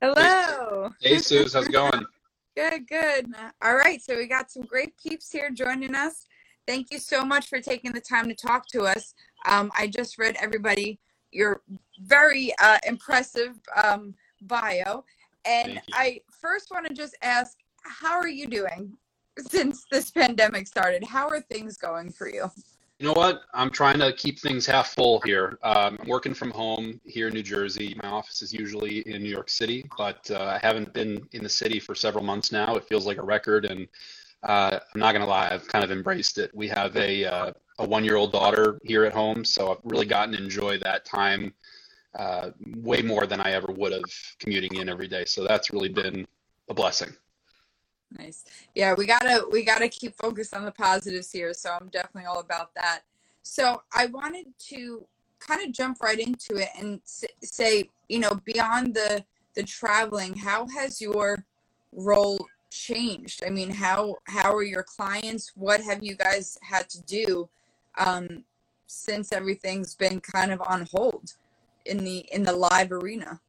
Hello. 0.00 0.90
Hey, 1.00 1.18
Suze. 1.18 1.52
How's 1.52 1.68
it 1.68 1.72
going? 1.72 2.04
good, 2.56 2.88
good. 2.88 3.32
All 3.62 3.76
right. 3.76 4.02
So 4.02 4.16
we 4.16 4.26
got 4.26 4.50
some 4.50 4.64
great 4.64 4.96
peeps 4.96 5.30
here 5.30 5.50
joining 5.50 5.94
us. 5.94 6.26
Thank 6.66 6.90
you 6.90 6.98
so 6.98 7.24
much 7.24 7.46
for 7.46 7.60
taking 7.60 7.92
the 7.92 8.00
time 8.00 8.28
to 8.28 8.34
talk 8.34 8.66
to 8.72 8.82
us. 8.82 9.14
Um, 9.46 9.70
I 9.78 9.86
just 9.86 10.18
read 10.18 10.36
everybody 10.40 10.98
your 11.34 11.62
very 12.00 12.52
uh, 12.62 12.78
impressive 12.86 13.54
um, 13.82 14.14
bio. 14.42 15.04
And 15.44 15.80
I 15.92 16.20
first 16.30 16.70
want 16.70 16.86
to 16.86 16.94
just 16.94 17.16
ask, 17.22 17.58
how 17.82 18.16
are 18.16 18.28
you 18.40 18.46
doing 18.46 18.82
since 19.38 19.84
this 19.90 20.10
pandemic 20.10 20.66
started? 20.66 21.04
How 21.04 21.28
are 21.28 21.40
things 21.40 21.76
going 21.76 22.10
for 22.10 22.28
you? 22.28 22.50
You 22.98 23.06
know 23.08 23.12
what? 23.14 23.42
I'm 23.52 23.70
trying 23.70 23.98
to 23.98 24.12
keep 24.12 24.38
things 24.38 24.64
half 24.64 24.94
full 24.94 25.20
here. 25.22 25.58
Um, 25.62 25.98
I'm 26.00 26.08
working 26.08 26.34
from 26.34 26.50
home 26.52 27.00
here 27.04 27.26
in 27.28 27.34
New 27.34 27.42
Jersey. 27.42 27.88
My 28.02 28.08
office 28.08 28.40
is 28.40 28.52
usually 28.52 29.00
in 29.00 29.22
New 29.22 29.34
York 29.38 29.50
City, 29.50 29.84
but 29.98 30.30
uh, 30.30 30.56
I 30.56 30.58
haven't 30.66 30.92
been 30.94 31.28
in 31.32 31.42
the 31.42 31.54
city 31.62 31.80
for 31.80 31.94
several 31.94 32.24
months 32.24 32.52
now. 32.52 32.76
It 32.76 32.84
feels 32.84 33.06
like 33.06 33.18
a 33.18 33.26
record, 33.36 33.64
and 33.66 33.88
Uh, 34.54 34.78
I'm 34.92 35.00
not 35.00 35.12
gonna 35.14 35.32
lie, 35.36 35.48
I've 35.50 35.66
kind 35.74 35.84
of 35.86 35.90
embraced 35.90 36.36
it. 36.36 36.50
We 36.52 36.68
have 36.68 36.92
a 37.08 37.24
uh, 37.24 37.52
a 37.78 37.86
one 37.86 38.04
year 38.04 38.16
old 38.16 38.32
daughter 38.32 38.78
here 38.84 39.04
at 39.04 39.12
home, 39.12 39.44
so 39.44 39.72
I've 39.72 39.78
really 39.84 40.06
gotten 40.06 40.34
to 40.34 40.42
enjoy 40.42 40.78
that 40.78 41.04
time 41.04 41.52
uh, 42.14 42.50
way 42.76 43.02
more 43.02 43.26
than 43.26 43.40
I 43.40 43.52
ever 43.52 43.72
would 43.72 43.92
have 43.92 44.04
commuting 44.38 44.76
in 44.76 44.88
every 44.88 45.08
day. 45.08 45.24
So 45.24 45.44
that's 45.44 45.72
really 45.72 45.88
been 45.88 46.26
a 46.68 46.74
blessing. 46.74 47.12
Nice. 48.16 48.44
Yeah, 48.74 48.94
we 48.94 49.06
gotta 49.06 49.44
we 49.50 49.64
gotta 49.64 49.88
keep 49.88 50.14
focused 50.16 50.54
on 50.54 50.64
the 50.64 50.70
positives 50.70 51.32
here. 51.32 51.52
So 51.52 51.70
I'm 51.70 51.88
definitely 51.88 52.26
all 52.26 52.40
about 52.40 52.74
that. 52.74 53.00
So 53.42 53.82
I 53.92 54.06
wanted 54.06 54.46
to 54.70 55.04
kind 55.40 55.62
of 55.62 55.72
jump 55.72 56.00
right 56.00 56.18
into 56.18 56.56
it 56.56 56.68
and 56.78 57.00
say, 57.04 57.90
you 58.08 58.20
know, 58.20 58.40
beyond 58.44 58.94
the 58.94 59.24
the 59.54 59.64
traveling, 59.64 60.36
how 60.36 60.68
has 60.68 61.00
your 61.00 61.44
role 61.92 62.46
changed? 62.70 63.42
I 63.44 63.50
mean, 63.50 63.70
how 63.70 64.16
how 64.24 64.54
are 64.54 64.62
your 64.62 64.84
clients? 64.84 65.52
What 65.56 65.80
have 65.80 66.02
you 66.02 66.14
guys 66.14 66.56
had 66.62 66.88
to 66.90 67.02
do 67.02 67.48
um, 67.98 68.44
since 68.86 69.32
everything's 69.32 69.94
been 69.94 70.20
kind 70.20 70.52
of 70.52 70.60
on 70.62 70.86
hold 70.90 71.34
in 71.86 72.04
the 72.04 72.18
in 72.32 72.42
the 72.42 72.52
live 72.52 72.92
arena? 72.92 73.40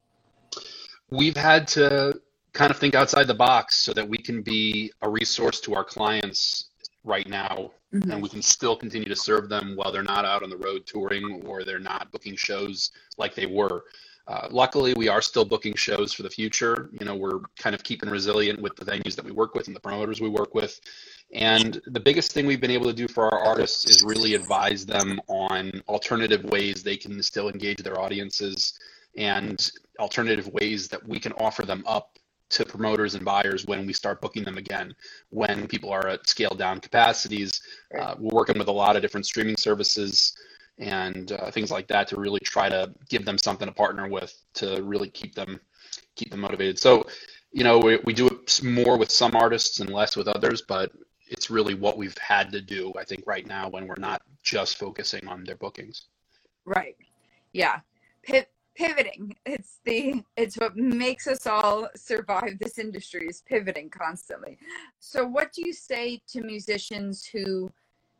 We've 1.09 1.37
had 1.37 1.67
to 1.69 2.19
kind 2.53 2.71
of 2.71 2.77
think 2.77 2.95
outside 2.95 3.27
the 3.27 3.35
box 3.35 3.77
so 3.77 3.93
that 3.93 4.07
we 4.07 4.17
can 4.17 4.41
be 4.41 4.91
a 5.01 5.09
resource 5.09 5.59
to 5.61 5.75
our 5.75 5.83
clients 5.83 6.69
right 7.03 7.27
now 7.27 7.71
mm-hmm. 7.93 8.11
and 8.11 8.21
we 8.21 8.29
can 8.29 8.41
still 8.41 8.75
continue 8.75 9.07
to 9.07 9.15
serve 9.15 9.49
them 9.49 9.75
while 9.75 9.91
they're 9.91 10.03
not 10.03 10.25
out 10.25 10.43
on 10.43 10.49
the 10.49 10.57
road 10.57 10.85
touring 10.85 11.43
or 11.45 11.63
they're 11.63 11.79
not 11.79 12.11
booking 12.11 12.35
shows 12.35 12.91
like 13.17 13.35
they 13.35 13.45
were. 13.45 13.83
Uh, 14.27 14.47
luckily, 14.49 14.93
we 14.95 15.07
are 15.07 15.21
still 15.21 15.45
booking 15.45 15.75
shows 15.75 16.11
for 16.11 16.23
the 16.23 16.29
future. 16.29 16.89
You 16.99 17.05
know, 17.05 17.15
we're 17.15 17.41
kind 17.57 17.75
of 17.75 17.83
keeping 17.83 18.09
resilient 18.09 18.59
with 18.59 18.75
the 18.75 18.85
venues 18.85 19.15
that 19.15 19.25
we 19.25 19.31
work 19.31 19.53
with 19.53 19.67
and 19.67 19.75
the 19.75 19.79
promoters 19.79 20.19
we 20.19 20.29
work 20.29 20.55
with. 20.55 20.79
And 21.33 21.79
the 21.85 21.99
biggest 21.99 22.31
thing 22.31 22.45
we've 22.45 22.61
been 22.61 22.71
able 22.71 22.85
to 22.85 22.93
do 22.93 23.07
for 23.07 23.25
our 23.25 23.45
artists 23.45 23.89
is 23.89 24.03
really 24.03 24.33
advise 24.33 24.85
them 24.85 25.19
on 25.27 25.81
alternative 25.87 26.43
ways 26.45 26.81
they 26.81 26.97
can 26.97 27.21
still 27.21 27.49
engage 27.49 27.77
their 27.77 27.99
audiences 27.99 28.79
and 29.17 29.71
alternative 29.99 30.47
ways 30.53 30.87
that 30.89 31.07
we 31.07 31.19
can 31.19 31.31
offer 31.33 31.63
them 31.63 31.83
up 31.85 32.17
to 32.49 32.65
promoters 32.65 33.15
and 33.15 33.25
buyers 33.25 33.65
when 33.65 33.87
we 33.87 33.93
start 33.93 34.21
booking 34.21 34.43
them 34.43 34.57
again 34.57 34.93
when 35.29 35.67
people 35.67 35.89
are 35.89 36.07
at 36.07 36.27
scaled 36.27 36.59
down 36.59 36.79
capacities 36.79 37.61
uh, 37.99 38.13
we're 38.19 38.35
working 38.35 38.59
with 38.59 38.67
a 38.67 38.71
lot 38.71 38.95
of 38.95 39.01
different 39.01 39.25
streaming 39.25 39.57
services 39.57 40.37
and 40.77 41.31
uh, 41.31 41.49
things 41.51 41.71
like 41.71 41.87
that 41.87 42.07
to 42.09 42.19
really 42.19 42.39
try 42.41 42.67
to 42.69 42.93
give 43.09 43.25
them 43.25 43.37
something 43.37 43.67
to 43.67 43.73
partner 43.73 44.09
with 44.09 44.33
to 44.55 44.81
really 44.83 45.09
keep 45.09 45.33
them 45.35 45.59
keep 46.15 46.29
them 46.31 46.41
motivated. 46.41 46.77
So 46.79 47.07
you 47.51 47.63
know 47.63 47.79
we, 47.79 47.97
we 48.03 48.13
do 48.13 48.27
it 48.27 48.63
more 48.63 48.97
with 48.97 49.09
some 49.09 49.35
artists 49.35 49.79
and 49.79 49.89
less 49.89 50.17
with 50.17 50.27
others 50.27 50.61
but 50.61 50.91
it's 51.27 51.49
really 51.49 51.73
what 51.73 51.97
we've 51.97 52.17
had 52.17 52.51
to 52.51 52.59
do 52.59 52.91
i 52.99 53.03
think 53.03 53.23
right 53.25 53.47
now 53.47 53.69
when 53.69 53.87
we're 53.87 53.95
not 53.97 54.21
just 54.45 54.77
focusing 54.77 55.27
on 55.27 55.43
their 55.43 55.55
bookings. 55.55 56.05
Right. 56.63 56.95
Yeah. 57.51 57.79
Pivoting. 58.75 59.35
It's 59.45 59.79
the 59.85 60.23
it's 60.37 60.55
what 60.57 60.75
makes 60.75 61.27
us 61.27 61.47
all 61.47 61.87
survive 61.95 62.59
this 62.59 62.77
industry 62.77 63.27
is 63.27 63.41
pivoting 63.41 63.89
constantly. 63.89 64.57
So 64.99 65.25
what 65.25 65.51
do 65.53 65.65
you 65.65 65.73
say 65.73 66.21
to 66.27 66.41
musicians 66.41 67.25
who 67.25 67.71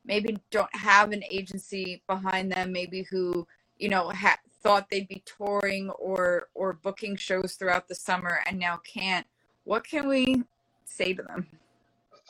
maybe 0.06 0.38
don't 0.52 0.74
have 0.76 1.12
an 1.12 1.24
agency 1.30 2.02
behind 2.08 2.52
them 2.52 2.72
maybe 2.72 3.04
who 3.04 3.48
you 3.78 3.90
know 3.90 4.10
ha- 4.10 4.38
thought 4.62 4.90
they'd 4.90 5.08
be 5.08 5.24
touring 5.26 5.90
or 5.92 6.48
or 6.54 6.74
booking 6.74 7.16
shows 7.16 7.54
throughout 7.54 7.88
the 7.88 7.96
summer 7.96 8.42
and 8.48 8.58
now 8.58 8.78
can't 8.78 9.26
what 9.64 9.84
can 9.84 10.08
we 10.08 10.44
say 10.86 11.14
to 11.14 11.24
them 11.24 11.48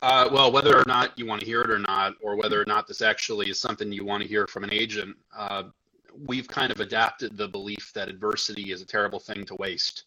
uh, 0.02 0.28
well, 0.30 0.52
whether 0.52 0.76
or 0.76 0.84
not 0.86 1.18
you 1.18 1.24
want 1.24 1.40
to 1.40 1.46
hear 1.46 1.62
it 1.62 1.70
or 1.70 1.78
not, 1.78 2.14
or 2.20 2.36
whether 2.36 2.60
or 2.60 2.66
not 2.66 2.86
this 2.86 3.00
actually 3.00 3.48
is 3.48 3.58
something 3.58 3.90
you 3.90 4.04
want 4.04 4.22
to 4.22 4.28
hear 4.28 4.46
from 4.46 4.62
an 4.62 4.72
agent, 4.72 5.16
uh, 5.34 5.62
we've 6.26 6.48
kind 6.48 6.70
of 6.70 6.80
adapted 6.80 7.36
the 7.36 7.48
belief 7.48 7.92
that 7.94 8.08
adversity 8.08 8.72
is 8.72 8.82
a 8.82 8.86
terrible 8.86 9.18
thing 9.18 9.44
to 9.46 9.54
waste. 9.56 10.04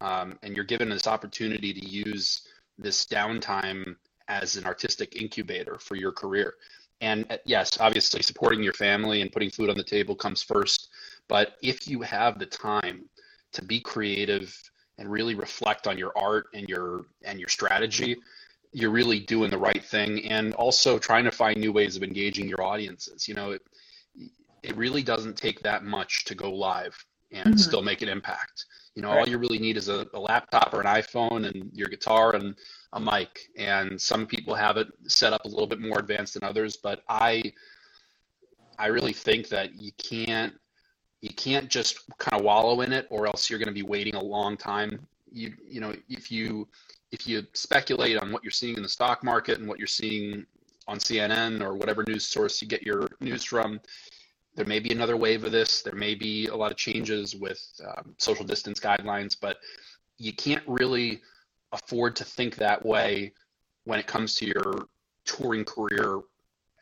Um, 0.00 0.38
and 0.42 0.54
you're 0.54 0.64
given 0.64 0.88
this 0.88 1.06
opportunity 1.06 1.72
to 1.72 1.86
use 1.86 2.48
this 2.78 3.06
downtime 3.06 3.96
as 4.28 4.56
an 4.56 4.64
artistic 4.64 5.20
incubator 5.20 5.78
for 5.78 5.96
your 5.96 6.12
career. 6.12 6.54
And 7.00 7.26
uh, 7.30 7.36
yes, 7.44 7.78
obviously, 7.80 8.22
supporting 8.22 8.62
your 8.62 8.72
family 8.72 9.20
and 9.20 9.30
putting 9.32 9.50
food 9.50 9.70
on 9.70 9.76
the 9.76 9.84
table 9.84 10.14
comes 10.14 10.42
first. 10.42 10.88
But 11.28 11.56
if 11.62 11.88
you 11.88 12.00
have 12.02 12.38
the 12.38 12.46
time 12.46 13.08
to 13.52 13.64
be 13.64 13.80
creative 13.80 14.56
and 14.98 15.10
really 15.10 15.34
reflect 15.34 15.86
on 15.86 15.98
your 15.98 16.12
art 16.16 16.46
and 16.54 16.68
your 16.68 17.06
and 17.24 17.38
your 17.38 17.48
strategy, 17.48 18.16
you're 18.72 18.90
really 18.90 19.20
doing 19.20 19.50
the 19.50 19.58
right 19.58 19.84
thing. 19.84 20.26
And 20.30 20.54
also 20.54 20.98
trying 20.98 21.24
to 21.24 21.30
find 21.30 21.58
new 21.58 21.72
ways 21.72 21.96
of 21.96 22.02
engaging 22.02 22.48
your 22.48 22.62
audiences. 22.62 23.28
You 23.28 23.34
know, 23.34 23.50
it, 23.52 23.62
it 24.62 24.76
really 24.76 25.02
doesn't 25.02 25.36
take 25.36 25.60
that 25.60 25.84
much 25.84 26.24
to 26.26 26.34
go 26.34 26.50
live 26.52 26.96
and 27.32 27.46
mm-hmm. 27.46 27.58
still 27.58 27.82
make 27.82 28.02
an 28.02 28.08
impact. 28.08 28.64
You 28.96 29.02
know, 29.02 29.10
right. 29.10 29.20
all 29.20 29.28
you 29.28 29.36
really 29.36 29.58
need 29.58 29.76
is 29.76 29.88
a, 29.88 30.06
a, 30.14 30.18
laptop 30.18 30.72
or 30.72 30.80
an 30.80 30.86
iPhone 30.86 31.46
and 31.46 31.70
your 31.74 31.86
guitar 31.86 32.34
and 32.34 32.56
a 32.94 32.98
mic. 32.98 33.50
And 33.56 34.00
some 34.00 34.26
people 34.26 34.54
have 34.54 34.78
it 34.78 34.88
set 35.06 35.34
up 35.34 35.44
a 35.44 35.48
little 35.48 35.66
bit 35.66 35.80
more 35.80 35.98
advanced 35.98 36.32
than 36.34 36.44
others, 36.44 36.78
but 36.78 37.02
I 37.06 37.52
I 38.78 38.86
really 38.86 39.12
think 39.12 39.48
that 39.50 39.74
you 39.74 39.92
can't 39.98 40.54
you 41.20 41.28
can't 41.34 41.68
just 41.68 42.08
kind 42.18 42.40
of 42.40 42.44
wallow 42.44 42.80
in 42.80 42.92
it 42.92 43.06
or 43.10 43.26
else 43.26 43.50
you're 43.50 43.58
going 43.58 43.68
to 43.68 43.74
be 43.74 43.82
waiting 43.82 44.14
a 44.14 44.22
long 44.22 44.56
time. 44.56 45.06
You 45.30 45.52
you 45.68 45.80
know, 45.80 45.94
if 46.08 46.32
you 46.32 46.66
if 47.12 47.26
you 47.26 47.46
speculate 47.52 48.16
on 48.16 48.32
what 48.32 48.42
you're 48.42 48.50
seeing 48.50 48.76
in 48.76 48.82
the 48.82 48.88
stock 48.88 49.22
market 49.22 49.58
and 49.58 49.68
what 49.68 49.78
you're 49.78 49.86
seeing 49.86 50.46
on 50.88 50.98
CNN 50.98 51.60
or 51.60 51.74
whatever 51.74 52.02
news 52.08 52.24
source 52.24 52.62
you 52.62 52.68
get 52.68 52.82
your 52.82 53.08
news 53.20 53.44
from, 53.44 53.78
there 54.56 54.66
may 54.66 54.80
be 54.80 54.90
another 54.90 55.16
wave 55.16 55.44
of 55.44 55.52
this. 55.52 55.82
There 55.82 55.94
may 55.94 56.14
be 56.14 56.46
a 56.46 56.56
lot 56.56 56.70
of 56.70 56.78
changes 56.78 57.36
with 57.36 57.62
um, 57.86 58.14
social 58.18 58.44
distance 58.44 58.80
guidelines, 58.80 59.36
but 59.38 59.58
you 60.18 60.32
can't 60.32 60.62
really 60.66 61.20
afford 61.72 62.16
to 62.16 62.24
think 62.24 62.56
that 62.56 62.84
way 62.84 63.32
when 63.84 64.00
it 64.00 64.06
comes 64.06 64.34
to 64.36 64.46
your 64.46 64.88
touring 65.26 65.64
career 65.64 66.20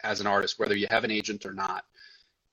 as 0.05 0.21
an 0.21 0.27
artist, 0.27 0.59
whether 0.59 0.77
you 0.77 0.87
have 0.91 1.03
an 1.03 1.11
agent 1.11 1.45
or 1.45 1.53
not. 1.53 1.85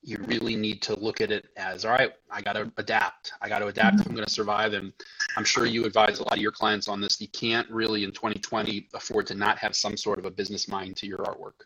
You 0.03 0.17
really 0.21 0.55
need 0.55 0.81
to 0.83 0.99
look 0.99 1.21
at 1.21 1.31
it 1.31 1.49
as, 1.55 1.85
all 1.85 1.91
right, 1.91 2.11
I 2.31 2.41
got 2.41 2.53
to 2.53 2.71
adapt. 2.77 3.33
I 3.39 3.47
got 3.47 3.59
to 3.59 3.67
adapt 3.67 3.99
if 3.99 4.07
I'm 4.07 4.15
going 4.15 4.25
to 4.25 4.33
survive. 4.33 4.73
And 4.73 4.91
I'm 5.37 5.43
sure 5.43 5.67
you 5.67 5.85
advise 5.85 6.17
a 6.17 6.23
lot 6.23 6.33
of 6.33 6.39
your 6.39 6.51
clients 6.51 6.87
on 6.87 6.99
this. 6.99 7.21
You 7.21 7.27
can't 7.27 7.69
really, 7.69 8.03
in 8.03 8.11
2020, 8.11 8.87
afford 8.95 9.27
to 9.27 9.35
not 9.35 9.59
have 9.59 9.75
some 9.75 9.95
sort 9.95 10.17
of 10.17 10.25
a 10.25 10.31
business 10.31 10.67
mind 10.67 10.97
to 10.97 11.05
your 11.05 11.19
artwork. 11.19 11.65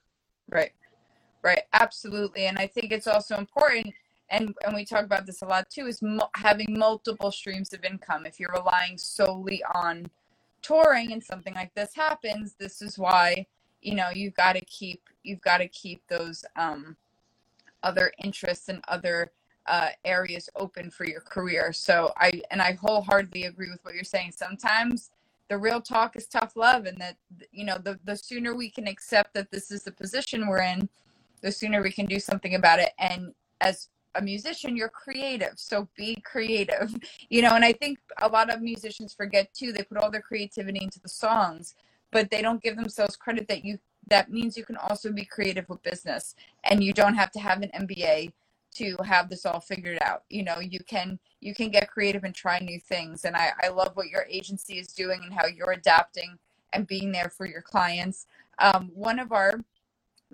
Right. 0.50 0.74
Right, 1.46 1.62
absolutely. 1.74 2.48
And 2.48 2.58
I 2.58 2.66
think 2.66 2.92
it's 2.92 3.06
also 3.06 3.38
important, 3.38 3.94
and, 4.32 4.56
and 4.66 4.76
we 4.76 4.84
talk 4.84 5.06
about 5.06 5.28
this 5.28 5.44
a 5.44 5.46
lot 5.46 5.70
too, 5.70 5.86
is 5.86 6.02
mo- 6.02 6.32
having 6.36 6.76
multiple 6.76 7.32
streams 7.32 7.72
of 7.72 7.84
income. 7.84 8.26
If 8.26 8.40
you're 8.40 8.52
relying 8.52 8.98
solely 8.98 9.64
on 9.76 10.08
touring 10.64 11.12
and 11.12 11.24
something 11.24 11.54
like 11.54 11.72
this 11.76 11.94
happens, 11.94 12.56
this 12.58 12.82
is 12.82 12.98
why, 12.98 13.46
you 13.84 13.94
know, 13.94 14.10
you've 14.12 14.34
got 14.34 14.54
to 14.54 14.66
keep, 14.66 15.04
you've 15.24 15.42
got 15.42 15.60
to 15.60 15.68
keep 15.68 16.02
those 16.08 16.44
um, 16.56 16.96
other 17.84 18.12
interests 18.24 18.68
and 18.68 18.84
other 18.88 19.32
uh, 19.68 19.90
areas 20.04 20.50
open 20.56 20.90
for 20.90 21.06
your 21.06 21.22
career. 21.22 21.72
So 21.74 22.12
I, 22.18 22.42
and 22.50 22.60
I 22.60 22.72
wholeheartedly 22.72 23.44
agree 23.44 23.70
with 23.70 23.86
what 23.86 23.94
you're 23.94 24.04
saying. 24.04 24.32
Sometimes 24.32 25.12
the 25.48 25.60
real 25.60 25.80
talk 25.80 26.16
is 26.16 26.26
tough 26.26 26.56
love 26.56 26.86
and 26.88 26.98
that 26.98 27.18
you 27.52 27.66
know 27.66 27.78
the 27.78 28.00
the 28.04 28.16
sooner 28.16 28.56
we 28.56 28.68
can 28.68 28.88
accept 28.88 29.36
that 29.36 29.52
this 29.52 29.70
is 29.70 29.84
the 29.84 29.92
position 29.92 30.48
we're 30.48 30.64
in 30.64 30.90
the 31.46 31.52
sooner 31.52 31.84
we 31.84 31.92
can 31.92 32.08
do 32.08 32.20
something 32.20 32.56
about 32.56 32.80
it. 32.80 32.92
And 32.98 33.32
as 33.62 33.90
a 34.16 34.22
musician, 34.22 34.76
you're 34.76 34.90
creative. 34.90 35.54
So 35.58 35.88
be 35.96 36.16
creative, 36.26 36.94
you 37.30 37.44
know. 37.44 37.54
And 37.56 37.64
I 37.64 37.72
think 37.72 38.00
a 38.22 38.28
lot 38.28 38.52
of 38.52 38.62
musicians 38.62 39.14
forget 39.14 39.54
too, 39.54 39.72
they 39.72 39.84
put 39.84 40.00
all 40.00 40.10
their 40.10 40.22
creativity 40.22 40.80
into 40.82 41.00
the 41.00 41.10
songs, 41.10 41.76
but 42.12 42.32
they 42.32 42.42
don't 42.42 42.64
give 42.64 42.76
themselves 42.76 43.16
credit 43.16 43.48
that 43.48 43.64
you 43.64 43.78
that 44.08 44.32
means 44.32 44.58
you 44.58 44.66
can 44.66 44.78
also 44.78 45.12
be 45.12 45.26
creative 45.26 45.68
with 45.70 45.82
business 45.84 46.36
and 46.64 46.84
you 46.84 46.94
don't 46.94 47.16
have 47.16 47.32
to 47.32 47.40
have 47.40 47.62
an 47.62 47.72
MBA 47.74 48.32
to 48.76 48.96
have 49.04 49.30
this 49.30 49.46
all 49.46 49.60
figured 49.60 49.98
out 50.02 50.24
you 50.30 50.44
know 50.44 50.60
you 50.60 50.80
can 50.86 51.18
you 51.42 51.56
can 51.56 51.70
get 51.70 51.90
creative 51.90 52.24
and 52.24 52.36
try 52.36 52.60
new 52.60 52.80
things 52.80 53.26
and 53.26 53.36
I, 53.36 53.52
I 53.64 53.70
love 53.70 53.92
what 53.96 54.10
your 54.10 54.28
agency 54.30 54.78
is 54.78 54.88
doing 54.90 55.22
and 55.24 55.34
how 55.34 55.48
you're 55.48 55.72
adapting 55.72 56.38
and 56.74 56.86
being 56.86 57.12
there 57.12 57.30
for 57.30 57.48
your 57.48 57.62
clients 57.62 58.28
um, 58.60 58.92
one 58.94 59.18
of 59.18 59.32
our 59.32 59.60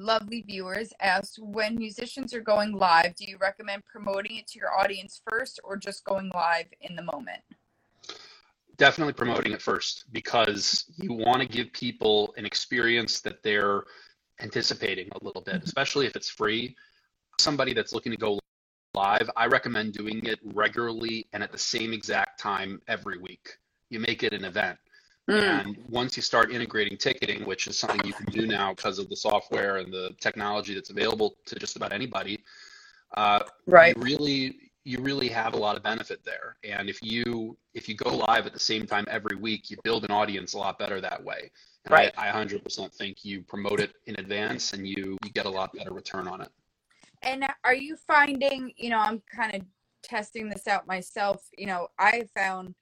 lovely 0.02 0.42
viewers 0.42 0.94
asked 1.00 1.40
when 1.40 1.76
musicians 1.76 2.34
are 2.34 2.42
going 2.42 2.74
live, 2.74 3.16
do 3.16 3.26
you 3.26 3.38
recommend 3.40 3.86
promoting 3.86 4.38
it 4.38 4.48
to 4.48 4.60
your 4.60 4.78
audience 4.78 5.22
first 5.30 5.60
or 5.64 5.78
just 5.78 6.04
going 6.04 6.32
live 6.34 6.66
in 6.82 6.96
the 6.96 7.04
moment? 7.04 7.42
Definitely 8.78 9.14
promoting 9.14 9.52
it 9.52 9.62
first 9.62 10.06
because 10.12 10.86
you 10.97 11.14
want 11.14 11.41
to 11.41 11.47
give 11.47 11.72
people 11.72 12.34
an 12.38 12.45
experience 12.45 13.22
that 13.22 13.43
they're 13.43 13.84
anticipating 14.39 15.08
a 15.12 15.24
little 15.24 15.41
bit, 15.41 15.56
mm-hmm. 15.56 15.66
especially 15.66 16.08
if 16.08 16.16
it's 16.16 16.30
free. 16.30 16.76
Somebody 17.39 17.74
that's 17.74 17.93
looking 17.93 18.12
to 18.12 18.18
go 18.18 18.39
live, 18.95 19.30
I 19.36 19.45
recommend 19.45 19.93
doing 19.93 20.26
it 20.26 20.39
regularly 20.43 21.28
and 21.34 21.43
at 21.43 21.52
the 21.52 21.58
same 21.58 21.93
exact 21.93 22.39
time 22.39 22.82
every 22.88 23.20
week. 23.20 23.58
You 23.89 23.99
make 23.99 24.24
it 24.24 24.34
an 24.34 24.45
event. 24.45 24.80
Mm. 25.30 25.65
And 25.65 25.78
once 25.88 26.15
you 26.15 26.24
start 26.24 26.51
integrating 26.51 26.97
ticketing, 26.97 27.45
which 27.45 27.67
is 27.67 27.78
something 27.78 28.01
you 28.05 28.13
can 28.13 28.26
do 28.26 28.47
now 28.47 28.74
because 28.74 28.99
of 28.99 29.09
the 29.09 29.15
software 29.15 29.78
and 29.78 29.93
the 29.93 30.15
technology 30.19 30.74
that's 30.74 30.89
available 30.89 31.36
to 31.45 31.55
just 31.55 31.76
about 31.76 31.93
anybody, 31.93 32.43
uh, 33.15 33.43
right? 33.67 33.95
You 33.95 34.01
really, 34.01 34.72
you 34.84 34.99
really 34.99 35.28
have 35.30 35.53
a 35.53 35.57
lot 35.57 35.78
of 35.78 35.84
benefit 35.84 36.24
there. 36.26 36.57
And 36.63 36.89
if 36.89 37.01
you 37.03 37.57
if 37.74 37.88
you 37.88 37.95
go 37.95 38.15
live 38.28 38.45
at 38.45 38.53
the 38.53 38.59
same 38.59 38.86
time 38.86 39.05
every 39.09 39.38
week, 39.38 39.69
you 39.69 39.78
build 39.84 40.03
an 40.03 40.11
audience 40.11 40.53
a 40.53 40.57
lot 40.57 40.80
better 40.80 40.99
that 40.99 41.24
way. 41.24 41.51
And 41.86 41.91
right. 41.93 42.11
I, 42.17 42.30
I 42.30 42.45
100% 42.45 42.93
think 42.93 43.24
you 43.24 43.43
promote 43.43 43.80
it 43.80 43.93
in 44.07 44.15
advance 44.19 44.74
and 44.74 44.88
you 44.88 45.17
you 45.24 45.32
get 45.32 45.45
a 45.45 45.49
lot 45.49 45.72
better 45.74 45.93
return 45.93 46.28
on 46.28 46.41
it. 46.41 46.49
And 47.22 47.45
are 47.63 47.76
you 47.76 47.95
finding, 47.95 48.74
you 48.78 48.89
know, 48.89 48.97
I'm 48.97 49.22
kind 49.34 49.53
of 49.53 49.61
testing 50.03 50.49
this 50.49 50.67
out 50.67 50.88
myself. 50.88 51.47
You 51.57 51.67
know, 51.67 51.88
I 51.99 52.24
found 52.36 52.74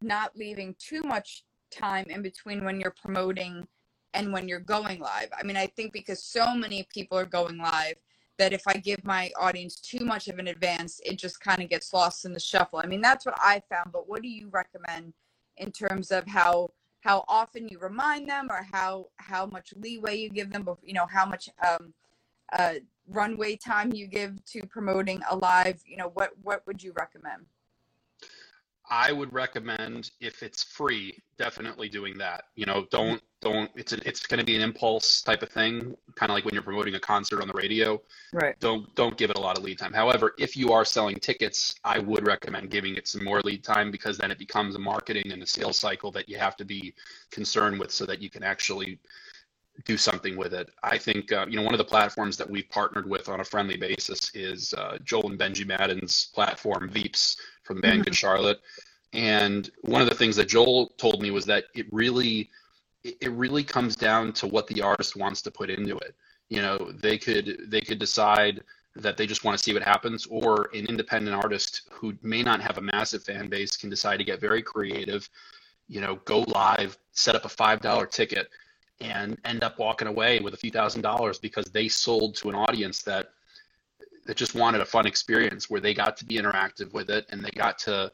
not 0.00 0.36
leaving 0.36 0.74
too 0.78 1.02
much 1.02 1.44
time 1.74 2.06
in 2.08 2.22
between 2.22 2.64
when 2.64 2.80
you're 2.80 2.94
promoting 3.02 3.66
and 4.14 4.32
when 4.32 4.48
you're 4.48 4.60
going 4.60 5.00
live. 5.00 5.28
I 5.38 5.42
mean, 5.42 5.56
I 5.56 5.66
think 5.66 5.92
because 5.92 6.22
so 6.22 6.54
many 6.54 6.86
people 6.92 7.18
are 7.18 7.26
going 7.26 7.58
live 7.58 7.96
that 8.38 8.52
if 8.52 8.66
I 8.66 8.74
give 8.74 9.04
my 9.04 9.30
audience 9.38 9.76
too 9.76 10.04
much 10.04 10.28
of 10.28 10.38
an 10.38 10.48
advance, 10.48 11.00
it 11.04 11.16
just 11.18 11.40
kind 11.40 11.62
of 11.62 11.68
gets 11.68 11.92
lost 11.92 12.24
in 12.24 12.32
the 12.32 12.40
shuffle. 12.40 12.80
I 12.82 12.86
mean, 12.86 13.00
that's 13.00 13.26
what 13.26 13.36
I 13.38 13.62
found, 13.68 13.92
but 13.92 14.08
what 14.08 14.22
do 14.22 14.28
you 14.28 14.48
recommend 14.50 15.12
in 15.56 15.70
terms 15.70 16.10
of 16.10 16.26
how 16.26 16.70
how 17.00 17.22
often 17.28 17.68
you 17.68 17.78
remind 17.78 18.28
them 18.28 18.48
or 18.50 18.66
how 18.72 19.08
how 19.16 19.46
much 19.46 19.74
leeway 19.76 20.16
you 20.16 20.30
give 20.30 20.50
them, 20.50 20.68
you 20.82 20.94
know, 20.94 21.06
how 21.06 21.26
much 21.26 21.48
um 21.68 21.92
uh 22.52 22.74
runway 23.08 23.54
time 23.56 23.92
you 23.92 24.06
give 24.06 24.42
to 24.46 24.66
promoting 24.66 25.20
a 25.30 25.36
live, 25.36 25.80
you 25.86 25.96
know, 25.96 26.10
what 26.14 26.30
what 26.42 26.66
would 26.66 26.82
you 26.82 26.92
recommend? 26.96 27.46
I 28.90 29.12
would 29.12 29.32
recommend 29.32 30.10
if 30.20 30.42
it's 30.42 30.62
free, 30.62 31.22
definitely 31.38 31.88
doing 31.88 32.18
that. 32.18 32.44
You 32.54 32.66
know, 32.66 32.86
don't 32.90 33.22
don't 33.40 33.70
it's 33.74 33.92
a, 33.92 34.08
it's 34.08 34.26
going 34.26 34.40
to 34.40 34.44
be 34.44 34.56
an 34.56 34.62
impulse 34.62 35.22
type 35.22 35.42
of 35.42 35.48
thing, 35.48 35.96
kind 36.16 36.30
of 36.30 36.34
like 36.34 36.44
when 36.44 36.52
you're 36.52 36.62
promoting 36.62 36.94
a 36.94 37.00
concert 37.00 37.40
on 37.40 37.48
the 37.48 37.54
radio. 37.54 38.00
Right. 38.32 38.58
Don't 38.60 38.94
don't 38.94 39.16
give 39.16 39.30
it 39.30 39.38
a 39.38 39.40
lot 39.40 39.56
of 39.56 39.64
lead 39.64 39.78
time. 39.78 39.92
However, 39.92 40.34
if 40.38 40.54
you 40.56 40.72
are 40.72 40.84
selling 40.84 41.16
tickets, 41.16 41.74
I 41.82 41.98
would 41.98 42.26
recommend 42.26 42.70
giving 42.70 42.94
it 42.96 43.08
some 43.08 43.24
more 43.24 43.40
lead 43.40 43.64
time 43.64 43.90
because 43.90 44.18
then 44.18 44.30
it 44.30 44.38
becomes 44.38 44.74
a 44.74 44.78
marketing 44.78 45.32
and 45.32 45.42
a 45.42 45.46
sales 45.46 45.78
cycle 45.78 46.10
that 46.12 46.28
you 46.28 46.36
have 46.36 46.56
to 46.56 46.64
be 46.64 46.94
concerned 47.30 47.80
with 47.80 47.90
so 47.90 48.04
that 48.04 48.20
you 48.20 48.28
can 48.28 48.42
actually 48.42 48.98
do 49.84 49.96
something 49.96 50.36
with 50.36 50.54
it. 50.54 50.70
I 50.82 50.98
think 50.98 51.32
uh, 51.32 51.46
you 51.48 51.56
know 51.56 51.62
one 51.62 51.74
of 51.74 51.78
the 51.78 51.84
platforms 51.84 52.36
that 52.36 52.48
we've 52.48 52.68
partnered 52.68 53.08
with 53.08 53.28
on 53.28 53.40
a 53.40 53.44
friendly 53.44 53.76
basis 53.76 54.30
is 54.34 54.72
uh, 54.74 54.98
Joel 55.04 55.30
and 55.30 55.38
Benji 55.38 55.66
Madden's 55.66 56.30
platform 56.34 56.90
Veeps 56.90 57.36
from 57.64 57.76
the 57.76 57.82
band 57.82 57.94
mm-hmm. 57.94 58.02
Good 58.04 58.14
Charlotte. 58.14 58.60
And 59.12 59.70
one 59.82 60.02
of 60.02 60.08
the 60.08 60.14
things 60.14 60.36
that 60.36 60.48
Joel 60.48 60.88
told 60.96 61.22
me 61.22 61.30
was 61.30 61.44
that 61.46 61.64
it 61.74 61.86
really 61.92 62.50
it 63.02 63.30
really 63.32 63.62
comes 63.64 63.96
down 63.96 64.32
to 64.32 64.46
what 64.46 64.66
the 64.66 64.80
artist 64.80 65.16
wants 65.16 65.42
to 65.42 65.50
put 65.50 65.70
into 65.70 65.96
it. 65.98 66.14
You 66.48 66.62
know, 66.62 66.92
they 66.92 67.18
could 67.18 67.66
they 67.68 67.80
could 67.80 67.98
decide 67.98 68.62
that 68.96 69.16
they 69.16 69.26
just 69.26 69.42
want 69.42 69.58
to 69.58 69.62
see 69.62 69.74
what 69.74 69.82
happens, 69.82 70.26
or 70.26 70.70
an 70.72 70.86
independent 70.86 71.34
artist 71.34 71.88
who 71.90 72.14
may 72.22 72.42
not 72.42 72.60
have 72.60 72.78
a 72.78 72.80
massive 72.80 73.24
fan 73.24 73.48
base 73.48 73.76
can 73.76 73.90
decide 73.90 74.18
to 74.18 74.24
get 74.24 74.40
very 74.40 74.62
creative, 74.62 75.28
you 75.88 76.00
know, 76.00 76.16
go 76.24 76.44
live, 76.46 76.96
set 77.10 77.34
up 77.34 77.44
a 77.44 77.48
five 77.48 77.80
dollar 77.80 78.06
ticket 78.06 78.48
and 79.00 79.38
end 79.44 79.64
up 79.64 79.78
walking 79.78 80.08
away 80.08 80.40
with 80.40 80.54
a 80.54 80.56
few 80.56 80.70
thousand 80.70 81.02
dollars 81.02 81.38
because 81.38 81.66
they 81.66 81.88
sold 81.88 82.34
to 82.36 82.48
an 82.48 82.54
audience 82.54 83.02
that 83.02 83.30
that 84.26 84.36
just 84.36 84.54
wanted 84.54 84.80
a 84.80 84.86
fun 84.86 85.06
experience 85.06 85.68
where 85.68 85.80
they 85.80 85.92
got 85.92 86.16
to 86.16 86.24
be 86.24 86.36
interactive 86.36 86.92
with 86.92 87.10
it 87.10 87.26
and 87.30 87.44
they 87.44 87.50
got 87.50 87.78
to 87.78 88.10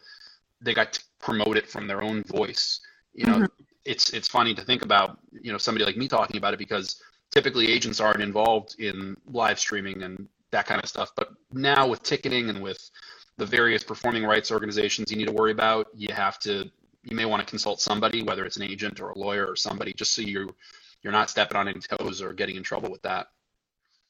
they 0.60 0.74
got 0.74 0.92
to 0.92 1.00
promote 1.18 1.56
it 1.56 1.68
from 1.68 1.86
their 1.86 2.02
own 2.02 2.22
voice. 2.24 2.80
You 3.14 3.26
know, 3.26 3.34
mm-hmm. 3.34 3.64
it's 3.84 4.10
it's 4.10 4.28
funny 4.28 4.54
to 4.54 4.62
think 4.62 4.82
about, 4.82 5.18
you 5.32 5.52
know, 5.52 5.58
somebody 5.58 5.84
like 5.84 5.96
me 5.96 6.08
talking 6.08 6.36
about 6.36 6.54
it 6.54 6.58
because 6.58 7.00
typically 7.30 7.68
agents 7.70 8.00
aren't 8.00 8.22
involved 8.22 8.76
in 8.78 9.16
live 9.26 9.58
streaming 9.58 10.02
and 10.02 10.28
that 10.50 10.66
kind 10.66 10.82
of 10.82 10.88
stuff. 10.88 11.12
But 11.16 11.30
now 11.52 11.86
with 11.86 12.02
ticketing 12.02 12.50
and 12.50 12.60
with 12.60 12.90
the 13.36 13.46
various 13.46 13.84
performing 13.84 14.24
rights 14.24 14.50
organizations 14.50 15.10
you 15.10 15.16
need 15.16 15.28
to 15.28 15.32
worry 15.32 15.52
about, 15.52 15.88
you 15.94 16.12
have 16.12 16.38
to 16.40 16.70
you 17.04 17.16
may 17.16 17.24
want 17.24 17.40
to 17.40 17.48
consult 17.48 17.80
somebody, 17.80 18.22
whether 18.22 18.44
it's 18.44 18.56
an 18.56 18.62
agent 18.62 19.00
or 19.00 19.10
a 19.10 19.18
lawyer 19.18 19.46
or 19.46 19.56
somebody, 19.56 19.92
just 19.92 20.14
so 20.14 20.22
you 20.22 20.54
you're 21.02 21.12
not 21.12 21.30
stepping 21.30 21.56
on 21.56 21.66
any 21.66 21.80
toes 21.80 22.20
or 22.20 22.32
getting 22.32 22.56
in 22.56 22.62
trouble 22.62 22.90
with 22.90 23.02
that. 23.02 23.28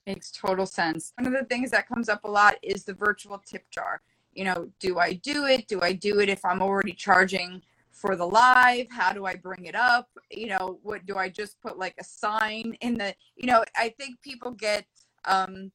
Makes 0.06 0.32
total 0.32 0.66
sense. 0.66 1.12
One 1.16 1.32
of 1.32 1.40
the 1.40 1.46
things 1.46 1.70
that 1.70 1.88
comes 1.88 2.08
up 2.08 2.24
a 2.24 2.28
lot 2.28 2.56
is 2.62 2.84
the 2.84 2.94
virtual 2.94 3.40
tip 3.46 3.70
jar. 3.70 4.00
You 4.32 4.44
know, 4.44 4.68
do 4.80 4.98
I 4.98 5.12
do 5.14 5.46
it? 5.46 5.68
Do 5.68 5.80
I 5.82 5.92
do 5.92 6.20
it 6.20 6.28
if 6.28 6.44
I'm 6.44 6.62
already 6.62 6.92
charging 6.92 7.62
for 7.92 8.16
the 8.16 8.26
live? 8.26 8.86
How 8.90 9.12
do 9.12 9.24
I 9.24 9.36
bring 9.36 9.66
it 9.66 9.74
up? 9.76 10.08
You 10.30 10.48
know, 10.48 10.80
what 10.82 11.06
do 11.06 11.16
I 11.16 11.28
just 11.28 11.60
put 11.60 11.78
like 11.78 11.94
a 12.00 12.04
sign 12.04 12.76
in 12.80 12.94
the, 12.94 13.14
you 13.36 13.46
know, 13.46 13.64
I 13.76 13.94
think 13.98 14.20
people 14.22 14.50
get 14.50 14.84
um 15.26 15.70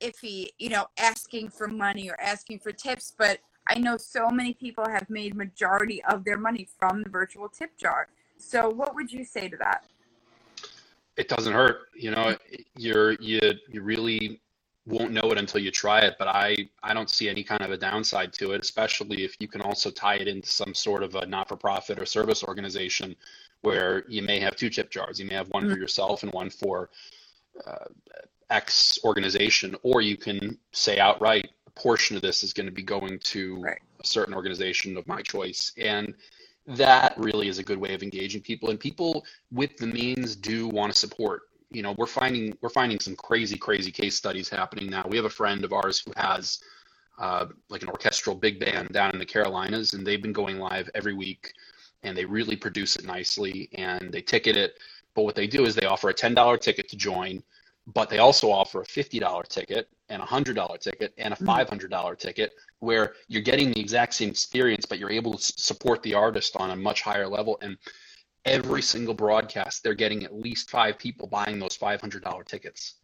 iffy, 0.00 0.48
you 0.58 0.68
know, 0.68 0.86
asking 0.98 1.48
for 1.48 1.66
money 1.66 2.10
or 2.10 2.20
asking 2.20 2.58
for 2.60 2.70
tips, 2.72 3.12
but 3.16 3.38
I 3.66 3.78
know 3.78 3.96
so 3.96 4.28
many 4.30 4.54
people 4.54 4.86
have 4.88 5.08
made 5.08 5.34
majority 5.34 6.02
of 6.04 6.24
their 6.24 6.36
money 6.36 6.68
from 6.78 7.02
the 7.02 7.08
virtual 7.08 7.48
tip 7.48 7.76
jar. 7.78 8.08
So 8.36 8.68
what 8.68 8.94
would 8.94 9.10
you 9.10 9.24
say 9.24 9.48
to 9.48 9.56
that? 9.58 9.84
It 11.16 11.28
doesn't 11.28 11.52
hurt. 11.52 11.88
You 11.94 12.10
know, 12.10 12.36
you're 12.76 13.12
you 13.12 13.40
you 13.68 13.82
really 13.82 14.40
won't 14.86 15.12
know 15.12 15.30
it 15.30 15.38
until 15.38 15.60
you 15.60 15.70
try 15.70 16.00
it, 16.00 16.16
but 16.18 16.28
I 16.28 16.68
I 16.82 16.92
don't 16.92 17.08
see 17.08 17.28
any 17.28 17.44
kind 17.44 17.62
of 17.62 17.70
a 17.70 17.76
downside 17.76 18.32
to 18.34 18.52
it, 18.52 18.60
especially 18.60 19.24
if 19.24 19.36
you 19.40 19.48
can 19.48 19.62
also 19.62 19.90
tie 19.90 20.16
it 20.16 20.28
into 20.28 20.50
some 20.50 20.74
sort 20.74 21.02
of 21.02 21.14
a 21.14 21.24
not-for-profit 21.24 21.98
or 21.98 22.04
service 22.04 22.42
organization 22.42 23.14
where 23.62 24.04
you 24.08 24.22
may 24.22 24.40
have 24.40 24.56
two 24.56 24.68
tip 24.68 24.90
jars. 24.90 25.18
You 25.18 25.26
may 25.26 25.34
have 25.34 25.48
one 25.48 25.64
mm-hmm. 25.64 25.72
for 25.72 25.78
yourself 25.78 26.22
and 26.22 26.32
one 26.32 26.50
for 26.50 26.90
uh, 27.66 27.86
X 28.50 28.98
organization, 29.04 29.74
or 29.82 30.02
you 30.02 30.16
can 30.16 30.58
say 30.72 30.98
outright, 30.98 31.50
portion 31.76 32.16
of 32.16 32.22
this 32.22 32.42
is 32.42 32.52
going 32.52 32.66
to 32.66 32.72
be 32.72 32.82
going 32.82 33.18
to 33.18 33.56
right. 33.60 33.80
a 34.00 34.06
certain 34.06 34.34
organization 34.34 34.96
of 34.96 35.06
my 35.06 35.22
choice. 35.22 35.72
And 35.78 36.14
that 36.66 37.14
really 37.18 37.48
is 37.48 37.58
a 37.58 37.62
good 37.62 37.78
way 37.78 37.94
of 37.94 38.02
engaging 38.02 38.40
people. 38.40 38.70
And 38.70 38.80
people 38.80 39.24
with 39.52 39.76
the 39.76 39.86
means 39.86 40.36
do 40.36 40.68
want 40.68 40.92
to 40.92 40.98
support. 40.98 41.42
You 41.70 41.82
know, 41.82 41.94
we're 41.98 42.06
finding 42.06 42.56
we're 42.60 42.68
finding 42.68 43.00
some 43.00 43.16
crazy, 43.16 43.56
crazy 43.56 43.90
case 43.90 44.14
studies 44.14 44.48
happening 44.48 44.88
now. 44.88 45.04
We 45.08 45.16
have 45.16 45.26
a 45.26 45.30
friend 45.30 45.64
of 45.64 45.72
ours 45.72 46.02
who 46.04 46.12
has 46.16 46.60
uh, 47.18 47.46
like 47.68 47.82
an 47.82 47.88
orchestral 47.88 48.36
big 48.36 48.60
band 48.60 48.88
down 48.90 49.12
in 49.12 49.18
the 49.18 49.26
Carolinas, 49.26 49.92
and 49.92 50.06
they've 50.06 50.22
been 50.22 50.32
going 50.32 50.58
live 50.58 50.88
every 50.94 51.14
week, 51.14 51.52
and 52.02 52.16
they 52.16 52.24
really 52.24 52.56
produce 52.56 52.96
it 52.96 53.04
nicely, 53.04 53.68
and 53.74 54.12
they 54.12 54.20
ticket 54.20 54.56
it. 54.56 54.78
But 55.14 55.22
what 55.22 55.34
they 55.34 55.46
do 55.46 55.64
is 55.64 55.74
they 55.74 55.86
offer 55.86 56.08
a 56.08 56.14
ten 56.14 56.34
dollar 56.34 56.56
ticket 56.56 56.88
to 56.90 56.96
join, 56.96 57.42
but 57.86 58.08
they 58.08 58.18
also 58.18 58.50
offer 58.50 58.82
a 58.82 58.86
$50 58.86 59.48
ticket 59.48 59.88
and 60.08 60.22
a 60.22 60.24
$100 60.24 60.80
ticket 60.80 61.12
and 61.18 61.34
a 61.34 61.36
mm-hmm. 61.36 61.48
$500 61.48 62.18
ticket 62.18 62.54
where 62.80 63.14
you're 63.28 63.42
getting 63.42 63.72
the 63.72 63.80
exact 63.80 64.14
same 64.14 64.30
experience 64.30 64.86
but 64.86 64.98
you're 64.98 65.10
able 65.10 65.34
to 65.34 65.52
support 65.58 66.02
the 66.02 66.14
artist 66.14 66.56
on 66.56 66.70
a 66.70 66.76
much 66.76 67.02
higher 67.02 67.28
level. 67.28 67.58
And 67.60 67.76
every 68.44 68.82
single 68.82 69.14
broadcast 69.14 69.82
they're 69.82 69.94
getting 69.94 70.24
at 70.24 70.34
least 70.34 70.70
five 70.70 70.98
people 70.98 71.26
buying 71.26 71.58
those 71.58 71.76
$500 71.76 72.44
tickets. 72.46 72.94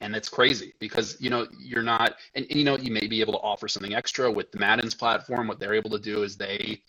And 0.00 0.14
it's 0.14 0.28
crazy 0.28 0.74
because 0.78 1.16
you 1.20 1.28
know 1.28 1.46
you're 1.58 1.82
not 1.82 2.14
and, 2.36 2.46
and, 2.48 2.58
you 2.58 2.64
know 2.64 2.76
you 2.76 2.92
may 2.92 3.08
be 3.08 3.20
able 3.20 3.32
to 3.32 3.40
offer 3.40 3.66
something 3.66 3.94
extra 3.94 4.30
with 4.30 4.52
the 4.52 4.58
Madden's 4.58 4.94
platform. 4.94 5.48
What 5.48 5.58
they're 5.58 5.74
able 5.74 5.90
to 5.90 5.98
do 5.98 6.22
is 6.22 6.36
they 6.36 6.80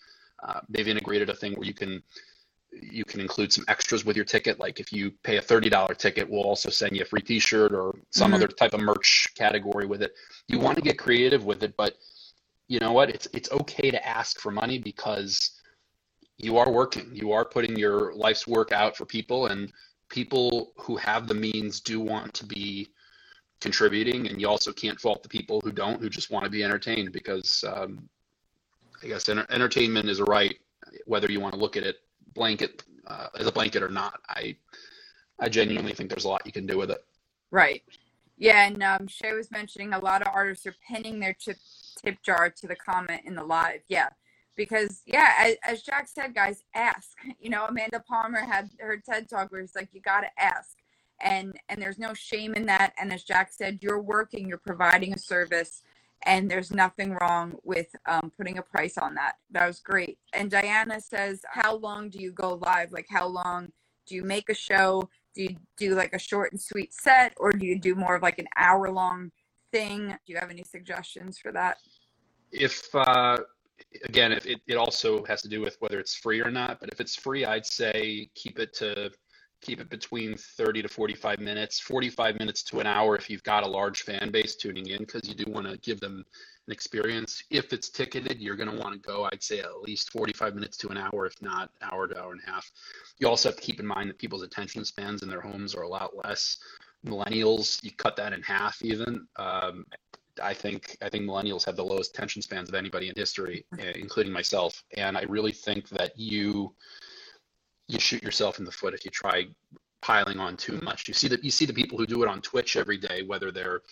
uh, 0.44 0.60
they've 0.68 0.86
integrated 0.86 1.28
a 1.28 1.34
thing 1.34 1.54
where 1.54 1.66
you 1.66 1.74
can 1.74 2.02
you 2.72 3.04
can 3.04 3.20
include 3.20 3.52
some 3.52 3.64
extras 3.68 4.04
with 4.04 4.16
your 4.16 4.24
ticket. 4.24 4.58
Like 4.58 4.80
if 4.80 4.92
you 4.92 5.10
pay 5.22 5.36
a 5.36 5.42
$30 5.42 5.96
ticket, 5.96 6.28
we'll 6.28 6.42
also 6.42 6.70
send 6.70 6.96
you 6.96 7.02
a 7.02 7.04
free 7.04 7.20
t-shirt 7.20 7.72
or 7.72 7.94
some 8.10 8.28
mm-hmm. 8.28 8.34
other 8.34 8.48
type 8.48 8.74
of 8.74 8.80
merch 8.80 9.28
category 9.36 9.86
with 9.86 10.02
it. 10.02 10.12
You 10.46 10.58
want 10.58 10.76
to 10.76 10.82
get 10.82 10.98
creative 10.98 11.44
with 11.44 11.62
it, 11.62 11.76
but 11.76 11.94
you 12.68 12.78
know 12.78 12.92
what? 12.92 13.10
It's 13.10 13.26
it's 13.32 13.50
okay 13.50 13.90
to 13.90 14.08
ask 14.08 14.38
for 14.38 14.52
money 14.52 14.78
because 14.78 15.60
you 16.38 16.56
are 16.56 16.70
working. 16.70 17.10
You 17.12 17.32
are 17.32 17.44
putting 17.44 17.76
your 17.76 18.14
life's 18.14 18.46
work 18.46 18.70
out 18.70 18.96
for 18.96 19.04
people 19.04 19.46
and 19.46 19.72
people 20.08 20.72
who 20.76 20.96
have 20.96 21.26
the 21.26 21.34
means 21.34 21.80
do 21.80 22.00
want 22.00 22.32
to 22.34 22.46
be 22.46 22.88
contributing 23.60 24.28
and 24.28 24.40
you 24.40 24.48
also 24.48 24.72
can't 24.72 24.98
fault 24.98 25.22
the 25.22 25.28
people 25.28 25.60
who 25.60 25.70
don't 25.70 26.00
who 26.00 26.08
just 26.08 26.30
want 26.30 26.44
to 26.44 26.50
be 26.50 26.64
entertained 26.64 27.12
because 27.12 27.62
um, 27.68 28.08
I 29.02 29.08
guess 29.08 29.28
enter- 29.28 29.46
entertainment 29.50 30.08
is 30.08 30.18
a 30.18 30.24
right 30.24 30.56
whether 31.04 31.30
you 31.30 31.40
want 31.40 31.54
to 31.54 31.60
look 31.60 31.76
at 31.76 31.82
it 31.82 31.96
blanket 32.34 32.84
uh, 33.06 33.28
as 33.38 33.46
a 33.46 33.52
blanket 33.52 33.82
or 33.82 33.88
not. 33.88 34.20
I 34.28 34.56
I 35.38 35.48
genuinely 35.48 35.92
think 35.92 36.10
there's 36.10 36.24
a 36.24 36.28
lot 36.28 36.46
you 36.46 36.52
can 36.52 36.66
do 36.66 36.78
with 36.78 36.90
it. 36.90 37.04
Right. 37.50 37.82
Yeah, 38.36 38.66
and 38.66 38.82
um, 38.82 39.06
Shay 39.06 39.32
was 39.34 39.50
mentioning 39.50 39.92
a 39.92 39.98
lot 39.98 40.22
of 40.22 40.28
artists 40.32 40.66
are 40.66 40.74
pinning 40.88 41.20
their 41.20 41.34
tip 41.34 41.58
tip 42.02 42.22
jar 42.22 42.48
to 42.48 42.66
the 42.66 42.76
comment 42.76 43.22
in 43.26 43.34
the 43.34 43.44
live. 43.44 43.80
Yeah, 43.88 44.08
because 44.56 45.02
yeah, 45.06 45.34
as, 45.38 45.56
as 45.62 45.82
Jack 45.82 46.08
said, 46.08 46.34
guys, 46.34 46.62
ask. 46.74 47.10
You 47.40 47.50
know, 47.50 47.64
Amanda 47.66 48.02
Palmer 48.06 48.40
had 48.40 48.70
her 48.78 48.98
TED 48.98 49.28
talk 49.28 49.50
where 49.50 49.62
it's 49.62 49.74
like 49.74 49.88
you 49.92 50.00
got 50.00 50.20
to 50.20 50.28
ask, 50.38 50.76
and 51.20 51.54
and 51.68 51.80
there's 51.80 51.98
no 51.98 52.14
shame 52.14 52.54
in 52.54 52.66
that. 52.66 52.92
And 52.98 53.12
as 53.12 53.24
Jack 53.24 53.52
said, 53.52 53.78
you're 53.82 54.00
working, 54.00 54.48
you're 54.48 54.58
providing 54.58 55.12
a 55.14 55.18
service, 55.18 55.82
and 56.26 56.50
there's 56.50 56.70
nothing 56.70 57.14
wrong 57.14 57.56
with 57.62 57.88
um, 58.06 58.30
putting 58.36 58.58
a 58.58 58.62
price 58.62 58.98
on 58.98 59.14
that. 59.14 59.34
That 59.50 59.66
was 59.66 59.80
great. 59.80 60.18
And 60.32 60.50
Diana 60.50 61.00
says, 61.00 61.40
How 61.50 61.76
long 61.76 62.10
do 62.10 62.18
you 62.18 62.32
go 62.32 62.54
live? 62.54 62.92
Like, 62.92 63.06
how 63.08 63.26
long 63.26 63.70
do 64.06 64.14
you 64.14 64.22
make 64.22 64.48
a 64.48 64.54
show? 64.54 65.08
Do 65.34 65.44
you 65.44 65.56
do 65.76 65.94
like 65.94 66.12
a 66.12 66.18
short 66.18 66.52
and 66.52 66.60
sweet 66.60 66.92
set, 66.92 67.32
or 67.36 67.52
do 67.52 67.64
you 67.64 67.78
do 67.78 67.94
more 67.94 68.16
of 68.16 68.22
like 68.22 68.38
an 68.38 68.48
hour 68.56 68.90
long 68.90 69.30
thing? 69.72 70.08
Do 70.08 70.32
you 70.32 70.38
have 70.38 70.50
any 70.50 70.64
suggestions 70.64 71.38
for 71.38 71.52
that? 71.52 71.78
If, 72.52 72.92
uh, 72.94 73.38
again, 74.04 74.32
if 74.32 74.44
it, 74.46 74.60
it 74.66 74.76
also 74.76 75.24
has 75.24 75.40
to 75.42 75.48
do 75.48 75.60
with 75.60 75.76
whether 75.78 76.00
it's 76.00 76.14
free 76.14 76.42
or 76.42 76.50
not, 76.50 76.80
but 76.80 76.90
if 76.90 77.00
it's 77.00 77.14
free, 77.14 77.44
I'd 77.44 77.64
say 77.64 78.28
keep 78.34 78.58
it 78.58 78.74
to 78.74 79.12
keep 79.60 79.80
it 79.80 79.88
between 79.88 80.36
30 80.36 80.82
to 80.82 80.88
45 80.88 81.38
minutes 81.38 81.80
45 81.80 82.38
minutes 82.38 82.62
to 82.64 82.80
an 82.80 82.86
hour 82.86 83.16
if 83.16 83.28
you've 83.28 83.42
got 83.42 83.62
a 83.62 83.68
large 83.68 84.02
fan 84.02 84.30
base 84.30 84.56
tuning 84.56 84.86
in 84.88 84.98
because 84.98 85.28
you 85.28 85.34
do 85.34 85.50
want 85.50 85.66
to 85.66 85.76
give 85.78 86.00
them 86.00 86.24
an 86.66 86.72
experience. 86.72 87.42
If 87.50 87.72
it's 87.72 87.88
ticketed 87.88 88.40
you're 88.40 88.56
going 88.56 88.70
to 88.70 88.76
want 88.76 88.94
to 88.94 89.00
go 89.00 89.28
i'd 89.32 89.42
say 89.42 89.60
at 89.60 89.82
least 89.82 90.10
45 90.12 90.54
minutes 90.54 90.76
to 90.78 90.88
an 90.88 90.96
hour 90.96 91.26
if 91.26 91.40
not 91.40 91.70
hour 91.82 92.06
to 92.06 92.18
hour 92.20 92.32
and 92.32 92.40
a 92.46 92.50
half. 92.50 92.70
You 93.18 93.28
also 93.28 93.48
have 93.48 93.56
to 93.56 93.62
keep 93.62 93.80
in 93.80 93.86
mind 93.86 94.10
that 94.10 94.18
people's 94.18 94.42
attention 94.42 94.84
spans 94.84 95.22
in 95.22 95.28
their 95.28 95.40
homes 95.40 95.74
are 95.74 95.82
a 95.82 95.88
lot 95.88 96.16
less. 96.24 96.58
Millennials 97.06 97.82
you 97.82 97.90
cut 97.92 98.16
that 98.16 98.32
in 98.32 98.42
half 98.42 98.78
even. 98.82 99.26
Um, 99.36 99.86
I 100.42 100.54
think 100.54 100.96
I 101.02 101.08
think 101.08 101.24
millennials 101.24 101.64
have 101.64 101.76
the 101.76 101.84
lowest 101.84 102.14
attention 102.14 102.42
spans 102.42 102.68
of 102.68 102.74
anybody 102.74 103.08
in 103.08 103.14
history, 103.16 103.64
including 103.94 104.32
myself. 104.32 104.82
And 104.96 105.16
I 105.16 105.22
really 105.22 105.52
think 105.52 105.88
that 105.90 106.18
you 106.18 106.74
you 107.90 108.00
shoot 108.00 108.22
yourself 108.22 108.58
in 108.58 108.64
the 108.64 108.72
foot 108.72 108.94
if 108.94 109.04
you 109.04 109.10
try 109.10 109.46
piling 110.00 110.38
on 110.38 110.56
too 110.56 110.78
much. 110.82 111.08
You 111.08 111.14
see 111.14 111.28
that 111.28 111.44
you 111.44 111.50
see 111.50 111.66
the 111.66 111.72
people 111.72 111.98
who 111.98 112.06
do 112.06 112.22
it 112.22 112.28
on 112.28 112.40
Twitch 112.40 112.76
every 112.76 112.98
day, 112.98 113.22
whether 113.22 113.50
they're 113.50 113.82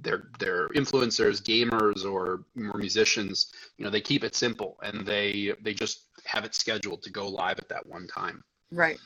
they're 0.00 0.28
they're 0.38 0.68
influencers, 0.70 1.42
gamers, 1.42 2.04
or, 2.04 2.44
musicians. 2.54 3.52
You 3.78 3.84
know, 3.84 3.90
they 3.90 4.00
keep 4.00 4.24
it 4.24 4.34
simple 4.34 4.76
and 4.82 5.06
they 5.06 5.54
they 5.62 5.74
just 5.74 6.06
have 6.24 6.44
it 6.44 6.54
scheduled 6.54 7.02
to 7.02 7.10
go 7.10 7.28
live 7.28 7.58
at 7.58 7.68
that 7.68 7.86
one 7.86 8.06
time. 8.06 8.42
Right. 8.70 8.98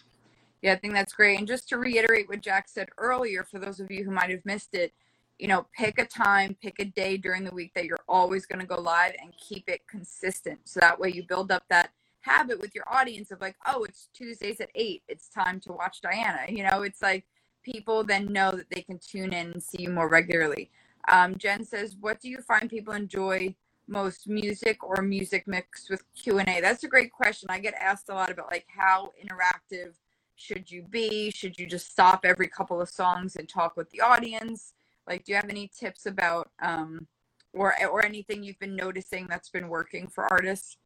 Yeah, 0.62 0.72
I 0.72 0.76
think 0.76 0.92
that's 0.92 1.12
great. 1.12 1.38
And 1.38 1.46
just 1.46 1.68
to 1.70 1.78
reiterate 1.78 2.28
what 2.28 2.42
Jack 2.42 2.68
said 2.68 2.88
earlier, 2.98 3.44
for 3.44 3.58
those 3.58 3.80
of 3.80 3.90
you 3.90 4.04
who 4.04 4.10
might 4.10 4.30
have 4.30 4.44
missed 4.44 4.74
it, 4.74 4.92
you 5.38 5.48
know, 5.48 5.66
pick 5.74 5.98
a 5.98 6.04
time, 6.04 6.54
pick 6.62 6.78
a 6.80 6.84
day 6.84 7.16
during 7.16 7.44
the 7.44 7.54
week 7.54 7.72
that 7.74 7.86
you're 7.86 8.04
always 8.06 8.44
going 8.44 8.60
to 8.60 8.66
go 8.66 8.78
live 8.78 9.14
and 9.22 9.32
keep 9.38 9.68
it 9.68 9.80
consistent. 9.88 10.58
So 10.64 10.80
that 10.80 11.00
way 11.00 11.10
you 11.10 11.22
build 11.22 11.50
up 11.50 11.62
that 11.70 11.90
habit 12.20 12.60
with 12.60 12.74
your 12.74 12.84
audience 12.92 13.30
of 13.30 13.40
like, 13.40 13.56
oh, 13.66 13.84
it's 13.84 14.08
Tuesdays 14.14 14.60
at 14.60 14.70
eight. 14.74 15.02
It's 15.08 15.28
time 15.28 15.60
to 15.60 15.72
watch 15.72 16.00
Diana. 16.00 16.42
You 16.48 16.64
know, 16.64 16.82
it's 16.82 17.02
like 17.02 17.24
people 17.62 18.04
then 18.04 18.26
know 18.32 18.52
that 18.52 18.70
they 18.70 18.82
can 18.82 18.98
tune 18.98 19.32
in 19.32 19.52
and 19.52 19.62
see 19.62 19.82
you 19.82 19.90
more 19.90 20.08
regularly. 20.08 20.70
Um, 21.08 21.36
Jen 21.36 21.64
says, 21.64 21.96
what 21.98 22.20
do 22.20 22.28
you 22.28 22.38
find 22.38 22.68
people 22.68 22.94
enjoy 22.94 23.54
most, 23.88 24.28
music 24.28 24.84
or 24.84 25.02
music 25.02 25.46
mixed 25.46 25.90
with 25.90 26.02
Q 26.14 26.38
and 26.38 26.48
A? 26.48 26.60
That's 26.60 26.84
a 26.84 26.88
great 26.88 27.12
question. 27.12 27.48
I 27.50 27.58
get 27.58 27.74
asked 27.74 28.08
a 28.08 28.14
lot 28.14 28.30
about 28.30 28.50
like 28.50 28.66
how 28.68 29.12
interactive 29.22 29.94
should 30.36 30.70
you 30.70 30.82
be? 30.82 31.30
Should 31.30 31.58
you 31.58 31.66
just 31.66 31.90
stop 31.90 32.24
every 32.24 32.48
couple 32.48 32.80
of 32.80 32.88
songs 32.88 33.36
and 33.36 33.48
talk 33.48 33.76
with 33.76 33.90
the 33.90 34.00
audience? 34.00 34.72
Like, 35.06 35.24
do 35.24 35.32
you 35.32 35.36
have 35.36 35.50
any 35.50 35.68
tips 35.68 36.06
about 36.06 36.50
um, 36.62 37.06
or 37.52 37.74
or 37.86 38.04
anything 38.04 38.42
you've 38.42 38.58
been 38.58 38.76
noticing 38.76 39.26
that's 39.28 39.50
been 39.50 39.68
working 39.68 40.06
for 40.06 40.24
artists? 40.30 40.76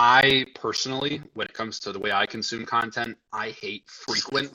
I 0.00 0.46
personally, 0.54 1.20
when 1.34 1.48
it 1.48 1.54
comes 1.54 1.80
to 1.80 1.92
the 1.92 1.98
way 1.98 2.12
I 2.12 2.24
consume 2.24 2.64
content, 2.64 3.18
I 3.32 3.50
hate 3.50 3.82
frequent 3.88 4.54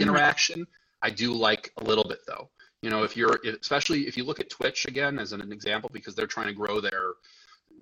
interaction. 0.00 0.66
I 1.02 1.10
do 1.10 1.34
like 1.34 1.70
a 1.76 1.84
little 1.84 2.04
bit 2.04 2.20
though. 2.26 2.48
You 2.80 2.88
know, 2.88 3.02
if 3.02 3.14
you're, 3.14 3.38
especially 3.60 4.08
if 4.08 4.16
you 4.16 4.24
look 4.24 4.40
at 4.40 4.48
Twitch 4.48 4.86
again 4.86 5.18
as 5.18 5.32
an 5.32 5.52
example, 5.52 5.90
because 5.92 6.14
they're 6.14 6.26
trying 6.26 6.46
to 6.46 6.54
grow 6.54 6.80
their, 6.80 7.12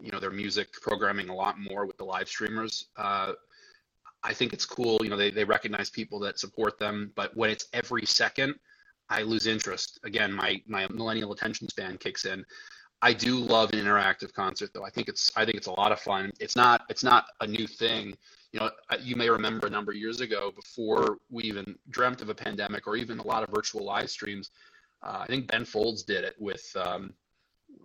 you 0.00 0.10
know, 0.10 0.18
their 0.18 0.32
music 0.32 0.72
programming 0.72 1.28
a 1.28 1.34
lot 1.34 1.56
more 1.56 1.86
with 1.86 1.96
the 1.98 2.04
live 2.04 2.28
streamers. 2.28 2.86
Uh, 2.96 3.34
I 4.24 4.34
think 4.34 4.52
it's 4.52 4.66
cool. 4.66 4.98
You 5.04 5.10
know, 5.10 5.16
they, 5.16 5.30
they 5.30 5.44
recognize 5.44 5.88
people 5.88 6.18
that 6.20 6.40
support 6.40 6.80
them, 6.80 7.12
but 7.14 7.36
when 7.36 7.50
it's 7.50 7.66
every 7.72 8.04
second, 8.06 8.56
I 9.08 9.22
lose 9.22 9.46
interest. 9.46 10.00
Again, 10.04 10.32
my 10.32 10.60
my 10.66 10.88
millennial 10.88 11.32
attention 11.32 11.68
span 11.68 11.96
kicks 11.98 12.24
in. 12.24 12.44
I 13.02 13.12
do 13.12 13.36
love 13.36 13.72
an 13.72 13.80
interactive 13.80 14.32
concert 14.32 14.70
though. 14.72 14.84
I 14.84 14.90
think 14.90 15.08
it's 15.08 15.30
I 15.36 15.44
think 15.44 15.56
it's 15.56 15.66
a 15.66 15.72
lot 15.72 15.92
of 15.92 16.00
fun. 16.00 16.32
It's 16.38 16.56
not 16.56 16.82
it's 16.88 17.02
not 17.02 17.26
a 17.40 17.46
new 17.46 17.66
thing. 17.66 18.16
You 18.52 18.60
know, 18.60 18.70
you 19.00 19.16
may 19.16 19.28
remember 19.28 19.66
a 19.66 19.70
number 19.70 19.92
of 19.92 19.98
years 19.98 20.20
ago 20.20 20.52
before 20.54 21.18
we 21.30 21.42
even 21.44 21.76
dreamt 21.90 22.22
of 22.22 22.28
a 22.28 22.34
pandemic 22.34 22.86
or 22.86 22.96
even 22.96 23.18
a 23.18 23.26
lot 23.26 23.42
of 23.42 23.48
virtual 23.48 23.84
live 23.84 24.10
streams. 24.10 24.50
Uh, 25.02 25.18
I 25.20 25.26
think 25.26 25.48
Ben 25.48 25.64
Folds 25.64 26.02
did 26.02 26.22
it 26.24 26.34
with 26.38 26.64
um, 26.76 27.12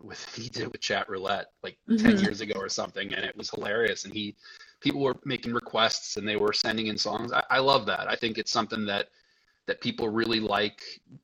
with 0.01 0.23
he 0.35 0.49
did 0.49 0.63
it 0.63 0.71
with 0.71 0.81
Chatroulette 0.81 1.45
like 1.63 1.77
mm-hmm. 1.89 2.05
10 2.05 2.19
years 2.19 2.41
ago 2.41 2.59
or 2.59 2.69
something 2.69 3.13
and 3.13 3.25
it 3.25 3.35
was 3.35 3.49
hilarious 3.49 4.05
and 4.05 4.13
he 4.13 4.35
people 4.79 5.01
were 5.01 5.15
making 5.25 5.53
requests 5.53 6.17
and 6.17 6.27
they 6.27 6.35
were 6.35 6.53
sending 6.53 6.87
in 6.87 6.97
songs 6.97 7.31
I, 7.31 7.43
I, 7.49 7.59
love 7.59 7.85
that 7.87 8.07
i 8.07 8.15
think 8.15 8.37
it's 8.37 8.51
something 8.51 8.85
that 8.85 9.07
that 9.65 9.81
people 9.81 10.07
really 10.09 10.39
like 10.39 10.81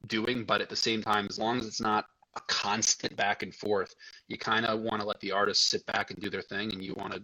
doing 0.08 0.44
but 0.44 0.62
at 0.62 0.70
the 0.70 0.76
same 0.76 1.04
time 1.04 1.28
as 1.30 1.38
long 1.38 1.60
as 1.60 1.68
it's 1.68 1.82
not 1.82 2.06
a 2.36 2.42
constant 2.48 3.16
back 3.16 3.44
and 3.44 3.54
forth. 3.54 3.96
You 4.28 4.38
kind 4.38 4.66
of 4.66 4.82
want 4.82 5.02
to 5.02 5.08
let 5.08 5.20
the 5.20 5.32
artists 5.32 5.66
sit 5.66 5.86
back 5.86 6.12
and 6.12 6.20
do 6.20 6.30
their 6.30 6.42
thing, 6.42 6.72
and 6.72 6.84
you 6.84 6.94
want 6.96 7.14
to 7.14 7.24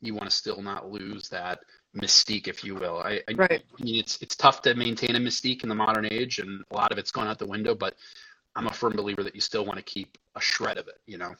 you 0.00 0.14
want 0.14 0.28
to 0.28 0.36
still 0.36 0.60
not 0.62 0.90
lose 0.90 1.28
that 1.30 1.60
mystique, 1.96 2.48
if 2.48 2.62
you 2.62 2.74
will. 2.74 2.98
I, 2.98 3.20
I, 3.28 3.32
right. 3.34 3.62
I 3.78 3.84
mean, 3.84 3.96
it's 3.96 4.20
it's 4.20 4.36
tough 4.36 4.62
to 4.62 4.74
maintain 4.74 5.16
a 5.16 5.18
mystique 5.18 5.62
in 5.62 5.68
the 5.68 5.74
modern 5.74 6.06
age, 6.10 6.38
and 6.38 6.64
a 6.70 6.74
lot 6.74 6.92
of 6.92 6.98
it's 6.98 7.10
gone 7.10 7.26
out 7.26 7.38
the 7.38 7.46
window. 7.46 7.74
But 7.74 7.94
I'm 8.54 8.66
a 8.66 8.72
firm 8.72 8.94
believer 8.94 9.22
that 9.22 9.34
you 9.34 9.40
still 9.40 9.64
want 9.64 9.78
to 9.78 9.84
keep 9.84 10.18
a 10.34 10.40
shred 10.40 10.78
of 10.78 10.88
it. 10.88 11.00
You 11.06 11.18
know. 11.18 11.34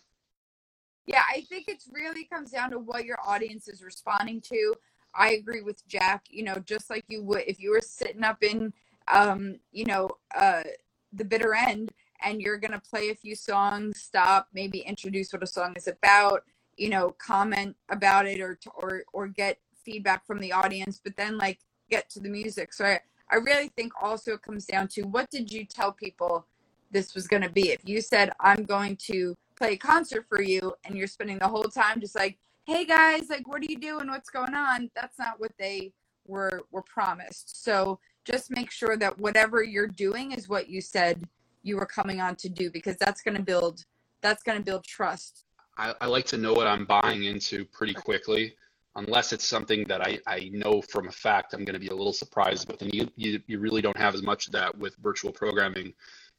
Yeah, 1.06 1.22
I 1.28 1.42
think 1.42 1.68
it 1.68 1.84
really 1.92 2.24
comes 2.24 2.50
down 2.50 2.70
to 2.70 2.78
what 2.78 3.04
your 3.04 3.18
audience 3.24 3.68
is 3.68 3.82
responding 3.82 4.40
to. 4.42 4.74
I 5.14 5.32
agree 5.32 5.62
with 5.62 5.86
Jack. 5.86 6.24
You 6.28 6.44
know, 6.44 6.56
just 6.64 6.90
like 6.90 7.04
you 7.08 7.22
would 7.22 7.44
if 7.46 7.60
you 7.60 7.70
were 7.70 7.80
sitting 7.80 8.24
up 8.24 8.42
in, 8.42 8.72
um, 9.08 9.58
you 9.72 9.84
know, 9.84 10.10
uh, 10.36 10.64
the 11.12 11.24
bitter 11.24 11.54
end 11.54 11.92
and 12.22 12.40
you're 12.40 12.58
going 12.58 12.72
to 12.72 12.80
play 12.80 13.10
a 13.10 13.14
few 13.14 13.34
songs, 13.34 14.00
stop, 14.00 14.48
maybe 14.52 14.80
introduce 14.80 15.32
what 15.32 15.42
a 15.42 15.46
song 15.46 15.74
is 15.76 15.88
about, 15.88 16.44
you 16.76 16.88
know, 16.88 17.14
comment 17.18 17.76
about 17.88 18.26
it 18.26 18.40
or 18.40 18.58
or 18.76 19.04
or 19.12 19.28
get 19.28 19.58
feedback 19.84 20.26
from 20.26 20.40
the 20.40 20.52
audience, 20.52 21.00
but 21.02 21.16
then 21.16 21.38
like 21.38 21.60
get 21.90 22.10
to 22.10 22.20
the 22.20 22.28
music. 22.28 22.72
So 22.72 22.84
I, 22.84 23.00
I 23.30 23.36
really 23.36 23.68
think 23.68 23.92
also 24.00 24.32
it 24.34 24.42
comes 24.42 24.66
down 24.66 24.88
to 24.88 25.02
what 25.02 25.30
did 25.30 25.50
you 25.50 25.64
tell 25.64 25.92
people 25.92 26.46
this 26.90 27.14
was 27.14 27.26
going 27.26 27.42
to 27.42 27.48
be? 27.48 27.70
If 27.70 27.80
you 27.84 28.00
said 28.00 28.30
I'm 28.40 28.64
going 28.64 28.96
to 29.08 29.36
play 29.56 29.72
a 29.72 29.76
concert 29.76 30.26
for 30.28 30.42
you 30.42 30.74
and 30.84 30.96
you're 30.96 31.06
spending 31.06 31.38
the 31.38 31.48
whole 31.48 31.64
time 31.64 32.00
just 32.00 32.14
like, 32.14 32.38
"Hey 32.64 32.84
guys, 32.84 33.28
like 33.30 33.48
what 33.48 33.62
are 33.62 33.70
you 33.70 33.78
doing? 33.78 34.08
What's 34.08 34.30
going 34.30 34.54
on?" 34.54 34.90
That's 34.94 35.18
not 35.18 35.40
what 35.40 35.52
they 35.58 35.92
were 36.26 36.62
were 36.70 36.82
promised. 36.82 37.64
So 37.64 37.98
just 38.24 38.50
make 38.50 38.70
sure 38.70 38.96
that 38.96 39.18
whatever 39.18 39.62
you're 39.62 39.86
doing 39.86 40.32
is 40.32 40.48
what 40.48 40.68
you 40.68 40.80
said 40.80 41.22
you 41.66 41.76
were 41.76 41.86
coming 41.86 42.20
on 42.20 42.36
to 42.36 42.48
do 42.48 42.70
because 42.70 42.96
that's 42.96 43.22
going 43.22 43.36
to 43.36 43.42
build 43.42 43.84
that's 44.22 44.42
going 44.42 44.58
to 44.58 44.64
build 44.64 44.84
trust. 44.84 45.44
I, 45.76 45.94
I, 46.00 46.06
like 46.06 46.24
to 46.26 46.38
know 46.38 46.54
what 46.54 46.66
i'm 46.66 46.84
buying 46.84 47.24
into 47.24 47.64
pretty 47.66 47.94
quickly. 47.94 48.54
Unless 48.94 49.34
it's 49.34 49.44
something 49.44 49.84
that 49.88 50.00
i, 50.00 50.18
I 50.26 50.50
know 50.52 50.80
from 50.80 51.08
a 51.08 51.12
fact 51.12 51.52
i'm 51.52 51.64
going 51.64 51.74
to 51.74 51.80
be 51.80 51.88
a 51.88 51.94
little 51.94 52.14
surprised 52.14 52.68
with 52.68 52.80
and 52.82 52.94
you, 52.94 53.08
you, 53.16 53.42
you 53.46 53.58
really 53.58 53.82
don't 53.82 53.96
have 53.96 54.14
as 54.14 54.22
much 54.22 54.46
of 54.46 54.52
that 54.52 54.76
with 54.78 54.96
virtual 54.96 55.32
programming 55.32 55.92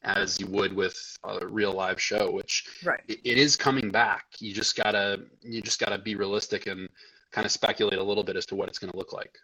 as 0.03 0.39
you 0.39 0.47
would 0.47 0.73
with 0.73 0.97
a 1.25 1.45
real 1.45 1.73
live 1.73 2.01
show 2.01 2.31
which 2.31 2.65
right. 2.83 3.01
it, 3.07 3.19
it 3.23 3.37
is 3.37 3.55
coming 3.55 3.89
back. 3.89 4.25
You 4.39 4.53
just 4.53 4.75
gotta 4.75 5.21
you 5.41 5.61
just 5.61 5.79
gotta 5.79 5.99
be 5.99 6.15
realistic 6.15 6.67
and 6.67 6.89
kind 7.31 7.45
of 7.45 7.51
speculate 7.51 7.99
a 7.99 8.03
little 8.03 8.23
bit 8.23 8.37
as 8.37 8.45
to 8.47 8.55
what 8.55 8.69
it's 8.69 8.79
going 8.79 8.91
to 8.91 8.97
look 8.97 9.11
like. 9.11 9.37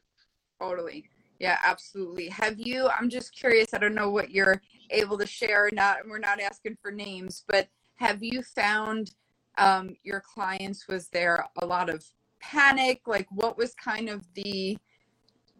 Totally 0.61 1.09
yeah, 1.39 1.57
absolutely. 1.63 2.29
Have 2.29 2.59
you, 2.59 2.89
I'm 2.89 3.09
just 3.09 3.35
curious, 3.35 3.73
I 3.73 3.77
don't 3.77 3.95
know 3.95 4.09
what 4.09 4.31
you're 4.31 4.61
able 4.89 5.17
to 5.17 5.27
share 5.27 5.67
or 5.67 5.71
not, 5.73 6.01
and 6.01 6.09
we're 6.09 6.19
not 6.19 6.39
asking 6.39 6.77
for 6.81 6.91
names, 6.91 7.43
but 7.47 7.67
have 7.95 8.23
you 8.23 8.41
found 8.41 9.11
um, 9.57 9.95
your 10.03 10.21
clients, 10.21 10.87
was 10.87 11.09
there 11.09 11.45
a 11.61 11.65
lot 11.65 11.89
of 11.89 12.03
panic? 12.39 13.01
Like, 13.05 13.27
what 13.29 13.57
was 13.57 13.73
kind 13.75 14.09
of 14.09 14.25
the, 14.33 14.77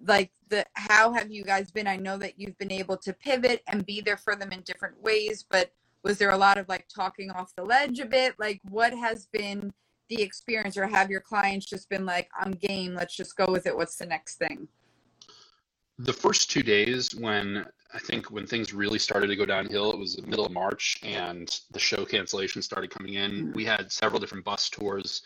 like, 0.06 0.32
the, 0.50 0.66
how 0.74 1.12
have 1.14 1.32
you 1.32 1.44
guys 1.44 1.72
been? 1.72 1.88
I 1.88 1.98
know 1.98 2.18
that 2.18 2.40
you've 2.40 2.58
been 2.58 2.72
able 2.72 2.98
to 2.98 3.14
pivot 3.14 3.64
and 3.68 3.86
be 3.86 4.02
there 4.02 4.18
for 4.18 4.36
them 4.36 4.52
in 4.52 4.62
different 4.62 5.02
ways, 5.02 5.46
but 5.50 5.72
was 6.04 6.18
there 6.18 6.32
a 6.32 6.38
lot 6.38 6.58
of 6.58 6.68
like 6.68 6.88
talking 6.94 7.32
off 7.32 7.56
the 7.56 7.64
ledge 7.64 8.00
a 8.00 8.06
bit? 8.06 8.36
Like, 8.38 8.60
what 8.70 8.94
has 8.94 9.28
been 9.28 9.74
the 10.10 10.22
experience, 10.22 10.78
or 10.78 10.86
have 10.86 11.10
your 11.10 11.22
clients 11.22 11.66
just 11.66 11.90
been 11.90 12.06
like, 12.06 12.30
I'm 12.38 12.52
game, 12.52 12.94
let's 12.94 13.16
just 13.16 13.38
go 13.38 13.46
with 13.48 13.66
it? 13.66 13.76
What's 13.76 13.96
the 13.96 14.06
next 14.06 14.36
thing? 14.36 14.68
The 16.04 16.14
first 16.14 16.50
two 16.50 16.64
days 16.64 17.14
when 17.16 17.66
I 17.94 18.00
think 18.00 18.32
when 18.32 18.48
things 18.48 18.74
really 18.74 19.00
started 19.00 19.28
to 19.28 19.36
go 19.36 19.46
downhill, 19.46 19.92
it 19.92 19.98
was 19.98 20.16
the 20.16 20.28
middle 20.28 20.46
of 20.46 20.52
March 20.52 21.00
and 21.04 21.60
the 21.72 21.80
show 21.80 22.06
cancellations 22.06 22.64
started 22.64 22.90
coming 22.90 23.16
in. 23.16 23.32
Mm-hmm. 23.32 23.52
We 23.54 23.66
had 23.66 23.92
several 23.92 24.20
different 24.20 24.44
bus 24.44 24.70
tours 24.70 25.22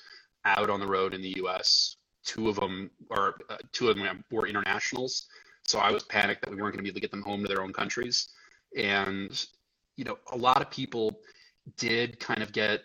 out 0.46 0.70
on 0.70 0.80
the 0.80 0.88
road 0.88 1.14
in 1.14 1.22
the 1.22 1.36
U.S. 1.38 1.96
Two 2.26 2.50
of 2.50 2.56
them, 2.58 2.92
or 3.10 3.38
uh, 3.50 3.58
two 3.72 3.90
of 3.90 3.98
them, 3.98 4.24
were 4.32 4.48
internationals. 4.48 5.28
So 5.64 5.80
I 5.80 5.92
was 5.92 6.04
panicked 6.04 6.42
that 6.42 6.52
we 6.52 6.58
weren't 6.58 6.74
going 6.74 6.80
to 6.80 6.84
be 6.84 6.90
able 6.90 6.96
to 6.96 7.02
get 7.02 7.12
them 7.12 7.22
home 7.22 7.42
to 7.42 7.48
their 7.48 7.64
own 7.64 7.74
countries. 7.74 8.30
And 8.78 9.46
you 9.96 10.04
know, 10.04 10.18
a 10.32 10.38
lot 10.38 10.62
of 10.62 10.70
people, 10.70 11.20
did 11.76 12.20
kind 12.20 12.42
of 12.42 12.52
get 12.52 12.84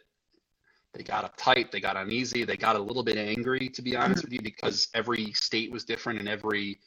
they 0.93 1.03
got 1.03 1.24
uptight, 1.24 1.70
they 1.70 1.80
got 1.80 1.97
uneasy, 1.97 2.45
they 2.45 2.57
got 2.57 2.76
a 2.76 2.78
little 2.78 3.03
bit 3.03 3.16
angry, 3.16 3.70
to 3.70 3.80
be 3.80 3.97
honest 3.97 4.24
with 4.24 4.32
you, 4.32 4.43
because 4.43 4.88
every 4.93 5.32
state 5.32 5.72
was 5.72 5.84
different 5.84 6.18
and 6.18 6.28
every 6.28 6.80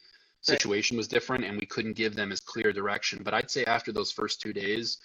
situation 0.46 0.96
was 0.96 1.08
different, 1.08 1.44
and 1.44 1.58
we 1.58 1.66
couldn't 1.66 1.96
give 1.96 2.14
them 2.14 2.32
as 2.32 2.40
clear 2.40 2.72
direction. 2.72 3.20
But 3.22 3.34
I'd 3.34 3.50
say 3.50 3.64
after 3.64 3.92
those 3.92 4.12
first 4.12 4.40
two 4.40 4.52
days, 4.52 4.98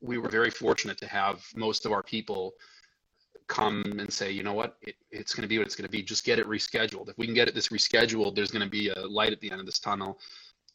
we 0.00 0.18
were 0.18 0.28
very 0.28 0.50
fortunate 0.50 0.98
to 0.98 1.06
have 1.06 1.44
most 1.54 1.86
of 1.86 1.92
our 1.92 2.02
people 2.02 2.54
come 3.46 3.82
and 3.98 4.12
say, 4.12 4.30
you 4.30 4.42
know 4.42 4.52
what, 4.52 4.76
it, 4.82 4.94
it's 5.10 5.34
going 5.34 5.42
to 5.42 5.48
be 5.48 5.58
what 5.58 5.66
it's 5.66 5.74
going 5.74 5.86
to 5.86 5.90
be. 5.90 6.02
Just 6.02 6.24
get 6.24 6.38
it 6.38 6.46
rescheduled. 6.46 7.08
If 7.08 7.16
we 7.18 7.26
can 7.26 7.34
get 7.34 7.48
it 7.48 7.54
this 7.54 7.68
rescheduled, 7.68 8.34
there's 8.34 8.50
going 8.50 8.64
to 8.64 8.70
be 8.70 8.90
a 8.90 9.06
light 9.06 9.32
at 9.32 9.40
the 9.40 9.50
end 9.50 9.60
of 9.60 9.66
this 9.66 9.78
tunnel. 9.78 10.18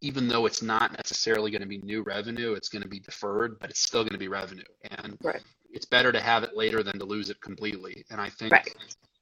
Even 0.01 0.27
though 0.27 0.45
it's 0.45 0.61
not 0.61 0.91
necessarily 0.97 1.51
going 1.51 1.61
to 1.61 1.67
be 1.67 1.77
new 1.77 2.01
revenue, 2.01 2.53
it's 2.53 2.67
going 2.67 2.81
to 2.81 2.89
be 2.89 2.99
deferred, 2.99 3.57
but 3.59 3.69
it's 3.69 3.81
still 3.81 4.01
going 4.01 4.13
to 4.13 4.17
be 4.17 4.27
revenue. 4.27 4.63
And 4.99 5.17
Right. 5.23 5.41
it's 5.71 5.85
better 5.85 6.11
to 6.11 6.19
have 6.19 6.43
it 6.43 6.57
later 6.57 6.83
than 6.83 6.99
to 6.99 7.05
lose 7.05 7.29
it 7.29 7.39
completely. 7.39 8.03
And 8.09 8.19
I 8.19 8.29
think 8.29 8.51
Right. 8.51 8.75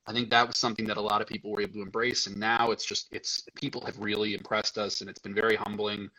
I 0.08 0.14
think 0.14 0.30
that 0.30 0.48
was 0.48 0.58
something 0.58 0.86
that 0.88 0.98
a 0.98 1.02
lot 1.02 1.22
of 1.22 1.28
people 1.28 1.52
were 1.52 1.62
able 1.62 1.74
to 1.74 1.82
embrace. 1.82 2.28
And 2.28 2.38
now 2.38 2.72
it's 2.72 2.86
just 2.86 3.08
it's 3.12 3.44
people 3.56 3.86
have 3.86 4.00
really 4.00 4.34
impressed 4.34 4.78
us, 4.78 5.02
and 5.02 5.10
it's 5.10 5.20
been 5.20 5.36
very 5.36 5.56
humbling. 5.56 6.10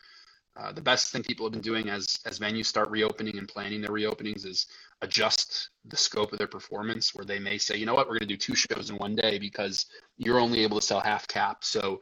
Uh, 0.55 0.71
the 0.71 0.81
best 0.81 1.11
thing 1.11 1.23
people 1.23 1.45
have 1.45 1.53
been 1.53 1.61
doing 1.61 1.89
as 1.89 2.19
as 2.25 2.39
venues 2.39 2.67
start 2.67 2.89
reopening 2.89 3.37
and 3.37 3.47
planning 3.47 3.81
their 3.81 3.91
reopenings 3.91 4.45
is 4.45 4.67
adjust 5.01 5.69
the 5.85 5.97
scope 5.97 6.31
of 6.31 6.37
their 6.37 6.47
performance, 6.47 7.13
where 7.13 7.25
they 7.25 7.39
may 7.39 7.57
say, 7.57 7.75
you 7.75 7.85
know 7.85 7.95
what, 7.95 8.07
we're 8.07 8.19
going 8.19 8.27
to 8.29 8.35
do 8.35 8.37
two 8.37 8.55
shows 8.55 8.89
in 8.89 8.95
one 8.97 9.15
day 9.15 9.37
because 9.39 9.87
you're 10.17 10.39
only 10.39 10.61
able 10.61 10.79
to 10.79 10.85
sell 10.85 11.01
half 11.01 11.27
cap, 11.27 11.63
so 11.63 11.99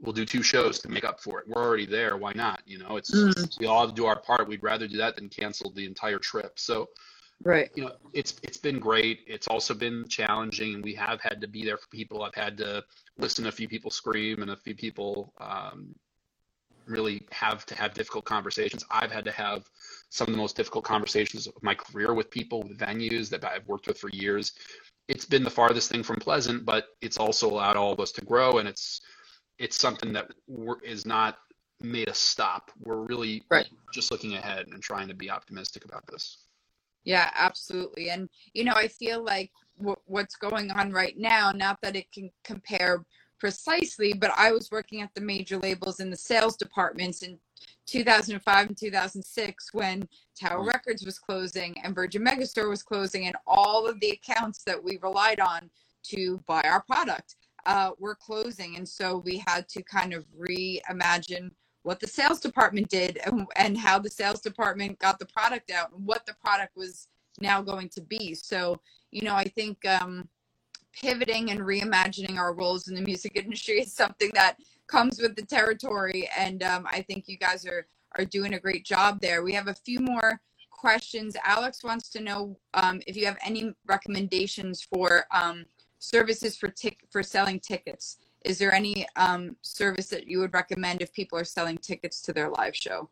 we'll 0.00 0.12
do 0.12 0.24
two 0.24 0.42
shows 0.42 0.78
to 0.78 0.88
make 0.88 1.04
up 1.04 1.20
for 1.20 1.40
it. 1.40 1.48
We're 1.48 1.62
already 1.62 1.86
there, 1.86 2.16
why 2.16 2.32
not? 2.32 2.62
You 2.66 2.78
know, 2.78 2.96
it's 2.96 3.12
we 3.58 3.66
all 3.66 3.80
have 3.80 3.90
to 3.90 3.94
do 3.94 4.06
our 4.06 4.20
part. 4.20 4.48
We'd 4.48 4.62
rather 4.62 4.86
do 4.86 4.96
that 4.98 5.16
than 5.16 5.28
cancel 5.28 5.72
the 5.72 5.84
entire 5.84 6.18
trip. 6.18 6.58
So 6.58 6.88
Right. 7.44 7.70
you 7.74 7.84
know 7.84 7.92
it's 8.12 8.34
it's 8.42 8.56
been 8.58 8.78
great. 8.78 9.20
It's 9.26 9.48
also 9.48 9.74
been 9.74 10.06
challenging. 10.08 10.82
We 10.82 10.94
have 10.94 11.20
had 11.20 11.40
to 11.40 11.48
be 11.48 11.64
there 11.64 11.76
for 11.76 11.88
people. 11.88 12.22
I've 12.22 12.34
had 12.34 12.56
to 12.58 12.84
listen 13.18 13.44
to 13.44 13.48
a 13.50 13.52
few 13.52 13.68
people 13.68 13.90
scream 13.90 14.42
and 14.42 14.50
a 14.50 14.56
few 14.56 14.74
people 14.74 15.32
um, 15.38 15.94
really 16.86 17.26
have 17.30 17.66
to 17.66 17.74
have 17.74 17.94
difficult 17.94 18.24
conversations. 18.24 18.84
I've 18.90 19.12
had 19.12 19.24
to 19.26 19.32
have 19.32 19.68
some 20.10 20.26
of 20.28 20.32
the 20.32 20.38
most 20.38 20.56
difficult 20.56 20.84
conversations 20.84 21.46
of 21.46 21.62
my 21.62 21.74
career 21.74 22.14
with 22.14 22.30
people 22.30 22.62
with 22.62 22.78
venues 22.78 23.28
that 23.30 23.44
i've 23.44 23.66
worked 23.66 23.86
with 23.86 23.98
for 23.98 24.08
years. 24.10 24.54
It's 25.08 25.24
been 25.24 25.44
the 25.44 25.50
farthest 25.50 25.90
thing 25.90 26.02
from 26.02 26.16
pleasant 26.16 26.64
but 26.64 26.86
it's 27.00 27.18
also 27.18 27.48
allowed 27.48 27.76
all 27.76 27.92
of 27.92 28.00
us 28.00 28.12
to 28.12 28.24
grow 28.24 28.58
and 28.58 28.68
it's 28.68 29.00
it's 29.58 29.76
something 29.76 30.12
that 30.14 30.30
is 30.84 31.04
not 31.06 31.38
made 31.80 32.08
us 32.08 32.18
stop. 32.18 32.70
We're 32.80 33.06
really 33.06 33.44
Right. 33.50 33.68
just 33.92 34.10
looking 34.10 34.34
ahead 34.34 34.68
and 34.68 34.82
trying 34.82 35.08
to 35.08 35.14
be 35.14 35.30
optimistic 35.30 35.84
about 35.84 36.06
this 36.06 36.47
Yeah, 37.08 37.30
absolutely. 37.34 38.10
And, 38.10 38.28
you 38.52 38.64
know, 38.64 38.74
I 38.74 38.86
feel 38.86 39.24
like 39.24 39.50
w- 39.78 39.96
what's 40.04 40.36
going 40.36 40.70
on 40.70 40.92
right 40.92 41.16
now, 41.16 41.52
not 41.52 41.78
that 41.80 41.96
it 41.96 42.12
can 42.12 42.30
compare 42.44 43.02
precisely, 43.40 44.12
but 44.12 44.30
I 44.36 44.52
was 44.52 44.70
working 44.70 45.00
at 45.00 45.14
the 45.14 45.22
major 45.22 45.56
labels 45.56 46.00
in 46.00 46.10
the 46.10 46.18
sales 46.18 46.58
departments 46.58 47.22
in 47.22 47.38
2005 47.86 48.66
and 48.66 48.76
2006 48.76 49.72
when 49.72 50.06
Tower 50.38 50.62
Mm. 50.62 50.68
Records 50.68 51.02
was 51.02 51.18
closing 51.18 51.80
and 51.82 51.94
Virgin 51.94 52.22
Megastore 52.22 52.68
was 52.68 52.82
closing, 52.82 53.26
and 53.26 53.36
all 53.46 53.86
of 53.88 53.98
the 54.00 54.10
accounts 54.10 54.62
that 54.64 54.84
we 54.84 54.98
relied 54.98 55.40
on 55.40 55.70
to 56.10 56.44
buy 56.46 56.60
our 56.64 56.82
product 56.82 57.36
uh, 57.64 57.92
were 57.98 58.16
closing. 58.16 58.76
And 58.76 58.86
so 58.86 59.22
we 59.24 59.42
had 59.46 59.66
to 59.70 59.82
kind 59.82 60.12
of 60.12 60.26
reimagine 60.38 61.52
what 61.88 62.00
the 62.00 62.06
sales 62.06 62.38
department 62.38 62.86
did 62.90 63.18
and, 63.24 63.46
and 63.56 63.78
how 63.78 63.98
the 63.98 64.10
sales 64.10 64.42
department 64.42 64.98
got 64.98 65.18
the 65.18 65.24
product 65.24 65.70
out 65.70 65.90
and 65.90 66.04
what 66.04 66.26
the 66.26 66.34
product 66.34 66.76
was 66.76 67.08
now 67.40 67.62
going 67.62 67.88
to 67.88 68.02
be. 68.02 68.34
So, 68.34 68.78
you 69.10 69.22
know, 69.22 69.34
I 69.34 69.44
think 69.44 69.78
um, 69.86 70.28
pivoting 70.92 71.50
and 71.50 71.60
reimagining 71.60 72.36
our 72.36 72.52
roles 72.52 72.88
in 72.88 72.94
the 72.94 73.00
music 73.00 73.36
industry 73.42 73.80
is 73.80 73.94
something 73.94 74.30
that 74.34 74.58
comes 74.86 75.18
with 75.18 75.34
the 75.34 75.46
territory. 75.46 76.28
And 76.36 76.62
um, 76.62 76.86
I 76.90 77.00
think 77.00 77.24
you 77.26 77.38
guys 77.38 77.64
are, 77.64 77.86
are 78.18 78.26
doing 78.26 78.52
a 78.52 78.60
great 78.60 78.84
job 78.84 79.22
there. 79.22 79.42
We 79.42 79.54
have 79.54 79.68
a 79.68 79.74
few 79.74 79.98
more 79.98 80.42
questions. 80.70 81.38
Alex 81.42 81.82
wants 81.82 82.10
to 82.10 82.20
know 82.20 82.58
um, 82.74 83.00
if 83.06 83.16
you 83.16 83.24
have 83.24 83.38
any 83.42 83.72
recommendations 83.86 84.82
for 84.82 85.24
um, 85.30 85.64
services 86.00 86.54
for 86.54 86.68
tic- 86.68 87.06
for 87.10 87.22
selling 87.22 87.58
tickets. 87.60 88.18
Is 88.48 88.58
there 88.58 88.72
any 88.72 89.06
um, 89.16 89.54
service 89.60 90.06
that 90.08 90.26
you 90.26 90.38
would 90.40 90.54
recommend 90.54 91.02
if 91.02 91.12
people 91.12 91.38
are 91.38 91.44
selling 91.44 91.76
tickets 91.76 92.22
to 92.22 92.32
their 92.32 92.48
live 92.48 92.74
show? 92.74 93.08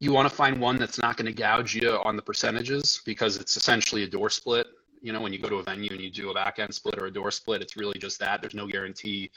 you 0.00 0.12
want 0.12 0.28
to 0.28 0.34
find 0.34 0.60
one 0.60 0.78
that's 0.80 0.98
not 0.98 1.16
going 1.16 1.26
to 1.26 1.32
gouge 1.32 1.76
you 1.76 2.00
on 2.04 2.16
the 2.16 2.22
percentages 2.22 3.00
because 3.06 3.36
it's 3.36 3.56
essentially 3.56 4.02
a 4.02 4.06
door 4.08 4.28
split. 4.28 4.66
You 5.00 5.12
know, 5.12 5.20
when 5.20 5.32
you 5.32 5.38
go 5.38 5.48
to 5.48 5.56
a 5.56 5.62
venue 5.62 5.90
and 5.92 6.00
you 6.00 6.10
do 6.10 6.30
a 6.30 6.34
back 6.34 6.58
end 6.58 6.74
split 6.74 7.00
or 7.00 7.06
a 7.06 7.10
door 7.12 7.30
split, 7.30 7.62
it's 7.62 7.76
really 7.76 7.96
just 8.00 8.18
that. 8.18 8.40
There's 8.40 8.54
no 8.54 8.66
guarantee. 8.66 9.30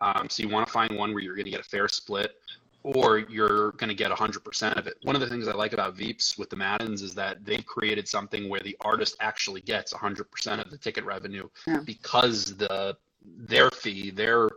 Um, 0.00 0.28
so 0.30 0.44
you 0.44 0.48
want 0.48 0.68
to 0.68 0.72
find 0.72 0.96
one 0.96 1.12
where 1.12 1.20
you're 1.20 1.34
going 1.34 1.46
to 1.46 1.50
get 1.50 1.58
a 1.58 1.64
fair 1.64 1.88
split 1.88 2.36
or 2.84 3.18
you're 3.18 3.72
going 3.72 3.88
to 3.88 3.94
get 3.94 4.12
100% 4.12 4.78
of 4.78 4.86
it. 4.86 4.94
One 5.02 5.16
of 5.16 5.20
the 5.20 5.26
things 5.26 5.48
I 5.48 5.52
like 5.52 5.72
about 5.72 5.96
Veeps 5.96 6.38
with 6.38 6.48
the 6.48 6.56
Maddens 6.56 7.02
is 7.02 7.12
that 7.14 7.44
they've 7.44 7.66
created 7.66 8.06
something 8.06 8.48
where 8.48 8.60
the 8.60 8.76
artist 8.82 9.16
actually 9.18 9.62
gets 9.62 9.92
100% 9.92 10.64
of 10.64 10.70
the 10.70 10.78
ticket 10.78 11.04
revenue 11.04 11.48
Yeah. 11.66 11.80
because 11.84 12.56
the 12.56 12.96
their 13.24 13.70
fee, 13.70 14.10
their 14.10 14.48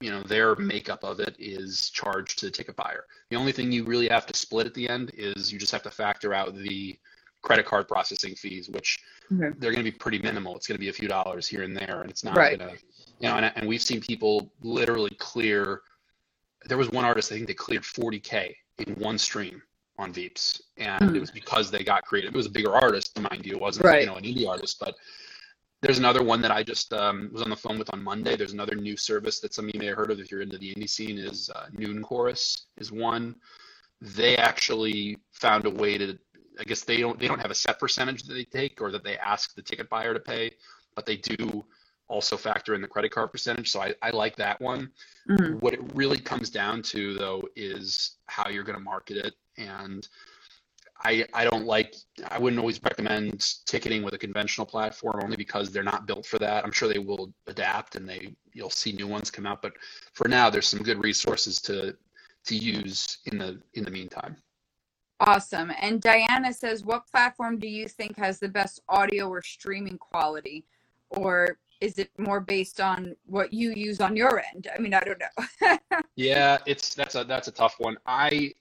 you 0.00 0.10
know 0.10 0.22
their 0.22 0.54
makeup 0.56 1.04
of 1.04 1.20
it 1.20 1.34
is 1.38 1.90
charged 1.90 2.38
to 2.38 2.46
the 2.46 2.52
ticket 2.52 2.76
buyer. 2.76 3.04
The 3.30 3.36
only 3.36 3.52
thing 3.52 3.72
you 3.72 3.84
really 3.84 4.08
have 4.08 4.26
to 4.26 4.36
split 4.36 4.66
at 4.66 4.74
the 4.74 4.88
end 4.88 5.10
is 5.14 5.52
you 5.52 5.58
just 5.58 5.72
have 5.72 5.82
to 5.84 5.90
factor 5.90 6.34
out 6.34 6.54
the 6.54 6.98
credit 7.42 7.66
card 7.66 7.88
processing 7.88 8.34
fees, 8.34 8.68
which 8.68 8.98
Okay. 9.32 9.54
they're 9.58 9.72
going 9.72 9.84
to 9.84 9.90
be 9.90 9.96
pretty 9.96 10.18
minimal. 10.18 10.54
It's 10.56 10.66
going 10.66 10.76
to 10.76 10.80
be 10.80 10.88
a 10.88 10.92
few 10.92 11.08
dollars 11.08 11.48
here 11.48 11.62
and 11.62 11.76
there, 11.76 12.00
and 12.00 12.10
it's 12.10 12.24
not 12.24 12.36
Right. 12.36 12.58
going 12.58 12.70
to, 12.70 12.76
you 13.20 13.28
know. 13.28 13.36
And, 13.36 13.52
and 13.56 13.68
we've 13.68 13.82
seen 13.82 14.00
people 14.00 14.52
literally 14.62 15.10
clear. 15.18 15.82
There 16.66 16.78
was 16.78 16.90
one 16.90 17.04
artist 17.04 17.32
I 17.32 17.36
think 17.36 17.46
they 17.48 17.54
cleared 17.54 17.82
40k 17.82 18.54
in 18.86 18.94
one 18.96 19.18
stream 19.18 19.62
on 19.98 20.12
Veeps, 20.12 20.60
and 20.76 21.10
Hmm. 21.10 21.16
it 21.16 21.20
was 21.20 21.30
because 21.30 21.70
they 21.70 21.82
got 21.82 22.04
creative. 22.04 22.34
It 22.34 22.36
was 22.36 22.46
a 22.46 22.50
bigger 22.50 22.74
artist, 22.74 23.18
mind 23.18 23.46
you. 23.46 23.54
It 23.54 23.60
wasn't 23.60 23.86
Right. 23.86 24.02
you 24.02 24.06
know 24.06 24.16
an 24.16 24.24
indie 24.24 24.48
artist, 24.48 24.78
but 24.78 24.96
there's 25.82 25.98
another 25.98 26.22
one 26.22 26.40
that 26.42 26.50
I 26.50 26.62
just 26.62 26.92
um, 26.92 27.30
was 27.32 27.42
on 27.42 27.50
the 27.50 27.56
phone 27.56 27.78
with 27.78 27.92
on 27.92 28.02
Monday. 28.02 28.36
There's 28.36 28.52
another 28.52 28.74
new 28.76 28.96
service 28.96 29.40
that 29.40 29.54
some 29.54 29.66
of 29.68 29.74
you 29.74 29.80
may 29.80 29.86
have 29.86 29.96
heard 29.96 30.10
of 30.10 30.18
if 30.18 30.30
you're 30.30 30.42
into 30.42 30.58
the 30.58 30.74
indie 30.74 30.88
scene. 30.88 31.18
Is 31.18 31.50
uh, 31.54 31.66
Noon 31.72 32.02
Chorus 32.02 32.66
is 32.78 32.90
one. 32.90 33.36
They 34.00 34.36
actually 34.36 35.18
found 35.32 35.66
a 35.66 35.70
way 35.70 35.98
to. 35.98 36.18
I 36.58 36.64
guess 36.64 36.84
they 36.84 36.98
don't 36.98 37.18
they 37.18 37.28
don't 37.28 37.40
have 37.40 37.50
a 37.50 37.54
set 37.54 37.78
percentage 37.78 38.22
that 38.22 38.32
they 38.32 38.44
take 38.44 38.80
or 38.80 38.90
that 38.90 39.04
they 39.04 39.18
ask 39.18 39.54
the 39.54 39.62
ticket 39.62 39.90
buyer 39.90 40.14
to 40.14 40.20
pay, 40.20 40.52
but 40.94 41.04
they 41.04 41.16
do 41.16 41.64
also 42.08 42.36
factor 42.36 42.74
in 42.74 42.80
the 42.80 42.88
credit 42.88 43.10
card 43.10 43.30
percentage. 43.30 43.70
So 43.70 43.82
I, 43.82 43.94
I 44.00 44.10
like 44.10 44.36
that 44.36 44.60
one. 44.60 44.90
Mhm. 45.28 45.60
What 45.60 45.74
it 45.74 45.80
really 45.94 46.18
comes 46.18 46.50
down 46.50 46.80
to 46.82 47.14
though 47.14 47.42
is 47.56 48.16
how 48.26 48.48
you're 48.48 48.64
going 48.64 48.78
to 48.78 48.84
market 48.84 49.18
it 49.18 49.34
and 49.58 50.08
I, 51.04 51.26
I 51.34 51.44
don't 51.44 51.66
like 51.66 51.94
I 52.28 52.38
wouldn't 52.38 52.58
always 52.58 52.82
recommend 52.82 53.54
ticketing 53.66 54.02
with 54.02 54.14
a 54.14 54.18
conventional 54.18 54.66
platform 54.66 55.20
only 55.22 55.36
because 55.36 55.70
they're 55.70 55.82
not 55.82 56.06
built 56.06 56.26
for 56.26 56.38
that. 56.38 56.64
I'm 56.64 56.72
sure 56.72 56.88
they 56.88 56.98
will 56.98 57.32
adapt 57.46 57.96
and 57.96 58.08
they 58.08 58.34
you'll 58.52 58.70
see 58.70 58.92
new 58.92 59.06
ones 59.06 59.30
come 59.30 59.46
out, 59.46 59.62
but 59.62 59.72
for 60.14 60.28
now 60.28 60.48
there's 60.50 60.66
some 60.66 60.82
good 60.82 61.02
resources 61.02 61.60
to 61.62 61.96
to 62.46 62.56
use 62.56 63.18
in 63.26 63.38
the 63.38 63.60
in 63.74 63.84
the 63.84 63.90
meantime. 63.90 64.36
Awesome. 65.20 65.72
And 65.80 66.00
Diana 66.00 66.52
says, 66.52 66.84
what 66.84 67.06
platform 67.06 67.58
do 67.58 67.66
you 67.66 67.88
think 67.88 68.18
has 68.18 68.38
the 68.38 68.48
best 68.48 68.80
audio 68.88 69.28
or 69.28 69.40
streaming 69.40 69.96
quality? 69.96 70.66
Or 71.08 71.58
is 71.80 71.98
it 71.98 72.10
more 72.18 72.40
based 72.40 72.80
on 72.80 73.16
what 73.24 73.52
you 73.52 73.72
use 73.72 74.00
on 74.00 74.14
your 74.14 74.42
end? 74.54 74.68
I 74.74 74.78
mean, 74.78 74.94
I 74.94 75.00
don't 75.00 75.20
know. 75.20 75.78
Yeah, 76.16 76.56
it's 76.64 76.94
that's 76.94 77.14
a 77.14 77.24
that's 77.24 77.48
a 77.48 77.52
tough 77.52 77.74
one. 77.78 77.98
I 78.06 78.54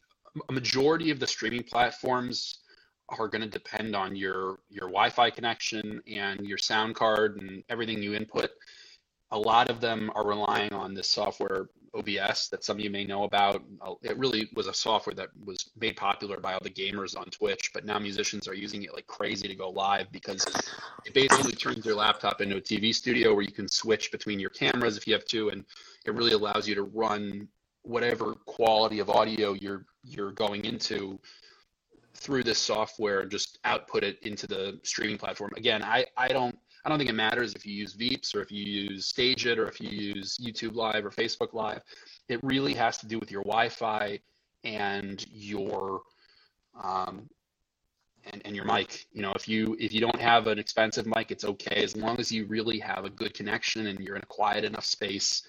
a 0.49 0.53
majority 0.53 1.11
of 1.11 1.19
the 1.19 1.27
streaming 1.27 1.63
platforms 1.63 2.59
are 3.09 3.27
going 3.27 3.41
to 3.41 3.47
depend 3.47 3.95
on 3.95 4.15
your 4.15 4.59
your 4.69 4.88
Wi-Fi 4.88 5.29
connection 5.29 6.01
and 6.07 6.45
your 6.45 6.57
sound 6.57 6.95
card 6.95 7.39
and 7.41 7.63
everything 7.69 8.01
you 8.01 8.13
input. 8.13 8.49
A 9.31 9.39
lot 9.39 9.69
of 9.69 9.81
them 9.81 10.11
are 10.15 10.27
relying 10.27 10.73
on 10.73 10.93
this 10.93 11.09
software 11.09 11.67
OBS 11.93 12.49
that 12.49 12.63
some 12.63 12.77
of 12.77 12.83
you 12.83 12.89
may 12.89 13.05
know 13.05 13.23
about. 13.23 13.63
Uh, 13.81 13.95
It 14.01 14.17
really 14.17 14.49
was 14.55 14.67
a 14.67 14.73
software 14.73 15.15
that 15.15 15.29
was 15.45 15.71
made 15.77 15.95
popular 15.95 16.39
by 16.39 16.53
all 16.53 16.59
the 16.61 16.69
gamers 16.69 17.17
on 17.17 17.25
Twitch, 17.25 17.71
but 17.73 17.86
now 17.86 17.99
musicians 17.99 18.47
are 18.47 18.53
using 18.53 18.83
it 18.83 18.93
like 18.93 19.07
crazy 19.07 19.47
to 19.47 19.55
go 19.55 19.69
live 19.69 20.11
because 20.11 20.45
it 21.05 21.13
basically 21.13 21.53
turns 21.53 21.86
your 21.86 21.95
laptop 21.95 22.41
into 22.41 22.57
a 22.57 22.61
TV 22.61 22.93
studio 22.93 23.33
where 23.33 23.43
you 23.43 23.51
can 23.51 23.67
switch 23.67 24.11
between 24.11 24.39
your 24.39 24.49
cameras 24.49 24.97
if 24.97 25.07
you 25.07 25.13
have 25.13 25.25
to, 25.25 25.49
and 25.49 25.63
it 26.05 26.13
really 26.13 26.33
allows 26.33 26.67
you 26.67 26.75
to 26.75 26.83
run 26.83 27.47
whatever 27.86 28.33
quality 28.45 28.99
of 28.99 29.09
audio 29.09 29.53
you're 29.53 29.86
you're 30.03 30.31
going 30.31 30.65
into 30.65 31.19
through 32.15 32.43
this 32.43 32.57
software 32.57 33.21
and 33.21 33.31
just 33.31 33.59
output 33.65 34.03
it 34.03 34.17
into 34.23 34.47
the 34.47 34.79
streaming 34.83 35.17
platform. 35.17 35.51
Again, 35.57 35.83
I, 35.83 36.05
I 36.17 36.27
don't 36.29 36.57
I 36.83 36.89
don't 36.89 36.97
think 36.97 37.09
it 37.09 37.13
matters 37.13 37.53
if 37.55 37.65
you 37.65 37.73
use 37.73 37.95
Veeps 37.95 38.36
or 38.36 38.41
if 38.41 38.51
you 38.51 38.63
use 38.63 39.11
StageIt 39.11 39.57
or 39.57 39.67
if 39.67 39.81
you 39.81 39.89
use 39.89 40.38
YouTube 40.38 40.75
Live 40.75 41.05
or 41.05 41.09
Facebook 41.09 41.53
Live. 41.53 41.81
It 42.29 42.39
really 42.43 42.73
has 42.75 42.97
to 42.99 43.07
do 43.07 43.17
with 43.17 43.31
your 43.31 43.41
Wi-Fi 43.43 44.19
and 44.63 45.25
your 45.31 46.01
um, 46.81 47.27
and, 48.31 48.41
and 48.45 48.55
your 48.55 48.65
mic. 48.65 49.05
You 49.11 49.21
know, 49.21 49.33
if 49.33 49.47
you 49.47 49.75
if 49.79 49.93
you 49.93 50.01
don't 50.01 50.19
have 50.19 50.47
an 50.47 50.59
expensive 50.59 51.05
mic, 51.07 51.31
it's 51.31 51.45
okay 51.45 51.83
as 51.83 51.95
long 51.95 52.19
as 52.19 52.31
you 52.31 52.45
really 52.45 52.79
have 52.79 53.05
a 53.05 53.09
good 53.09 53.33
connection 53.33 53.88
and 53.88 53.99
you're 53.99 54.15
in 54.15 54.23
a 54.23 54.27
quiet 54.27 54.63
enough 54.63 54.86
space. 54.86 55.43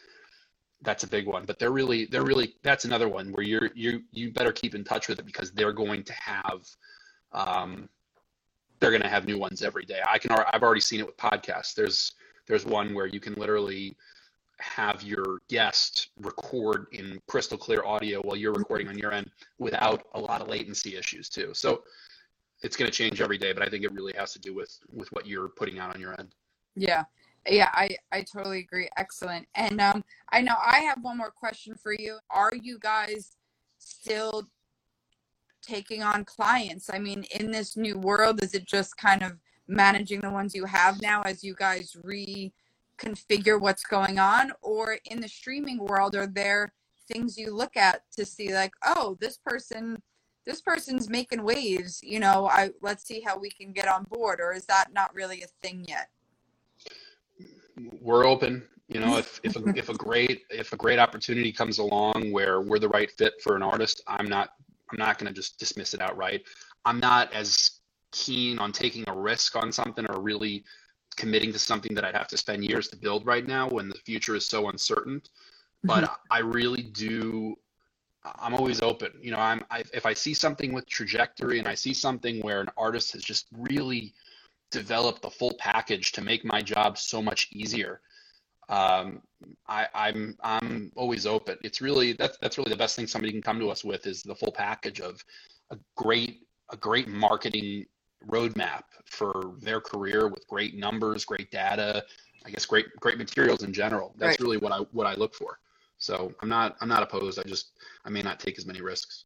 That's 0.86 1.02
a 1.02 1.08
big 1.08 1.26
one. 1.26 1.44
But 1.44 1.58
they're 1.58 1.72
really 1.72 2.06
they're 2.06 2.24
really 2.24 2.54
that's 2.62 2.84
another 2.84 3.08
one 3.08 3.32
where 3.32 3.44
you're 3.44 3.70
you 3.74 4.02
you 4.12 4.30
better 4.30 4.52
keep 4.52 4.74
in 4.74 4.84
touch 4.84 5.08
with 5.08 5.18
it 5.18 5.26
because 5.26 5.50
they're 5.50 5.72
going 5.72 6.04
to 6.04 6.12
have 6.12 6.62
um, 7.32 7.88
they're 8.78 8.92
going 8.92 9.02
to 9.02 9.08
have 9.08 9.26
new 9.26 9.36
ones 9.36 9.62
every 9.62 9.84
day. 9.84 10.00
I 10.08 10.18
can 10.18 10.30
I've 10.30 10.62
already 10.62 10.80
seen 10.80 11.00
it 11.00 11.06
with 11.06 11.16
podcasts. 11.16 11.74
There's 11.74 12.12
there's 12.46 12.64
one 12.64 12.94
where 12.94 13.06
you 13.06 13.18
can 13.18 13.34
literally 13.34 13.96
have 14.60 15.02
your 15.02 15.40
guest 15.48 16.10
record 16.20 16.86
in 16.92 17.20
crystal 17.26 17.58
clear 17.58 17.84
audio 17.84 18.22
while 18.22 18.36
you're 18.36 18.54
recording 18.54 18.88
on 18.88 18.96
your 18.96 19.12
end 19.12 19.28
without 19.58 20.04
a 20.14 20.20
lot 20.20 20.40
of 20.40 20.48
latency 20.48 20.96
issues 20.96 21.28
too. 21.28 21.50
So 21.52 21.82
it's 22.62 22.76
going 22.76 22.88
to 22.88 22.96
change 22.96 23.20
every 23.20 23.38
day, 23.38 23.52
but 23.52 23.62
I 23.62 23.68
think 23.68 23.84
it 23.84 23.92
really 23.92 24.14
has 24.16 24.32
to 24.34 24.38
do 24.38 24.54
with 24.54 24.78
with 24.92 25.10
what 25.10 25.26
you're 25.26 25.48
putting 25.48 25.80
out 25.80 25.92
on 25.92 26.00
your 26.00 26.14
end. 26.16 26.32
Yeah. 26.76 27.04
Yeah, 27.48 27.70
I, 27.72 27.96
I 28.12 28.22
totally 28.22 28.60
agree. 28.60 28.88
Excellent. 28.96 29.46
And 29.54 29.80
um, 29.80 30.04
I 30.32 30.40
know 30.40 30.56
I 30.64 30.80
have 30.80 31.02
one 31.02 31.18
more 31.18 31.30
question 31.30 31.74
for 31.74 31.92
you. 31.92 32.18
Are 32.30 32.52
you 32.60 32.78
guys 32.78 33.36
still 33.78 34.48
taking 35.62 36.02
on 36.02 36.24
clients? 36.24 36.90
I 36.92 36.98
mean, 36.98 37.24
in 37.38 37.50
this 37.50 37.76
new 37.76 37.98
world, 37.98 38.42
is 38.42 38.54
it 38.54 38.64
just 38.64 38.96
kind 38.96 39.22
of 39.22 39.32
managing 39.68 40.20
the 40.20 40.30
ones 40.30 40.54
you 40.54 40.64
have 40.64 41.00
now 41.00 41.22
as 41.22 41.44
you 41.44 41.54
guys 41.54 41.96
reconfigure 42.04 43.60
what's 43.60 43.84
going 43.84 44.18
on? 44.18 44.52
Or 44.62 44.98
in 45.04 45.20
the 45.20 45.28
streaming 45.28 45.78
world, 45.78 46.16
are 46.16 46.26
there 46.26 46.72
things 47.08 47.38
you 47.38 47.54
look 47.54 47.76
at 47.76 48.02
to 48.16 48.24
see 48.24 48.52
like, 48.52 48.72
oh, 48.84 49.16
this 49.20 49.38
person 49.38 50.02
this 50.44 50.62
person's 50.62 51.10
making 51.10 51.42
waves 51.42 51.98
you 52.04 52.20
know 52.20 52.46
i 52.52 52.70
let's 52.80 53.04
see 53.04 53.20
how 53.20 53.36
we 53.36 53.50
can 53.50 53.72
get 53.72 53.88
on 53.88 54.04
board 54.04 54.38
or 54.40 54.52
is 54.52 54.64
that 54.66 54.92
not 54.94 55.12
really 55.12 55.42
a 55.42 55.48
thing 55.60 55.84
yet 55.88 56.08
we're 58.00 58.26
open 58.26 58.62
you 58.88 59.00
know 59.00 59.16
if 59.18 59.40
if 59.42 59.56
a, 59.56 59.62
if 59.76 59.88
a 59.88 59.94
great 59.94 60.42
if 60.50 60.72
a 60.72 60.76
great 60.76 60.98
opportunity 60.98 61.52
comes 61.52 61.78
along 61.78 62.30
where 62.32 62.60
we're 62.60 62.78
the 62.78 62.88
right 62.88 63.10
fit 63.10 63.34
for 63.42 63.56
an 63.56 63.62
artist 63.62 64.02
i'm 64.06 64.28
not 64.28 64.50
i'm 64.90 64.98
not 64.98 65.18
going 65.18 65.26
to 65.26 65.34
just 65.34 65.58
dismiss 65.58 65.94
it 65.94 66.00
outright 66.00 66.42
i'm 66.84 67.00
not 67.00 67.32
as 67.32 67.80
keen 68.12 68.58
on 68.58 68.72
taking 68.72 69.04
a 69.08 69.12
risk 69.12 69.56
on 69.56 69.72
something 69.72 70.06
or 70.10 70.20
really 70.20 70.64
committing 71.16 71.52
to 71.52 71.58
something 71.58 71.94
that 71.94 72.04
i'd 72.04 72.14
have 72.14 72.28
to 72.28 72.36
spend 72.36 72.64
years 72.64 72.88
to 72.88 72.96
build 72.96 73.26
right 73.26 73.46
now 73.46 73.68
when 73.68 73.88
the 73.88 73.98
future 74.04 74.36
is 74.36 74.46
so 74.46 74.68
uncertain 74.68 75.20
but 75.84 76.04
mm-hmm. 76.04 76.14
i 76.30 76.38
really 76.38 76.82
do 76.82 77.56
I'm 78.40 78.54
always 78.54 78.82
open. 78.82 79.12
You 79.20 79.30
know, 79.30 79.38
I'm 79.38 79.64
I, 79.70 79.84
if 79.94 80.06
I 80.06 80.12
see 80.12 80.34
something 80.34 80.72
with 80.72 80.88
trajectory 80.88 81.58
and 81.58 81.68
I 81.68 81.74
see 81.74 81.94
something 81.94 82.40
where 82.40 82.60
an 82.60 82.68
artist 82.76 83.12
has 83.12 83.22
just 83.22 83.46
really 83.52 84.14
developed 84.76 85.22
the 85.22 85.30
full 85.30 85.54
package 85.58 86.12
to 86.12 86.20
make 86.20 86.44
my 86.44 86.60
job 86.60 86.98
so 86.98 87.22
much 87.22 87.48
easier. 87.50 88.02
Um, 88.68 89.22
I, 89.66 89.86
I'm 89.94 90.36
I'm 90.42 90.92
always 90.96 91.24
open. 91.24 91.56
It's 91.62 91.80
really 91.80 92.12
that's 92.12 92.36
that's 92.42 92.58
really 92.58 92.70
the 92.70 92.76
best 92.84 92.94
thing 92.94 93.06
somebody 93.06 93.32
can 93.32 93.40
come 93.40 93.58
to 93.60 93.70
us 93.70 93.84
with 93.84 94.06
is 94.06 94.22
the 94.22 94.34
full 94.34 94.52
package 94.52 95.00
of 95.00 95.24
a 95.70 95.78
great 95.94 96.42
a 96.70 96.76
great 96.76 97.08
marketing 97.08 97.86
roadmap 98.26 98.82
for 99.06 99.54
their 99.60 99.80
career 99.80 100.28
with 100.28 100.46
great 100.48 100.76
numbers, 100.76 101.24
great 101.24 101.50
data, 101.50 102.04
I 102.44 102.50
guess 102.50 102.66
great 102.66 102.86
great 103.00 103.16
materials 103.16 103.62
in 103.62 103.72
general. 103.72 104.14
That's 104.18 104.32
right. 104.32 104.40
really 104.40 104.58
what 104.58 104.72
I 104.72 104.78
what 104.92 105.06
I 105.06 105.14
look 105.14 105.34
for. 105.34 105.58
So 105.96 106.34
I'm 106.42 106.50
not 106.50 106.76
I'm 106.82 106.88
not 106.88 107.02
opposed. 107.02 107.38
I 107.38 107.44
just 107.44 107.70
I 108.04 108.10
may 108.10 108.20
not 108.20 108.40
take 108.40 108.58
as 108.58 108.66
many 108.66 108.82
risks. 108.82 109.24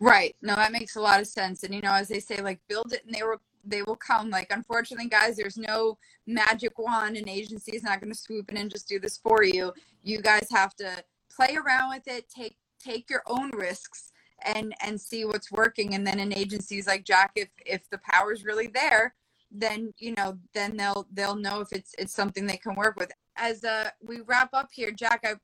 Right. 0.00 0.36
No, 0.42 0.54
that 0.56 0.72
makes 0.72 0.96
a 0.96 1.00
lot 1.00 1.20
of 1.20 1.26
sense. 1.26 1.64
And 1.64 1.74
you 1.74 1.80
know, 1.80 1.92
as 1.92 2.08
they 2.08 2.20
say, 2.20 2.40
like 2.40 2.60
build 2.68 2.92
it 2.92 3.04
and 3.04 3.14
they 3.14 3.22
will 3.22 3.40
they 3.66 3.82
will 3.82 3.96
come. 3.96 4.30
Like 4.30 4.48
unfortunately, 4.50 5.08
guys, 5.08 5.36
there's 5.36 5.58
no 5.58 5.98
magic 6.26 6.78
wand 6.78 7.16
and 7.16 7.28
agency 7.28 7.76
is 7.76 7.82
not 7.82 8.00
gonna 8.00 8.14
swoop 8.14 8.50
in 8.50 8.56
and 8.56 8.70
just 8.70 8.88
do 8.88 8.98
this 8.98 9.18
for 9.18 9.42
you. 9.42 9.72
You 10.02 10.20
guys 10.20 10.48
have 10.50 10.74
to 10.76 11.04
play 11.34 11.56
around 11.56 11.90
with 11.90 12.08
it, 12.08 12.28
take 12.28 12.56
take 12.82 13.10
your 13.10 13.22
own 13.26 13.50
risks 13.50 14.12
and 14.44 14.74
and 14.82 15.00
see 15.00 15.24
what's 15.24 15.50
working. 15.50 15.94
And 15.94 16.06
then 16.06 16.20
in 16.20 16.32
agencies 16.32 16.86
like 16.86 17.04
Jack, 17.04 17.32
if 17.36 17.48
if 17.64 17.88
the 17.90 17.98
power's 17.98 18.44
really 18.44 18.68
there, 18.68 19.14
then 19.50 19.92
you 19.98 20.14
know, 20.14 20.38
then 20.54 20.76
they'll 20.76 21.06
they'll 21.12 21.36
know 21.36 21.60
if 21.60 21.72
it's 21.72 21.94
it's 21.98 22.14
something 22.14 22.46
they 22.46 22.56
can 22.56 22.74
work 22.74 22.96
with. 22.96 23.12
As 23.36 23.64
uh 23.64 23.90
we 24.02 24.20
wrap 24.22 24.50
up 24.52 24.70
here, 24.72 24.90
Jack, 24.90 25.20
I 25.24 25.34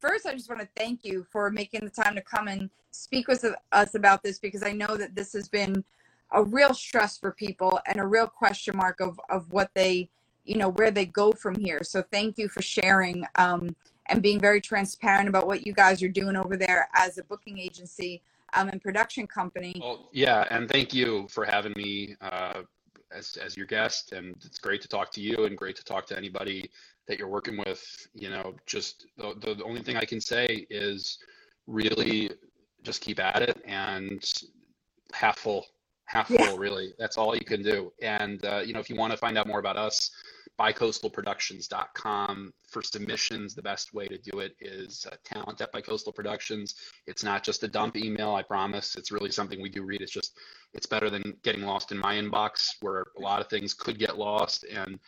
first, 0.00 0.26
I 0.26 0.34
just 0.34 0.50
want 0.50 0.60
to 0.60 0.68
thank 0.76 1.04
you 1.04 1.26
for 1.30 1.50
making 1.50 1.84
the 1.84 1.90
time 1.90 2.14
to 2.14 2.20
come 2.20 2.48
and 2.48 2.68
speak 2.90 3.26
with 3.26 3.44
us 3.72 3.94
about 3.94 4.22
this 4.22 4.38
because 4.38 4.62
I 4.62 4.72
know 4.72 4.96
that 4.96 5.14
this 5.14 5.32
has 5.32 5.48
been 5.48 5.82
a 6.34 6.42
real 6.42 6.74
stress 6.74 7.16
for 7.16 7.32
people 7.32 7.80
and 7.86 7.98
a 8.00 8.06
real 8.06 8.26
question 8.26 8.76
mark 8.76 9.00
of, 9.00 9.18
of 9.30 9.50
what 9.52 9.70
they, 9.74 10.10
you 10.44 10.56
know, 10.56 10.70
where 10.70 10.90
they 10.90 11.06
go 11.06 11.32
from 11.32 11.54
here. 11.54 11.80
So 11.82 12.02
thank 12.12 12.36
you 12.36 12.48
for 12.48 12.60
sharing 12.60 13.24
um, 13.36 13.74
and 14.06 14.22
being 14.22 14.38
very 14.38 14.60
transparent 14.60 15.28
about 15.28 15.46
what 15.46 15.66
you 15.66 15.72
guys 15.72 16.02
are 16.02 16.08
doing 16.08 16.36
over 16.36 16.56
there 16.56 16.88
as 16.94 17.18
a 17.18 17.24
booking 17.24 17.58
agency 17.58 18.20
um, 18.54 18.68
and 18.68 18.82
production 18.82 19.26
company. 19.26 19.74
Well, 19.80 20.10
yeah, 20.12 20.44
and 20.50 20.68
thank 20.68 20.92
you 20.92 21.26
for 21.30 21.44
having 21.44 21.72
me 21.76 22.16
uh, 22.20 22.62
as, 23.12 23.36
as 23.42 23.56
your 23.56 23.66
guest. 23.66 24.12
And 24.12 24.34
it's 24.44 24.58
great 24.58 24.82
to 24.82 24.88
talk 24.88 25.10
to 25.12 25.20
you 25.20 25.44
and 25.44 25.56
great 25.56 25.76
to 25.76 25.84
talk 25.84 26.06
to 26.06 26.16
anybody 26.16 26.70
that 27.06 27.18
you're 27.18 27.28
working 27.28 27.56
with, 27.66 28.08
you 28.14 28.30
know, 28.30 28.54
just 28.66 29.06
the, 29.16 29.34
the, 29.40 29.54
the 29.54 29.64
only 29.64 29.82
thing 29.82 29.96
I 29.96 30.04
can 30.04 30.20
say 30.20 30.66
is 30.70 31.18
really 31.66 32.30
just 32.82 33.00
keep 33.00 33.18
at 33.18 33.42
it 33.42 33.62
and 33.64 34.22
half 35.12 35.38
full, 35.38 35.64
half 36.06 36.30
yeah. 36.30 36.46
full, 36.46 36.58
really. 36.58 36.92
That's 36.98 37.16
all 37.16 37.34
you 37.34 37.44
can 37.44 37.62
do. 37.62 37.92
And, 38.02 38.44
uh, 38.44 38.62
you 38.64 38.72
know, 38.72 38.80
if 38.80 38.88
you 38.90 38.96
want 38.96 39.12
to 39.12 39.16
find 39.16 39.38
out 39.38 39.46
more 39.46 39.58
about 39.58 39.76
us, 39.76 40.10
bicoastalproductions.com 40.58 42.52
for 42.68 42.82
submissions. 42.82 43.54
The 43.54 43.62
best 43.62 43.92
way 43.92 44.06
to 44.06 44.18
do 44.18 44.38
it 44.38 44.54
is 44.60 45.06
uh, 45.10 45.16
talent 45.24 45.60
at 45.60 45.72
bicoastal 45.72 46.14
productions. 46.14 46.76
It's 47.06 47.24
not 47.24 47.42
just 47.42 47.64
a 47.64 47.68
dump 47.68 47.96
email, 47.96 48.34
I 48.34 48.42
promise. 48.42 48.94
It's 48.94 49.10
really 49.10 49.32
something 49.32 49.60
we 49.60 49.68
do 49.68 49.82
read. 49.82 50.00
It's 50.00 50.12
just, 50.12 50.38
it's 50.72 50.86
better 50.86 51.10
than 51.10 51.36
getting 51.42 51.62
lost 51.62 51.90
in 51.90 51.98
my 51.98 52.14
inbox 52.16 52.74
where 52.80 53.06
a 53.18 53.20
lot 53.20 53.40
of 53.40 53.48
things 53.48 53.74
could 53.74 53.98
get 53.98 54.16
lost. 54.16 54.64
And 54.64 54.98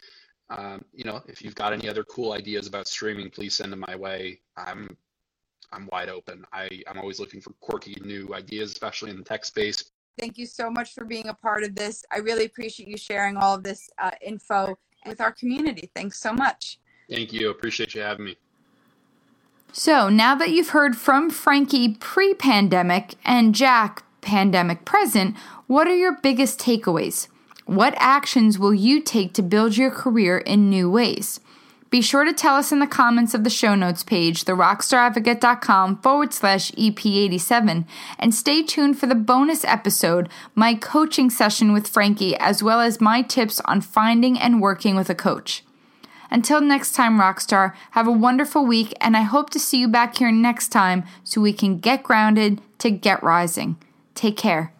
um, 0.51 0.85
you 0.93 1.05
know, 1.05 1.23
if 1.27 1.43
you've 1.43 1.55
got 1.55 1.73
any 1.73 1.89
other 1.89 2.05
cool 2.05 2.33
ideas 2.33 2.67
about 2.67 2.89
streaming, 2.89 3.31
please 3.31 3.57
send 3.57 3.73
them 3.73 3.85
my 3.87 3.97
way. 3.97 4.41
I'm 4.57 4.97
I'm 5.73 5.89
wide 5.91 6.09
open. 6.09 6.45
I, 6.53 6.69
I'm 6.87 6.99
always 6.99 7.19
looking 7.19 7.41
for 7.41 7.51
quirky 7.61 7.97
new 8.05 8.33
ideas, 8.33 8.71
especially 8.71 9.11
in 9.11 9.17
the 9.17 9.25
tech 9.25 9.45
space. 9.45 9.91
Thank 10.19 10.39
you 10.39 10.47
so 10.47 10.71
much 10.71 10.95
for 10.95 11.05
being 11.05 11.29
a 11.29 11.35
part 11.35 11.63
of 11.63 11.75
this. 11.75 12.05
I 12.11 12.19
really 12.19 12.47
appreciate 12.47 12.89
you 12.89 12.97
sharing 12.97 13.37
all 13.37 13.55
of 13.55 13.63
this 13.63 13.91
uh, 13.99 14.13
info 14.23 14.79
with 15.07 15.21
our 15.21 15.33
community. 15.33 15.91
Thanks 15.95 16.21
so 16.21 16.33
much. 16.33 16.79
Thank 17.11 17.33
you. 17.33 17.51
Appreciate 17.51 17.95
you 17.95 18.03
having 18.03 18.25
me. 18.25 18.37
So, 19.73 20.09
now 20.09 20.35
that 20.37 20.51
you've 20.51 20.71
heard 20.71 20.97
from 20.97 21.29
Frankie 21.29 21.95
pre 21.95 22.33
pandemic 22.35 23.17
and 23.25 23.55
Jack 23.55 24.05
pandemic 24.23 24.85
present, 24.85 25.37
what 25.67 25.87
are 25.87 25.95
your 25.95 26.17
biggest 26.23 26.59
takeaways? 26.59 27.29
What 27.67 27.95
actions 27.99 28.59
will 28.59 28.73
you 28.73 29.03
take 29.03 29.35
to 29.35 29.43
build 29.43 29.77
your 29.77 29.91
career 29.91 30.39
in 30.39 30.71
new 30.71 30.91
ways? 30.91 31.41
Be 31.91 32.03
sure 32.03 32.25
to 32.25 32.33
tell 32.33 32.57
us 32.57 32.73
in 32.73 32.81
the 32.81 32.87
comments 32.87 33.33
of 33.33 33.45
the 33.45 33.51
show 33.51 33.75
notes 33.75 34.03
page, 34.03 34.45
therockstaradvocate.com 34.45 35.99
forward 35.99 36.33
slash 36.33 36.73
EP87, 36.73 37.87
and 38.19 38.35
stay 38.35 38.63
tuned 38.63 38.99
for 38.99 39.07
the 39.07 39.15
bonus 39.15 39.65
episode, 39.65 40.29
my 40.55 40.75
coaching 40.75 41.31
session 41.31 41.73
with 41.73 41.87
Frankie, 41.89 42.37
as 42.37 42.63
well 42.63 42.81
as 42.81 43.01
my 43.01 43.23
tips 43.23 43.61
on 43.67 43.81
finding 43.81 44.39
and 44.39 44.61
working 44.61 44.97
with 44.97 45.09
a 45.09 45.15
coach. 45.15 45.63
Until 46.31 46.61
next 46.61 46.93
time, 46.93 47.21
Rockstar, 47.21 47.75
have 47.93 48.09
a 48.09 48.13
wonderful 48.13 48.67
week, 48.67 48.93
and 49.01 49.17
I 49.17 49.23
hope 49.23 49.51
to 49.51 49.61
see 49.61 49.79
you 49.79 49.89
back 49.89 50.19
here 50.19 50.33
next 50.33 50.69
time 50.69 51.05
so 51.23 51.41
we 51.41 51.53
can 51.53 51.79
get 51.79 52.03
grounded 52.03 52.61
to 52.79 52.91
get 52.91 53.23
rising. 53.23 53.77
Take 54.15 54.37
care. 54.37 54.73